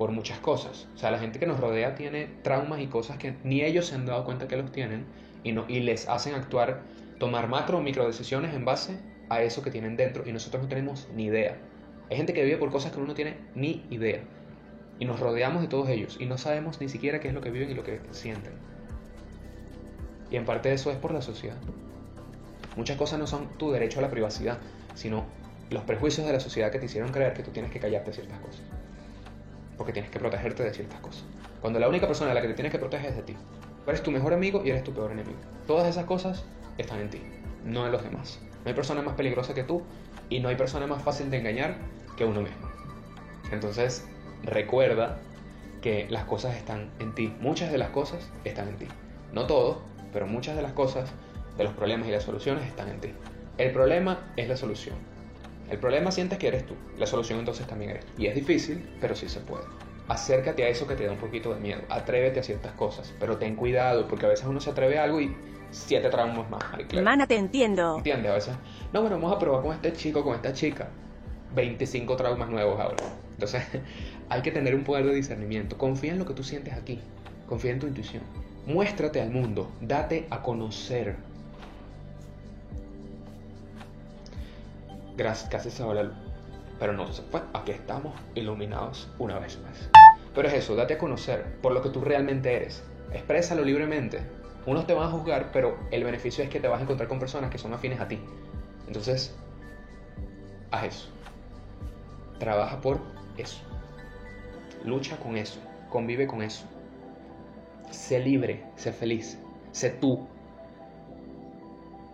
por 0.00 0.12
muchas 0.12 0.38
cosas. 0.38 0.88
O 0.94 0.98
sea, 0.98 1.10
la 1.10 1.18
gente 1.18 1.38
que 1.38 1.46
nos 1.46 1.60
rodea 1.60 1.94
tiene 1.94 2.24
traumas 2.42 2.80
y 2.80 2.86
cosas 2.86 3.18
que 3.18 3.34
ni 3.44 3.60
ellos 3.60 3.84
se 3.84 3.96
han 3.96 4.06
dado 4.06 4.24
cuenta 4.24 4.48
que 4.48 4.56
los 4.56 4.72
tienen 4.72 5.04
y, 5.44 5.52
no, 5.52 5.66
y 5.68 5.80
les 5.80 6.08
hacen 6.08 6.34
actuar, 6.34 6.80
tomar 7.18 7.48
macro 7.48 7.76
o 7.76 7.80
micro 7.82 8.06
decisiones 8.06 8.54
en 8.54 8.64
base 8.64 8.98
a 9.28 9.42
eso 9.42 9.60
que 9.60 9.70
tienen 9.70 9.98
dentro 9.98 10.26
y 10.26 10.32
nosotros 10.32 10.62
no 10.62 10.70
tenemos 10.70 11.06
ni 11.14 11.24
idea. 11.24 11.58
Hay 12.08 12.16
gente 12.16 12.32
que 12.32 12.42
vive 12.42 12.56
por 12.56 12.70
cosas 12.70 12.92
que 12.92 12.96
uno 12.96 13.08
no 13.08 13.14
tiene 13.14 13.36
ni 13.54 13.84
idea 13.90 14.22
y 14.98 15.04
nos 15.04 15.20
rodeamos 15.20 15.60
de 15.60 15.68
todos 15.68 15.90
ellos 15.90 16.16
y 16.18 16.24
no 16.24 16.38
sabemos 16.38 16.80
ni 16.80 16.88
siquiera 16.88 17.20
qué 17.20 17.28
es 17.28 17.34
lo 17.34 17.42
que 17.42 17.50
viven 17.50 17.70
y 17.70 17.74
lo 17.74 17.84
que 17.84 18.00
sienten. 18.12 18.54
Y 20.30 20.36
en 20.36 20.46
parte 20.46 20.72
eso 20.72 20.90
es 20.90 20.96
por 20.96 21.12
la 21.12 21.20
sociedad. 21.20 21.58
Muchas 22.74 22.96
cosas 22.96 23.18
no 23.18 23.26
son 23.26 23.58
tu 23.58 23.70
derecho 23.70 23.98
a 23.98 24.02
la 24.02 24.08
privacidad, 24.08 24.60
sino 24.94 25.26
los 25.68 25.82
prejuicios 25.82 26.26
de 26.26 26.32
la 26.32 26.40
sociedad 26.40 26.72
que 26.72 26.78
te 26.78 26.86
hicieron 26.86 27.12
creer 27.12 27.34
que 27.34 27.42
tú 27.42 27.50
tienes 27.50 27.70
que 27.70 27.80
callarte 27.80 28.14
ciertas 28.14 28.38
cosas. 28.38 28.62
Porque 29.80 29.94
tienes 29.94 30.10
que 30.10 30.18
protegerte 30.18 30.62
de 30.62 30.74
ciertas 30.74 31.00
cosas. 31.00 31.24
Cuando 31.62 31.78
la 31.78 31.88
única 31.88 32.06
persona 32.06 32.32
a 32.32 32.34
la 32.34 32.42
que 32.42 32.48
te 32.48 32.52
tienes 32.52 32.70
que 32.70 32.78
proteger 32.78 33.12
es 33.12 33.16
de 33.16 33.22
ti. 33.22 33.36
eres 33.86 34.02
tu 34.02 34.10
mejor 34.10 34.34
amigo 34.34 34.60
y 34.62 34.68
eres 34.68 34.84
tu 34.84 34.92
peor 34.92 35.10
enemigo. 35.10 35.38
Todas 35.66 35.88
esas 35.88 36.04
cosas 36.04 36.44
están 36.76 37.00
en 37.00 37.08
ti, 37.08 37.22
no 37.64 37.86
en 37.86 37.92
los 37.92 38.02
demás. 38.02 38.40
No 38.62 38.68
hay 38.68 38.74
persona 38.74 39.00
más 39.00 39.14
peligrosa 39.14 39.54
que 39.54 39.62
tú 39.62 39.82
y 40.28 40.40
no 40.40 40.50
hay 40.50 40.56
persona 40.56 40.86
más 40.86 41.02
fácil 41.02 41.30
de 41.30 41.38
engañar 41.38 41.78
que 42.18 42.26
uno 42.26 42.42
mismo. 42.42 42.68
Entonces, 43.52 44.06
recuerda 44.42 45.16
que 45.80 46.06
las 46.10 46.24
cosas 46.24 46.56
están 46.56 46.90
en 46.98 47.14
ti. 47.14 47.34
Muchas 47.40 47.72
de 47.72 47.78
las 47.78 47.88
cosas 47.88 48.30
están 48.44 48.68
en 48.68 48.76
ti. 48.76 48.86
No 49.32 49.46
todo, 49.46 49.80
pero 50.12 50.26
muchas 50.26 50.56
de 50.56 50.62
las 50.62 50.74
cosas, 50.74 51.10
de 51.56 51.64
los 51.64 51.72
problemas 51.72 52.06
y 52.06 52.10
las 52.10 52.24
soluciones 52.24 52.66
están 52.66 52.90
en 52.90 53.00
ti. 53.00 53.12
El 53.56 53.72
problema 53.72 54.30
es 54.36 54.46
la 54.46 54.58
solución. 54.58 54.96
El 55.70 55.78
problema 55.78 56.10
sientes 56.10 56.38
que 56.38 56.48
eres 56.48 56.66
tú. 56.66 56.74
La 56.98 57.06
solución 57.06 57.38
entonces 57.38 57.66
también 57.66 57.92
eres 57.92 58.04
tú. 58.04 58.12
Y 58.22 58.26
es 58.26 58.34
difícil, 58.34 58.84
pero 59.00 59.14
sí 59.14 59.28
se 59.28 59.40
puede. 59.40 59.64
Acércate 60.08 60.64
a 60.64 60.68
eso 60.68 60.86
que 60.88 60.96
te 60.96 61.06
da 61.06 61.12
un 61.12 61.18
poquito 61.18 61.54
de 61.54 61.60
miedo. 61.60 61.82
Atrévete 61.88 62.40
a 62.40 62.42
ciertas 62.42 62.72
cosas. 62.72 63.14
Pero 63.20 63.36
ten 63.36 63.54
cuidado, 63.54 64.08
porque 64.08 64.26
a 64.26 64.28
veces 64.28 64.46
uno 64.46 64.60
se 64.60 64.70
atreve 64.70 64.98
a 64.98 65.04
algo 65.04 65.20
y 65.20 65.34
siete 65.70 66.08
traumas 66.10 66.50
más. 66.50 66.64
Hermana, 66.92 67.28
te 67.28 67.36
entiendo. 67.36 67.98
¿Entiendes? 67.98 68.30
A 68.30 68.34
veces, 68.34 68.54
no, 68.92 69.02
bueno, 69.02 69.16
vamos 69.16 69.36
a 69.36 69.38
probar 69.38 69.62
con 69.62 69.72
este 69.72 69.92
chico, 69.92 70.24
con 70.24 70.34
esta 70.34 70.52
chica. 70.52 70.88
25 71.54 72.16
traumas 72.16 72.48
nuevos 72.48 72.80
ahora. 72.80 72.96
Entonces, 73.32 73.62
hay 74.28 74.42
que 74.42 74.50
tener 74.50 74.74
un 74.74 74.82
poder 74.82 75.06
de 75.06 75.14
discernimiento. 75.14 75.78
Confía 75.78 76.12
en 76.12 76.18
lo 76.18 76.26
que 76.26 76.34
tú 76.34 76.42
sientes 76.42 76.74
aquí. 76.74 77.00
Confía 77.46 77.70
en 77.70 77.78
tu 77.78 77.86
intuición. 77.86 78.22
Muéstrate 78.66 79.20
al 79.20 79.30
mundo. 79.30 79.70
Date 79.80 80.26
a 80.30 80.42
conocer. 80.42 81.16
Gracias, 85.20 85.50
casi 85.50 85.70
se 85.70 85.84
va 85.84 85.92
la 85.92 86.04
luz. 86.04 86.14
Pero 86.78 86.94
no 86.94 87.06
se 87.12 87.20
fue. 87.20 87.42
Aquí 87.52 87.72
estamos 87.72 88.14
iluminados 88.34 89.06
una 89.18 89.38
vez 89.38 89.58
más. 89.60 89.90
Pero 90.34 90.48
es 90.48 90.54
eso, 90.54 90.74
date 90.74 90.94
a 90.94 90.98
conocer 90.98 91.58
por 91.60 91.72
lo 91.72 91.82
que 91.82 91.90
tú 91.90 92.00
realmente 92.00 92.56
eres. 92.56 92.82
Exprésalo 93.12 93.62
libremente. 93.62 94.22
Unos 94.64 94.86
te 94.86 94.94
van 94.94 95.08
a 95.08 95.10
juzgar, 95.10 95.50
pero 95.52 95.76
el 95.90 96.04
beneficio 96.04 96.42
es 96.42 96.48
que 96.48 96.58
te 96.58 96.68
vas 96.68 96.80
a 96.80 96.84
encontrar 96.84 97.06
con 97.06 97.18
personas 97.18 97.50
que 97.50 97.58
son 97.58 97.74
afines 97.74 98.00
a 98.00 98.08
ti. 98.08 98.18
Entonces, 98.86 99.36
haz 100.70 100.84
eso. 100.84 101.08
Trabaja 102.38 102.80
por 102.80 103.02
eso. 103.36 103.60
Lucha 104.86 105.18
con 105.18 105.36
eso. 105.36 105.60
Convive 105.90 106.26
con 106.26 106.40
eso. 106.40 106.64
Sé 107.90 108.20
libre, 108.20 108.64
sé 108.76 108.90
feliz, 108.90 109.38
sé 109.72 109.90
tú. 109.90 110.26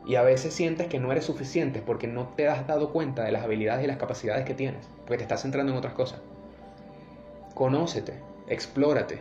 Y 0.06 0.14
a 0.14 0.22
veces 0.22 0.54
sientes 0.54 0.86
que 0.86 1.00
no 1.00 1.10
eres 1.10 1.24
suficiente 1.24 1.82
porque 1.82 2.06
no 2.06 2.28
te 2.28 2.48
has 2.48 2.66
dado 2.66 2.92
cuenta 2.92 3.24
de 3.24 3.32
las 3.32 3.42
habilidades 3.42 3.84
y 3.84 3.88
las 3.88 3.96
capacidades 3.96 4.44
que 4.44 4.54
tienes, 4.54 4.86
porque 5.00 5.18
te 5.18 5.22
estás 5.24 5.42
centrando 5.42 5.72
en 5.72 5.78
otras 5.78 5.94
cosas. 5.94 6.20
Conócete, 7.54 8.14
explórate. 8.46 9.18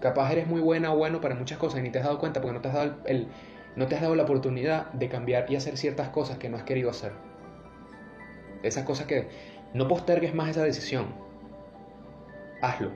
Capaz 0.00 0.32
eres 0.32 0.46
muy 0.46 0.60
buena 0.60 0.92
o 0.92 0.98
bueno 0.98 1.22
para 1.22 1.34
muchas 1.34 1.56
cosas 1.56 1.80
y 1.80 1.82
ni 1.82 1.90
te 1.90 1.98
has 1.98 2.04
dado 2.04 2.18
cuenta 2.18 2.42
porque 2.42 2.54
no 2.54 2.60
te 2.60 2.68
has 2.68 2.74
dado, 2.74 2.96
el, 3.06 3.28
no 3.74 3.86
te 3.86 3.94
has 3.94 4.02
dado 4.02 4.14
la 4.14 4.24
oportunidad 4.24 4.92
de 4.92 5.08
cambiar 5.08 5.50
y 5.50 5.56
hacer 5.56 5.78
ciertas 5.78 6.10
cosas 6.10 6.36
que 6.36 6.50
no 6.50 6.58
has 6.58 6.64
querido 6.64 6.90
hacer. 6.90 7.12
Esas 8.62 8.84
cosas 8.84 9.06
que 9.06 9.28
no 9.72 9.88
postergues 9.88 10.34
más 10.34 10.50
esa 10.50 10.62
decisión. 10.62 11.06
Hazlo. 12.60 12.90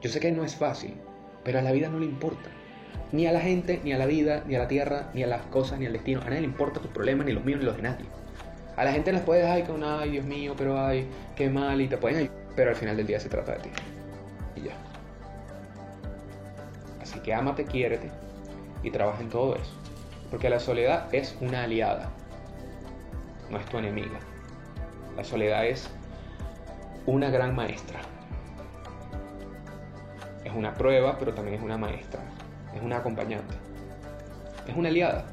Yo 0.00 0.10
sé 0.10 0.18
que 0.18 0.32
no 0.32 0.44
es 0.44 0.56
fácil, 0.56 0.96
pero 1.44 1.60
a 1.60 1.62
la 1.62 1.70
vida 1.70 1.88
no 1.88 2.00
le 2.00 2.06
importa. 2.06 2.50
Ni 3.12 3.26
a 3.26 3.32
la 3.32 3.40
gente, 3.40 3.80
ni 3.82 3.92
a 3.92 3.98
la 3.98 4.06
vida, 4.06 4.44
ni 4.46 4.54
a 4.54 4.58
la 4.60 4.68
tierra, 4.68 5.10
ni 5.14 5.22
a 5.22 5.26
las 5.26 5.42
cosas, 5.46 5.78
ni 5.78 5.86
al 5.86 5.92
destino. 5.92 6.20
A 6.20 6.24
nadie 6.24 6.40
le 6.40 6.46
importa 6.46 6.80
tus 6.80 6.90
problemas, 6.90 7.26
ni 7.26 7.32
los 7.32 7.44
míos, 7.44 7.58
ni 7.58 7.66
los 7.66 7.76
de 7.76 7.82
nadie. 7.82 8.06
A 8.76 8.84
la 8.84 8.92
gente 8.92 9.12
les 9.12 9.22
puedes, 9.22 9.44
ay, 9.44 9.64
una, 9.68 10.00
ay, 10.00 10.10
Dios 10.10 10.24
mío, 10.24 10.54
pero 10.56 10.78
ay, 10.80 11.06
qué 11.34 11.50
mal, 11.50 11.80
y 11.80 11.88
te 11.88 11.96
pueden 11.98 12.18
ayudar. 12.18 12.36
Pero 12.54 12.70
al 12.70 12.76
final 12.76 12.96
del 12.96 13.06
día 13.06 13.18
se 13.18 13.28
trata 13.28 13.52
de 13.52 13.58
ti. 13.58 13.70
Y 14.56 14.62
ya. 14.62 14.74
Así 17.02 17.18
que 17.20 17.34
ámate, 17.34 17.64
quiérete 17.64 18.10
y 18.82 18.90
trabaja 18.90 19.20
en 19.22 19.28
todo 19.28 19.56
eso. 19.56 19.72
Porque 20.30 20.48
la 20.48 20.60
soledad 20.60 21.12
es 21.12 21.36
una 21.40 21.64
aliada, 21.64 22.10
no 23.50 23.58
es 23.58 23.66
tu 23.66 23.78
enemiga. 23.78 24.18
La 25.16 25.24
soledad 25.24 25.66
es 25.66 25.90
una 27.06 27.30
gran 27.30 27.54
maestra. 27.54 28.00
Es 30.44 30.52
una 30.54 30.74
prueba, 30.74 31.18
pero 31.18 31.34
también 31.34 31.56
es 31.56 31.62
una 31.62 31.76
maestra. 31.76 32.20
Es 32.74 32.82
una 32.82 32.98
acompañante. 32.98 33.54
Es 34.66 34.76
una 34.76 34.88
aliada. 34.88 35.26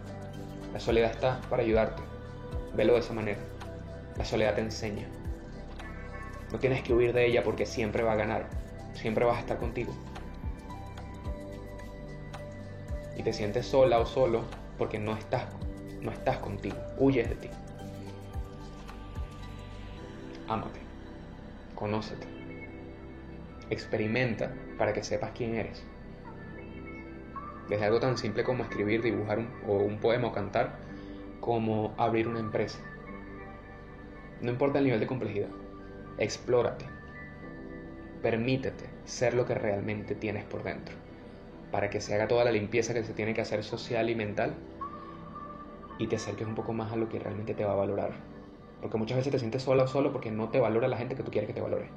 La 0.73 0.79
soledad 0.79 1.11
está 1.11 1.39
para 1.49 1.63
ayudarte. 1.63 2.01
Velo 2.75 2.93
de 2.93 2.99
esa 2.99 3.13
manera. 3.13 3.39
La 4.17 4.25
soledad 4.25 4.55
te 4.55 4.61
enseña. 4.61 5.07
No 6.51 6.59
tienes 6.59 6.81
que 6.81 6.93
huir 6.93 7.13
de 7.13 7.25
ella 7.25 7.43
porque 7.43 7.65
siempre 7.65 8.03
va 8.03 8.13
a 8.13 8.15
ganar. 8.15 8.47
Siempre 8.93 9.25
vas 9.25 9.37
a 9.37 9.39
estar 9.41 9.57
contigo. 9.57 9.93
Y 13.15 13.23
te 13.23 13.33
sientes 13.33 13.65
sola 13.65 13.99
o 13.99 14.05
solo 14.05 14.43
porque 14.77 14.99
no 14.99 15.15
estás, 15.15 15.45
no 16.01 16.11
estás 16.11 16.37
contigo. 16.37 16.77
Huyes 16.97 17.29
de 17.29 17.35
ti. 17.35 17.49
Ámate. 20.47 20.79
Conócete. 21.75 22.27
Experimenta 23.69 24.51
para 24.77 24.93
que 24.93 25.03
sepas 25.03 25.31
quién 25.31 25.55
eres. 25.55 25.83
Desde 27.69 27.85
algo 27.85 27.99
tan 27.99 28.17
simple 28.17 28.43
como 28.43 28.63
escribir, 28.63 29.01
dibujar 29.01 29.39
o 29.67 29.73
un 29.73 29.97
poema 29.99 30.29
o 30.29 30.31
cantar, 30.31 30.77
como 31.41 31.93
abrir 31.97 32.27
una 32.27 32.39
empresa. 32.39 32.79
No 34.41 34.51
importa 34.51 34.79
el 34.79 34.85
nivel 34.85 34.99
de 34.99 35.07
complejidad. 35.07 35.49
Explórate. 36.17 36.85
Permítete 38.21 38.85
ser 39.05 39.33
lo 39.33 39.45
que 39.45 39.55
realmente 39.55 40.15
tienes 40.15 40.45
por 40.45 40.63
dentro. 40.63 40.95
Para 41.71 41.89
que 41.89 42.01
se 42.01 42.15
haga 42.15 42.27
toda 42.27 42.45
la 42.45 42.51
limpieza 42.51 42.93
que 42.93 43.03
se 43.03 43.13
tiene 43.13 43.33
que 43.33 43.41
hacer 43.41 43.63
social 43.63 44.09
y 44.09 44.15
mental. 44.15 44.53
Y 45.99 46.07
te 46.07 46.15
acerques 46.15 46.47
un 46.47 46.55
poco 46.55 46.73
más 46.73 46.91
a 46.91 46.95
lo 46.95 47.09
que 47.09 47.19
realmente 47.19 47.53
te 47.53 47.65
va 47.65 47.73
a 47.73 47.77
valorar. 47.77 48.11
Porque 48.81 48.97
muchas 48.97 49.17
veces 49.17 49.31
te 49.31 49.39
sientes 49.39 49.63
sola 49.63 49.83
o 49.83 49.87
solo 49.87 50.11
porque 50.11 50.31
no 50.31 50.49
te 50.49 50.59
valora 50.59 50.87
la 50.87 50.97
gente 50.97 51.15
que 51.15 51.23
tú 51.23 51.31
quieres 51.31 51.47
que 51.47 51.53
te 51.53 51.61
valore. 51.61 51.89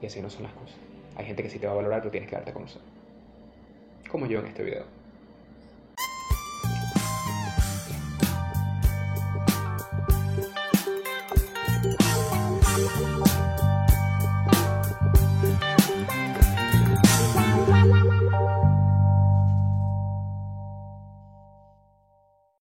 Y 0.00 0.06
así 0.06 0.20
no 0.20 0.28
son 0.28 0.44
las 0.44 0.52
cosas. 0.52 0.76
Hay 1.16 1.24
gente 1.24 1.42
que 1.42 1.50
sí 1.50 1.58
te 1.58 1.66
va 1.66 1.72
a 1.72 1.76
valorar, 1.76 2.00
pero 2.00 2.10
tienes 2.10 2.28
que 2.28 2.36
darte 2.36 2.50
a 2.50 2.54
conocer. 2.54 2.82
Como 4.12 4.26
yo 4.26 4.40
en 4.40 4.46
este 4.48 4.62
video. 4.62 5.01